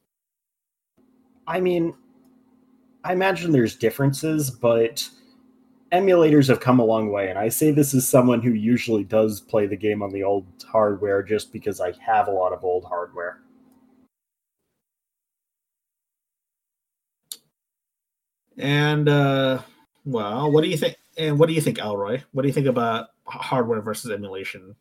[1.47, 1.95] I mean,
[3.05, 5.09] I imagine there's differences, but
[5.93, 7.31] emulators have come a long way.
[7.31, 10.47] And I say this as someone who usually does play the game on the old
[10.71, 13.41] hardware just because I have a lot of old hardware.
[18.59, 19.63] And uh
[20.05, 20.97] well, what do you think?
[21.17, 22.23] And what do you think, Elroy?
[22.33, 24.75] What do you think about hardware versus emulation?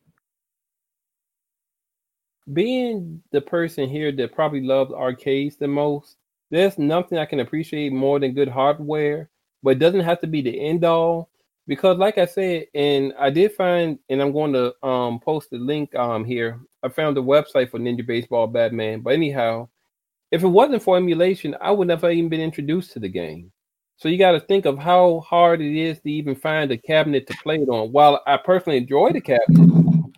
[2.54, 6.16] Being the person here that probably loves arcades the most,
[6.50, 9.30] there's nothing I can appreciate more than good hardware,
[9.64, 11.30] but it doesn't have to be the end all.
[11.68, 15.58] Because, like I said, and I did find, and I'm going to um, post the
[15.58, 16.62] link um here.
[16.82, 19.02] I found the website for Ninja Baseball Batman.
[19.02, 19.68] But anyhow,
[20.32, 23.52] if it wasn't for emulation, I would never even been introduced to the game.
[23.98, 27.26] So you got to think of how hard it is to even find a cabinet
[27.28, 27.92] to play it on.
[27.92, 30.12] While I personally enjoy the cabinet,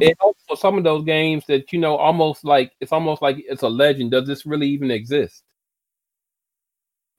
[0.00, 3.36] it helps for some of those games that you know almost like it's almost like
[3.40, 4.12] it's a legend.
[4.12, 5.42] Does this really even exist?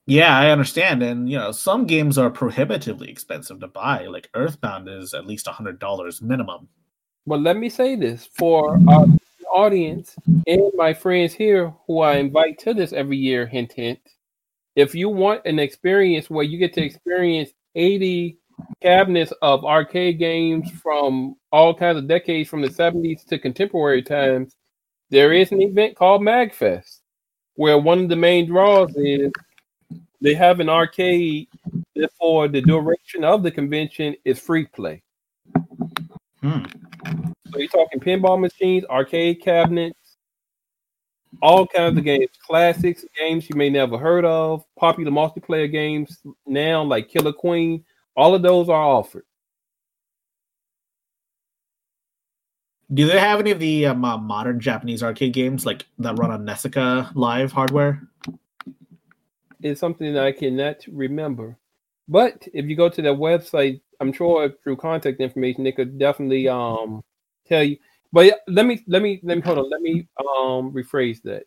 [0.06, 4.06] Yeah, I understand, and you know some games are prohibitively expensive to buy.
[4.06, 6.66] Like Earthbound is at least a hundred dollars minimum.
[7.26, 9.06] But let me say this for our
[9.52, 10.16] audience
[10.46, 13.46] and my friends here who I invite to this every year.
[13.46, 14.00] Hint, hint
[14.76, 18.38] if you want an experience where you get to experience 80
[18.82, 24.54] cabinets of arcade games from all kinds of decades from the 70s to contemporary times,
[25.10, 27.00] there is an event called MagFest
[27.54, 29.32] where one of the main draws is
[30.20, 31.48] they have an arcade
[32.18, 35.02] for the duration of the convention is free play.
[36.42, 36.64] Hmm.
[37.50, 39.95] So you're talking pinball machines, arcade cabinets,
[41.42, 46.82] all kinds of games, classics, games you may never heard of, popular multiplayer games now
[46.82, 47.84] like Killer Queen.
[48.16, 49.24] All of those are offered.
[52.94, 56.30] Do they have any of the um, uh, modern Japanese arcade games like that run
[56.30, 58.00] on NESiCA live hardware?
[59.60, 61.56] It's something that I cannot remember.
[62.08, 66.48] But if you go to their website, I'm sure through contact information, they could definitely
[66.48, 67.02] um
[67.48, 67.76] tell you
[68.12, 69.70] but let me let me let me hold on.
[69.70, 71.44] Let me um rephrase that.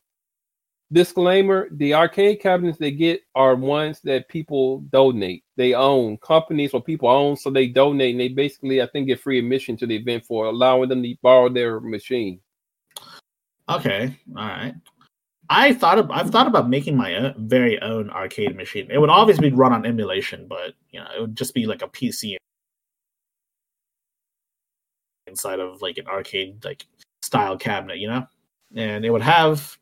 [0.92, 5.44] Disclaimer: The arcade cabinets they get are ones that people donate.
[5.56, 9.20] They own companies or people own, so they donate, and they basically, I think, get
[9.20, 12.40] free admission to the event for allowing them to borrow their machine.
[13.70, 14.74] Okay, all right.
[15.52, 18.88] I thought of, I've thought about making my own, very own arcade machine.
[18.92, 21.88] It would obviously run on emulation, but you know, it would just be like a
[21.88, 22.36] PC
[25.30, 26.86] inside of like an arcade like
[27.22, 28.28] style cabinet, you know?
[28.76, 29.78] And it would have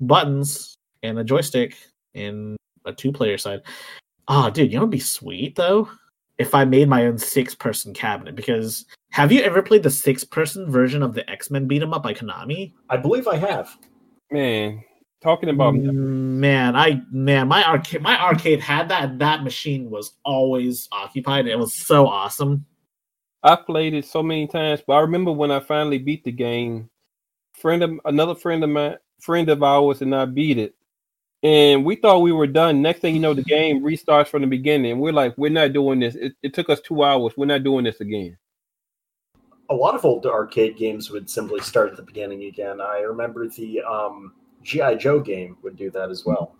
[0.00, 1.76] buttons and a joystick
[2.14, 3.62] and a two player side.
[4.28, 5.88] Oh, dude, you know, it'd be sweet though
[6.38, 8.34] if I made my own six person cabinet.
[8.34, 11.92] Because have you ever played the six person version of the X Men beat 'em
[11.92, 12.72] up by Konami?
[12.88, 13.76] I believe I have.
[14.30, 14.82] Man,
[15.22, 19.18] talking about mm, man, I man, my arcade my arcade had that.
[19.18, 21.46] That machine was always occupied.
[21.46, 22.64] It was so awesome.
[23.42, 26.90] I played it so many times, but I remember when I finally beat the game.
[27.54, 30.74] Friend of another friend of my friend of ours and I beat it,
[31.42, 32.82] and we thought we were done.
[32.82, 34.98] Next thing you know, the game restarts from the beginning.
[34.98, 36.14] We're like, we're not doing this.
[36.14, 37.34] It, it took us two hours.
[37.36, 38.36] We're not doing this again.
[39.70, 42.80] A lot of old arcade games would simply start at the beginning again.
[42.80, 46.56] I remember the um, GI Joe game would do that as well.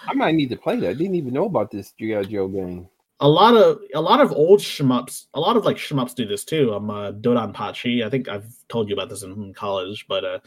[0.00, 0.90] I might need to play that.
[0.90, 2.88] I didn't even know about this GI Joe game
[3.20, 6.44] a lot of a lot of old shmups, a lot of like shmups do this
[6.44, 6.72] too.
[6.72, 8.04] I'm um, uh, Dodonpachi.
[8.04, 10.38] I think I've told you about this in college, but uh,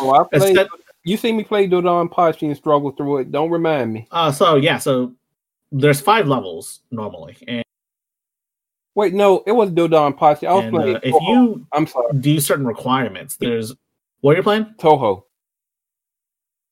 [0.00, 0.56] oh, I played.
[0.56, 0.68] That,
[1.04, 3.32] you see me play Dodonpachi and struggle through it.
[3.32, 4.08] Don't remind me.
[4.10, 5.12] Uh, so yeah, so
[5.70, 7.64] there's five levels normally, and
[8.94, 10.48] wait, no, it was Dodonpachi.
[10.48, 10.96] I was and, playing.
[10.96, 13.36] Uh, if you, I'm sorry, do certain requirements.
[13.36, 13.72] There's
[14.20, 14.74] what are you playing?
[14.78, 15.22] Touhou.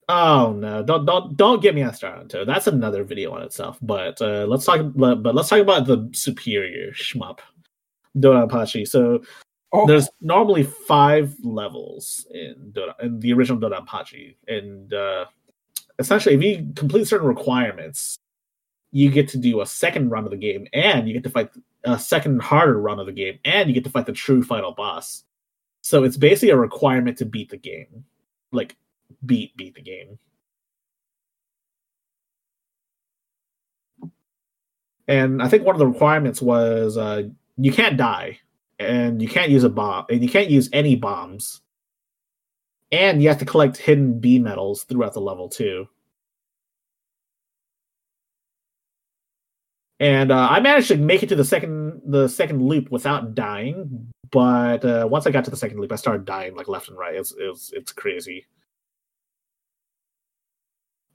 [0.09, 0.83] Oh no!
[0.83, 3.79] Don't don't don't get me on started on That's another video on itself.
[3.81, 4.81] But uh, let's talk.
[4.95, 7.39] But let's talk about the superior shmup,
[8.17, 8.87] Dodonpachi.
[8.87, 9.23] So
[9.73, 9.87] oh.
[9.87, 15.27] there's normally five levels in Dota, in the original Dodonpachi, and uh,
[16.01, 18.17] essentially, if you complete certain requirements,
[18.91, 21.51] you get to do a second run of the game, and you get to fight
[21.85, 24.73] a second harder run of the game, and you get to fight the true final
[24.73, 25.25] boss.
[25.83, 28.05] So it's basically a requirement to beat the game.
[28.53, 28.77] Like
[29.25, 30.19] beat beat the game.
[35.09, 37.25] And I think one of the requirements was uh,
[37.57, 38.41] you can't die,
[38.79, 41.61] and you can't use a bomb, and you can't use any bombs,
[42.93, 45.89] and you have to collect hidden B medals throughout the level too.
[50.01, 54.13] And uh, I managed to make it to the second the second loop without dying,
[54.33, 56.99] but uh, once I got to the second loop, I started dying like left and
[56.99, 57.15] right.
[57.15, 58.47] It's it's it's crazy.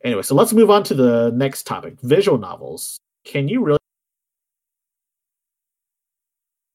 [0.04, 2.98] Anyway, so let's move on to the next topic: visual novels.
[3.26, 3.78] Can you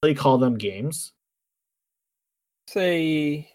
[0.03, 1.13] really call them games?
[2.67, 3.49] Say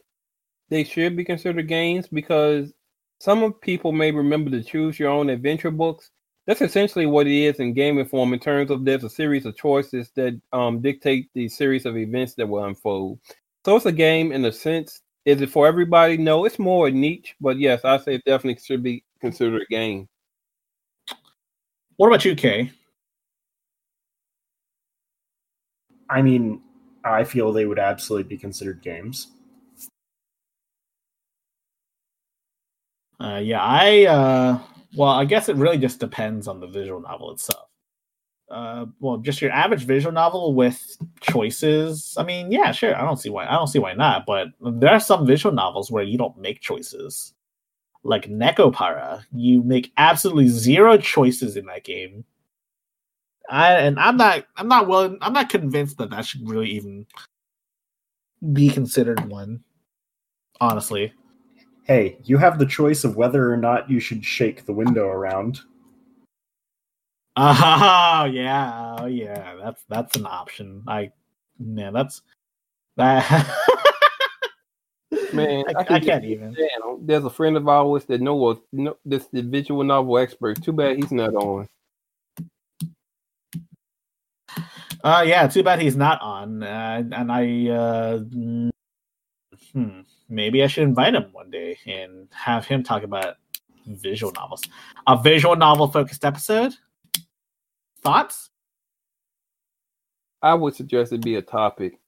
[0.69, 2.73] they should be considered games because
[3.21, 6.11] some people may remember the choose your own adventure books.
[6.47, 9.57] That's essentially what it is in gaming form in terms of there's a series of
[9.57, 13.19] choices that um, dictate the series of events that will unfold.
[13.67, 15.03] So it's a game in a sense.
[15.29, 16.17] Is it for everybody?
[16.17, 19.67] No, it's more a niche, but yes, I say it definitely should be considered a
[19.67, 20.09] game.
[21.99, 22.73] What about you, Kay?
[26.09, 26.63] I mean,
[27.05, 29.27] I feel they would absolutely be considered games.
[33.21, 34.59] Uh, yeah, I uh,
[34.97, 37.68] well, I guess it really just depends on the visual novel itself.
[38.51, 42.15] Uh, well, just your average visual novel with choices.
[42.17, 42.97] I mean, yeah, sure.
[42.97, 43.47] I don't see why.
[43.47, 44.25] I don't see why not.
[44.27, 47.35] But there are some visual novels where you don't make choices,
[48.05, 49.25] like Nekopara.
[49.33, 52.25] You make absolutely zero choices in that game.
[53.51, 54.45] I and I'm not.
[54.57, 55.19] I'm not willing.
[55.21, 57.07] I'm not convinced that that should really even
[58.53, 59.63] be considered one.
[60.61, 61.13] Honestly
[61.89, 65.61] hey, you have the choice of whether or not you should shake the window around.
[67.41, 70.83] Oh yeah, oh yeah, that's that's an option.
[70.89, 71.13] I
[71.57, 72.21] man, that's
[72.97, 73.31] that.
[75.33, 76.57] man, I, I, I can't even.
[77.03, 80.61] There's a friend of ours that knows know, this the visual novel expert.
[80.65, 81.69] Too bad he's not on.
[85.05, 86.65] Uh yeah, too bad he's not on.
[86.65, 88.19] Uh, and I uh
[89.73, 93.37] hmm maybe I should invite him one day and have him talk about
[93.87, 94.63] visual novels.
[95.07, 96.75] A visual novel focused episode.
[98.09, 98.49] Thoughts?
[100.41, 102.01] I would suggest it be a topic.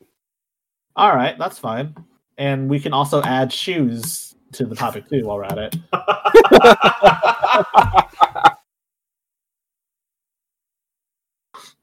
[0.97, 1.95] All right, that's fine.
[2.39, 5.77] And we can also add shoes to the topic too while we're at it.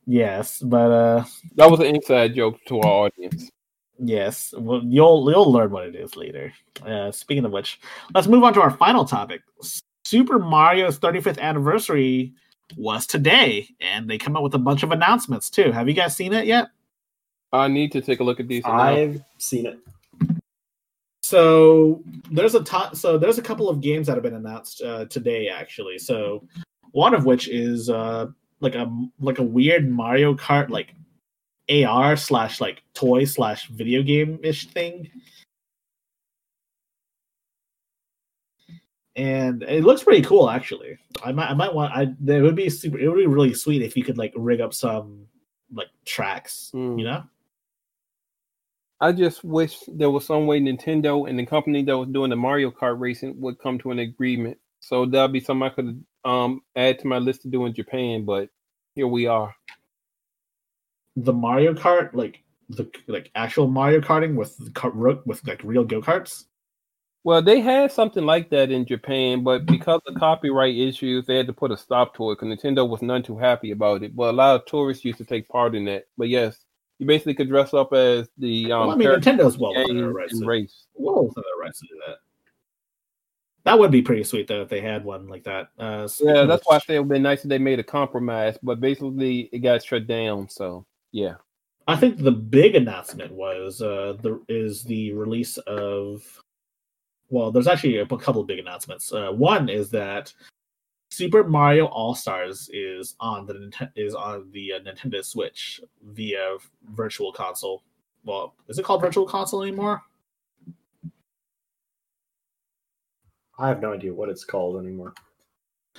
[0.08, 1.24] yes, but uh
[1.56, 3.52] that was an inside joke to our audience.
[4.00, 6.52] Yes, well, you'll you'll learn what it is later.
[6.84, 7.80] Uh, speaking of which,
[8.16, 9.42] let's move on to our final topic.
[10.06, 12.34] Super Mario's 35th anniversary
[12.76, 15.72] was today, and they come out with a bunch of announcements too.
[15.72, 16.68] Have you guys seen it yet?
[17.54, 18.64] I need to take a look at these.
[18.66, 19.80] I've seen it.
[21.24, 25.06] So there's a to- so there's a couple of games that have been announced uh,
[25.06, 25.98] today actually.
[26.00, 26.48] So
[26.92, 28.28] one of which is uh,
[28.60, 28.90] like a
[29.20, 30.94] like a weird Mario Kart like
[31.70, 35.10] AR slash like toy slash video game ish thing.
[39.18, 40.98] And it looks pretty cool, actually.
[41.24, 41.92] I might, I might want.
[41.92, 43.00] I it would be super.
[43.00, 45.26] It would be really sweet if you could like rig up some
[45.74, 47.00] like tracks, mm.
[47.00, 47.24] you know.
[49.02, 52.36] I just wish there was some way Nintendo and the company that was doing the
[52.36, 54.58] Mario Kart racing would come to an agreement.
[54.80, 58.24] So that'd be something I could um add to my list to do in Japan.
[58.24, 58.50] But
[58.94, 59.54] here we are
[61.18, 66.02] the Mario Kart, like the like actual Mario karting with the, with like real go
[66.02, 66.46] karts?
[67.28, 71.48] Well, they had something like that in Japan, but because of copyright issues, they had
[71.48, 74.16] to put a stop to it because Nintendo was none too happy about it.
[74.16, 76.06] But a lot of tourists used to take part in that.
[76.18, 76.56] But yes,
[77.00, 78.72] you basically could dress up as the.
[78.72, 80.40] Um, well, I mean, Nintendo's well within their rights.
[80.40, 80.86] To, race.
[80.94, 82.16] Well within their rights to do that.
[83.66, 85.68] That would be pretty sweet though if they had one like that.
[85.78, 88.58] Uh, yeah, that's why I say it would be nice if they made a compromise,
[88.64, 90.48] but basically it got shut down.
[90.48, 91.34] So yeah.
[91.90, 96.24] I think the big announcement was uh the is the release of
[97.30, 99.12] well, there's actually a couple of big announcements.
[99.12, 100.34] Uh, one is that
[101.10, 106.58] Super Mario All Stars is on the is on the uh, Nintendo Switch via
[106.94, 107.84] Virtual Console.
[108.26, 110.02] Well, is it called Virtual Console anymore?
[113.60, 115.14] I have no idea what it's called anymore.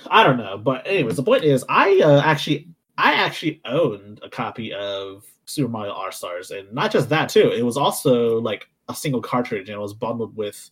[0.09, 4.29] I don't know, but anyways, the point is, I uh, actually I actually owned a
[4.29, 7.51] copy of Super Mario All Stars, and not just that too.
[7.51, 10.69] It was also like a single cartridge, and it was bundled with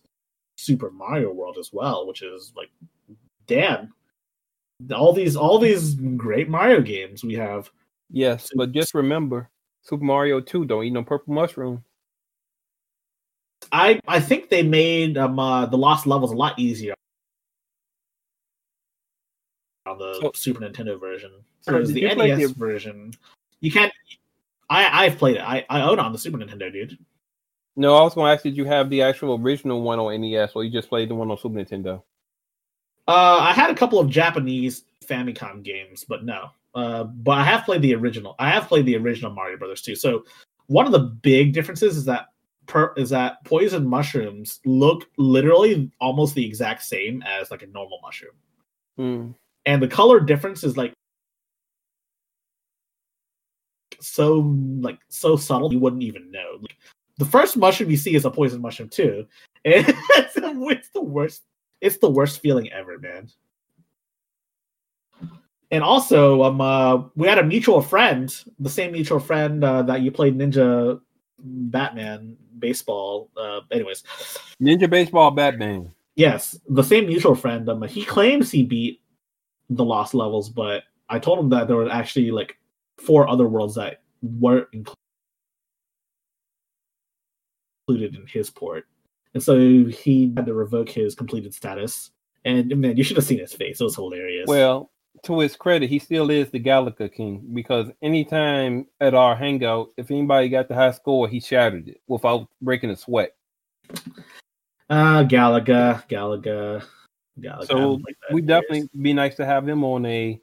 [0.58, 2.68] Super Mario World as well, which is like,
[3.46, 3.94] damn,
[4.94, 7.70] all these all these great Mario games we have.
[8.10, 9.48] Yes, but just remember,
[9.82, 11.84] Super Mario Two don't eat no purple mushroom.
[13.70, 16.94] I I think they made um uh, the lost levels a lot easier
[19.86, 21.30] on the so, Super Nintendo version.
[21.64, 22.54] Whereas the NES the...
[22.54, 23.12] version,
[23.60, 23.92] you can't.
[24.68, 25.42] I I've played it.
[25.42, 26.98] I I own it on the Super Nintendo, dude.
[27.78, 30.50] No, I was going to ask, did you have the actual original one on NES,
[30.56, 32.02] or you just played the one on Super Nintendo?
[33.06, 36.50] Uh, I had a couple of Japanese Famicom games, but no.
[36.74, 38.34] Uh, but I have played the original.
[38.40, 39.94] I have played the original Mario Brothers too.
[39.94, 40.24] So
[40.66, 42.26] one of the big differences is that
[42.66, 48.00] per, is that poison mushrooms look literally almost the exact same as like a normal
[48.02, 48.34] mushroom.
[48.98, 49.34] Mm.
[49.64, 50.92] and the color difference is like
[54.00, 56.58] so like so subtle you wouldn't even know.
[56.60, 56.76] Like,
[57.18, 59.26] the first mushroom you see is a poison mushroom too,
[59.64, 61.42] and it's, it's the worst.
[61.80, 63.28] It's the worst feeling ever, man.
[65.70, 70.00] And also, um, uh, we had a mutual friend, the same mutual friend uh, that
[70.00, 71.00] you played Ninja
[71.38, 73.30] Batman baseball.
[73.36, 74.02] Uh, anyways,
[74.60, 75.92] Ninja Baseball Batman.
[76.16, 77.68] yes, the same mutual friend.
[77.68, 79.02] Um, he claims he beat
[79.70, 82.56] the lost levels, but I told him that there were actually like
[82.96, 84.96] four other worlds that weren't included
[87.88, 88.86] in his port,
[89.34, 92.10] and so he had to revoke his completed status.
[92.44, 94.46] And man, you should have seen his face; it was hilarious.
[94.46, 94.90] Well,
[95.24, 100.10] to his credit, he still is the Galaga King because anytime at our hangout, if
[100.10, 103.34] anybody got the high score, he shattered it without breaking a sweat.
[104.90, 106.84] ah, Galaga, Galaga,
[107.40, 107.66] Galaga.
[107.66, 110.40] So like we definitely be nice to have him on a,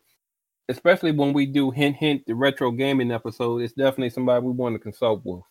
[0.69, 3.61] especially when we do hint hint the retro gaming episode.
[3.61, 5.43] It's definitely somebody we want to consult with.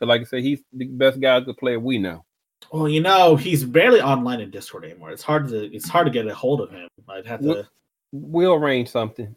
[0.00, 2.24] Like I said, he's the best Galaga play we know.
[2.72, 5.10] Well, you know, he's barely online in Discord anymore.
[5.10, 6.88] It's hard to it's hard to get a hold of him.
[7.08, 7.68] I'd have to.
[8.12, 9.34] We'll arrange something.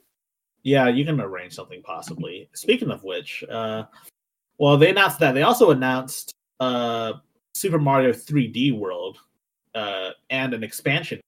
[0.63, 2.49] Yeah, you can arrange something possibly.
[2.53, 3.83] Speaking of which, uh,
[4.57, 5.33] well, they announced that.
[5.33, 7.13] They also announced uh,
[7.53, 9.19] Super Mario 3D World
[9.75, 11.19] uh, and an expansion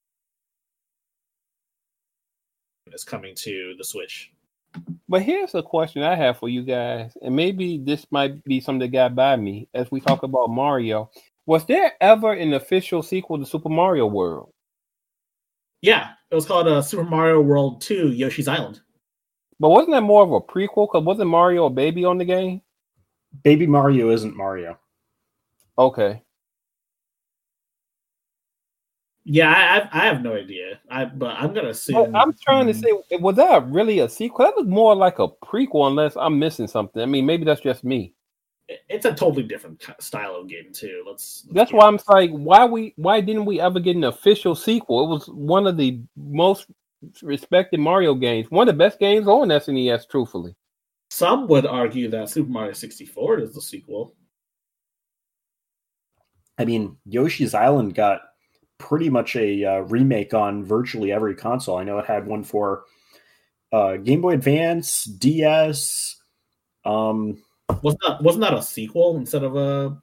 [2.93, 4.31] is coming to the Switch.
[5.07, 8.79] But here's a question I have for you guys, and maybe this might be something
[8.79, 11.09] that got by me as we talk about Mario.
[11.45, 14.51] Was there ever an official sequel to Super Mario World?
[15.81, 18.81] Yeah, it was called uh, Super Mario World 2 Yoshi's Island.
[19.59, 20.87] But wasn't that more of a prequel?
[20.87, 22.61] Because wasn't Mario a baby on the game?
[23.43, 24.79] Baby Mario isn't Mario.
[25.77, 26.23] Okay.
[29.27, 30.79] Yeah, I, I, I have no idea.
[30.89, 31.95] I but I'm gonna assume.
[31.95, 32.79] Well, I'm trying to hmm.
[32.79, 34.45] say, was that really a sequel?
[34.45, 37.01] That was more like a prequel, unless I'm missing something.
[37.01, 38.13] I mean, maybe that's just me.
[38.67, 41.03] it's a totally different style of game too.
[41.07, 41.43] Let's.
[41.47, 45.05] let's That's why I'm like, why we, why didn't we ever get an official sequel?
[45.05, 46.67] It was one of the most
[47.23, 50.07] respected Mario games, one of the best games on SNES.
[50.07, 50.55] Truthfully,
[51.09, 54.13] Some would argue that Super Mario 64 is the sequel.
[56.59, 58.21] I mean, Yoshi's Island got
[58.77, 61.77] pretty much a uh, remake on virtually every console.
[61.77, 62.83] I know it had one for
[63.71, 66.21] uh, Game Boy Advance, DS.
[66.85, 67.41] Um,
[67.81, 69.97] Wasn't that wasn't that a sequel instead of a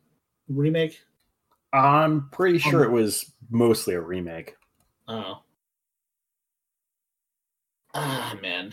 [0.49, 1.01] remake?
[1.73, 4.57] I'm pretty sure it was mostly a remake.
[5.09, 5.43] Oh.
[7.95, 8.73] Ah man.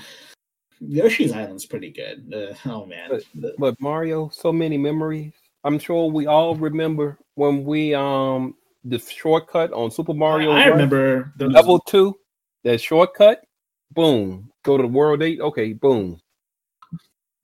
[0.82, 2.34] Yoshi's Island's pretty good.
[2.34, 3.20] Uh, oh man.
[3.58, 5.34] but Mario, so many memories.
[5.64, 10.52] I'm sure we all remember when we um the shortcut on Super Mario.
[10.52, 12.18] I Run, remember level two,
[12.64, 13.42] that shortcut.
[13.92, 15.40] Boom, go to the world eight.
[15.40, 16.22] Okay, boom.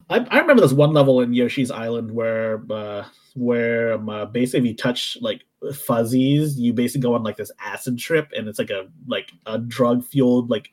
[0.09, 4.59] I, I remember this one level in Yoshi's Island where uh, where um, uh, basically
[4.59, 5.43] if you touch like
[5.73, 9.57] fuzzies, you basically go on like this acid trip, and it's like a like a
[9.57, 10.69] drug fueled like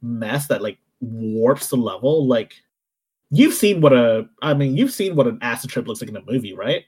[0.00, 2.28] mess that like warps the level.
[2.28, 2.54] Like
[3.30, 6.16] you've seen what a I mean you've seen what an acid trip looks like in
[6.16, 6.84] a movie, right?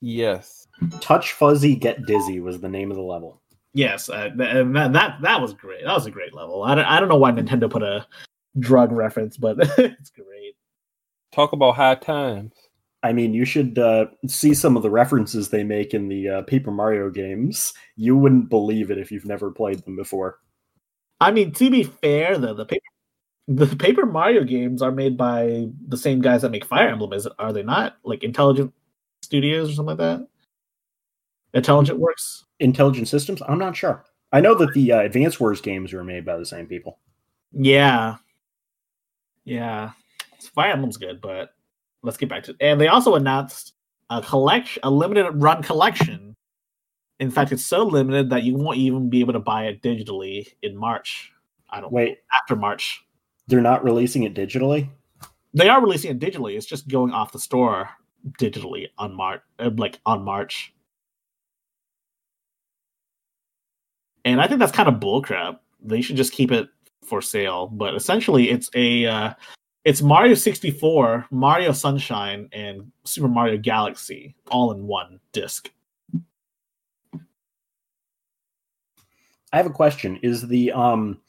[0.00, 0.66] Yes.
[1.00, 3.40] Touch Fuzzy Get Dizzy was the name of the level.
[3.74, 5.84] Yes, uh, and that, that that was great.
[5.84, 6.62] That was a great level.
[6.62, 8.06] I don't, I don't know why Nintendo put a
[8.58, 10.56] drug reference, but it's great.
[11.32, 12.52] Talk about high times.
[13.02, 16.42] I mean, you should uh, see some of the references they make in the uh,
[16.42, 17.72] Paper Mario games.
[17.96, 20.38] You wouldn't believe it if you've never played them before.
[21.20, 22.84] I mean, to be fair, though, the paper
[23.48, 27.24] the Paper Mario games are made by the same guys that make Fire Emblem, is
[27.26, 27.32] it?
[27.38, 27.96] Are they not?
[28.04, 28.74] Like Intelligent
[29.22, 30.26] Studios or something like that?
[31.54, 32.44] Intelligent Works.
[32.60, 33.42] Intelligent Systems?
[33.46, 34.04] I'm not sure.
[34.32, 36.98] I know that the uh, Advance Wars games were made by the same people.
[37.52, 38.16] Yeah,
[39.44, 39.92] yeah.
[40.54, 41.50] Fire Emblem's good, but
[42.02, 42.52] let's get back to.
[42.52, 42.56] It.
[42.60, 43.72] And they also announced
[44.10, 46.36] a collection, a limited run collection.
[47.20, 50.46] In fact, it's so limited that you won't even be able to buy it digitally
[50.62, 51.32] in March.
[51.70, 53.04] I don't Wait, after March.
[53.48, 54.88] they're not releasing it digitally?
[55.54, 56.56] They are releasing it digitally.
[56.56, 57.90] It's just going off the store
[58.38, 59.42] digitally on March,
[59.76, 60.72] like on March.
[64.24, 65.58] And I think that's kind of bullcrap.
[65.82, 66.68] They should just keep it
[67.04, 67.68] for sale.
[67.68, 69.34] But essentially, it's a uh,
[69.84, 75.70] it's Mario 64, Mario Sunshine, and Super Mario Galaxy all in one disc.
[79.50, 80.18] I have a question.
[80.22, 81.20] Is the um,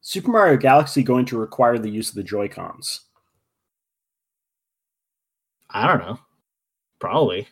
[0.00, 3.00] Super Mario Galaxy going to require the use of the Joy Cons?
[5.72, 6.18] I don't know.
[7.00, 7.48] Probably.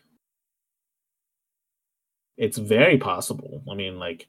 [2.37, 3.63] It's very possible.
[3.71, 4.27] I mean, like,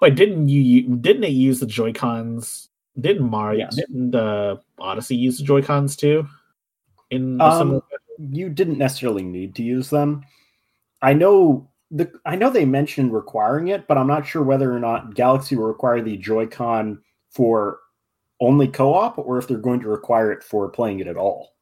[0.00, 0.96] Wait, didn't you?
[0.96, 2.68] Didn't it use the Joy Cons?
[2.98, 3.60] Didn't Mario?
[3.60, 3.76] Yes.
[3.76, 6.26] Didn't uh, Odyssey use the Joy Cons too?
[7.10, 7.82] In Um, summer-
[8.32, 10.24] you didn't necessarily need to use them.
[11.02, 14.78] I know the I know they mentioned requiring it, but I'm not sure whether or
[14.80, 17.80] not Galaxy will require the Joy-Con for
[18.40, 21.54] only co-op or if they're going to require it for playing it at all.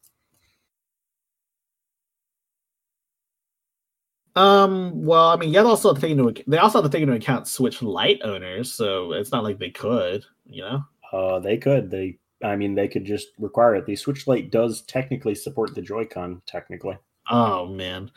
[4.37, 5.05] Um.
[5.05, 7.15] Well, I mean, you also have to take into they also have to take into
[7.15, 10.85] account Switch Lite owners, so it's not like they could, you know.
[11.13, 11.91] Uh, they could.
[11.91, 13.87] They, I mean, they could just require it.
[13.87, 16.41] The Switch Lite does technically support the Joy-Con.
[16.47, 16.99] Technically,
[17.29, 18.11] Oh man.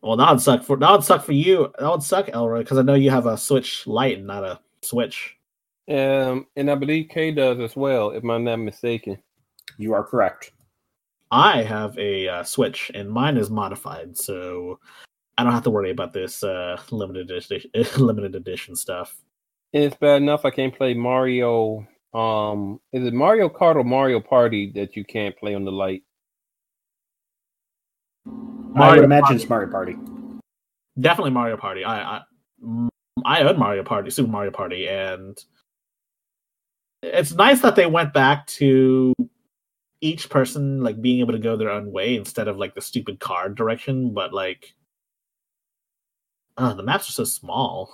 [0.00, 1.72] Well, that would suck for that would suck for you.
[1.78, 4.60] That would suck, Elroy, because I know you have a Switch Lite and not a
[4.82, 5.37] Switch.
[5.88, 9.18] Um, and I believe Kay does as well, if I'm not mistaken.
[9.78, 10.52] you are correct.
[11.30, 14.80] I have a uh, Switch, and mine is modified, so
[15.36, 19.16] I don't have to worry about this uh, limited edition, limited edition stuff.
[19.72, 21.86] And it's bad enough I can't play Mario.
[22.14, 26.02] Um, is it Mario Kart or Mario Party that you can't play on the Lite?
[28.26, 28.30] I
[28.78, 29.36] Mario would imagine Party.
[29.36, 29.96] it's Mario Party.
[31.00, 31.84] Definitely Mario Party.
[31.84, 32.22] I I,
[33.24, 35.38] I own Mario Party, Super Mario Party, and
[37.02, 39.14] it's nice that they went back to
[40.00, 43.20] each person like being able to go their own way instead of like the stupid
[43.20, 44.14] card direction.
[44.14, 44.74] But like,
[46.56, 47.90] uh, the maps are so small.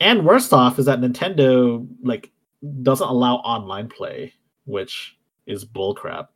[0.00, 2.30] And worst off is that Nintendo like
[2.82, 4.34] doesn't allow online play,
[4.64, 6.28] which is bullcrap.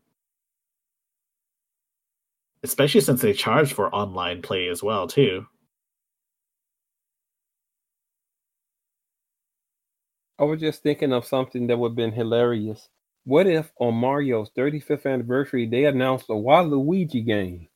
[2.64, 5.46] Especially since they charge for online play as well, too.
[10.42, 12.88] I was just thinking of something that would have been hilarious.
[13.22, 17.68] What if on Mario's 35th anniversary they announced a Waluigi game?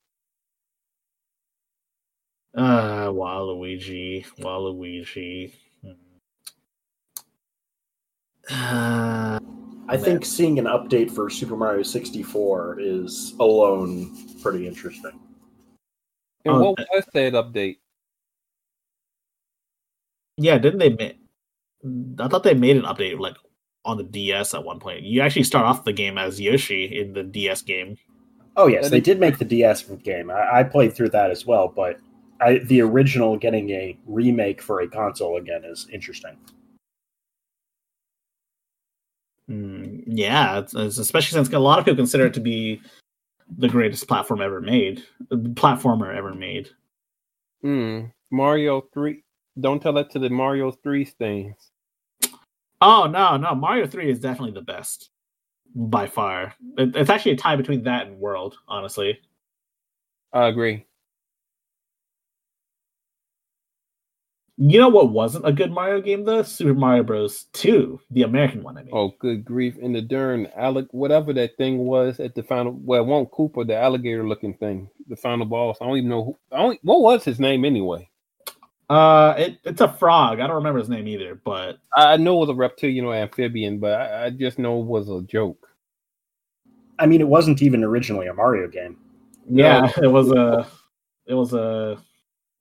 [2.52, 5.52] Uh Waluigi, Waluigi.
[8.50, 9.38] Uh,
[9.88, 14.10] I think seeing an update for Super Mario 64 is alone
[14.42, 15.20] pretty interesting.
[16.44, 17.76] And Oh, what was that update?
[20.36, 21.25] yeah, didn't they make?
[22.18, 23.36] I thought they made an update like
[23.84, 25.02] on the DS at one point.
[25.02, 27.96] You actually start off the game as Yoshi in the DS game.
[28.56, 30.30] Oh yes, That they is- did make the DS game.
[30.30, 31.98] I, I played through that as well, but
[32.40, 36.36] I, the original getting a remake for a console again is interesting.
[39.50, 42.80] Mm, yeah, it's, it's especially since a lot of people consider it to be
[43.58, 46.68] the greatest platform ever made, platformer ever made.
[47.62, 48.06] Hmm.
[48.32, 49.22] Mario 3.
[49.60, 51.70] Don't tell that to the Mario 3 stands.
[52.80, 55.10] Oh no, no, Mario Three is definitely the best
[55.74, 56.54] by far.
[56.78, 59.18] It, it's actually a tie between that and World, honestly.
[60.32, 60.86] I agree.
[64.58, 66.42] You know what wasn't a good Mario game though?
[66.42, 67.44] Super Mario Bros.
[67.52, 68.78] Two, the American one.
[68.78, 69.76] I mean, Oh, good grief.
[69.76, 73.66] In the darn allic whatever that thing was at the final well, it won't Koopa,
[73.66, 75.76] the alligator looking thing, the final boss.
[75.80, 78.08] I don't even know who I don't, what was his name anyway.
[78.88, 80.38] Uh, it, it's a frog.
[80.38, 83.14] I don't remember his name either, but I I know it was a reptilian or
[83.14, 85.68] amphibian, but I, I just know it was a joke.
[86.98, 88.96] I mean, it wasn't even originally a Mario game.
[89.48, 90.66] yeah, it was a,
[91.26, 91.98] it was a,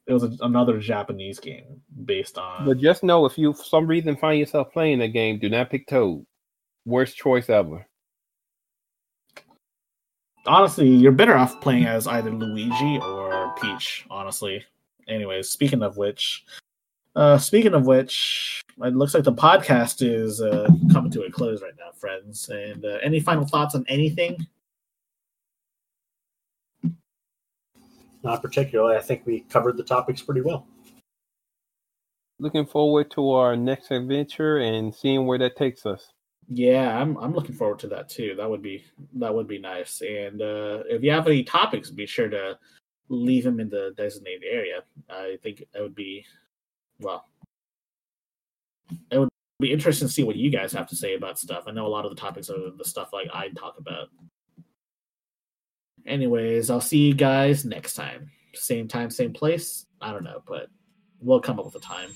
[0.08, 2.66] it was a, another Japanese game based on.
[2.66, 5.70] But just know if you for some reason find yourself playing that game, do not
[5.70, 6.26] pick Toad.
[6.86, 7.88] Worst choice ever.
[10.48, 14.64] honestly, you're better off playing as either Luigi or Peach, honestly.
[15.08, 16.46] Anyways, speaking of which,
[17.16, 21.62] uh speaking of which, it looks like the podcast is uh coming to a close
[21.62, 22.50] right now, friends.
[22.50, 24.46] And uh, any final thoughts on anything?
[28.24, 28.98] Not particularly.
[28.98, 30.66] I think we covered the topics pretty well.
[32.40, 36.12] Looking forward to our next adventure and seeing where that takes us.
[36.50, 38.34] Yeah, I'm I'm looking forward to that too.
[38.36, 38.84] That would be
[39.14, 40.02] that would be nice.
[40.02, 42.58] And uh if you have any topics, be sure to
[43.10, 44.82] leave him in the designated area.
[45.10, 46.26] I think it would be
[47.00, 47.26] well
[49.12, 49.30] it would
[49.60, 51.64] be interesting to see what you guys have to say about stuff.
[51.68, 54.10] I know a lot of the topics are the stuff like I talk about.
[56.06, 58.30] Anyways, I'll see you guys next time.
[58.54, 59.86] Same time, same place.
[60.02, 60.68] I don't know, but
[61.20, 62.12] we'll come up with a time.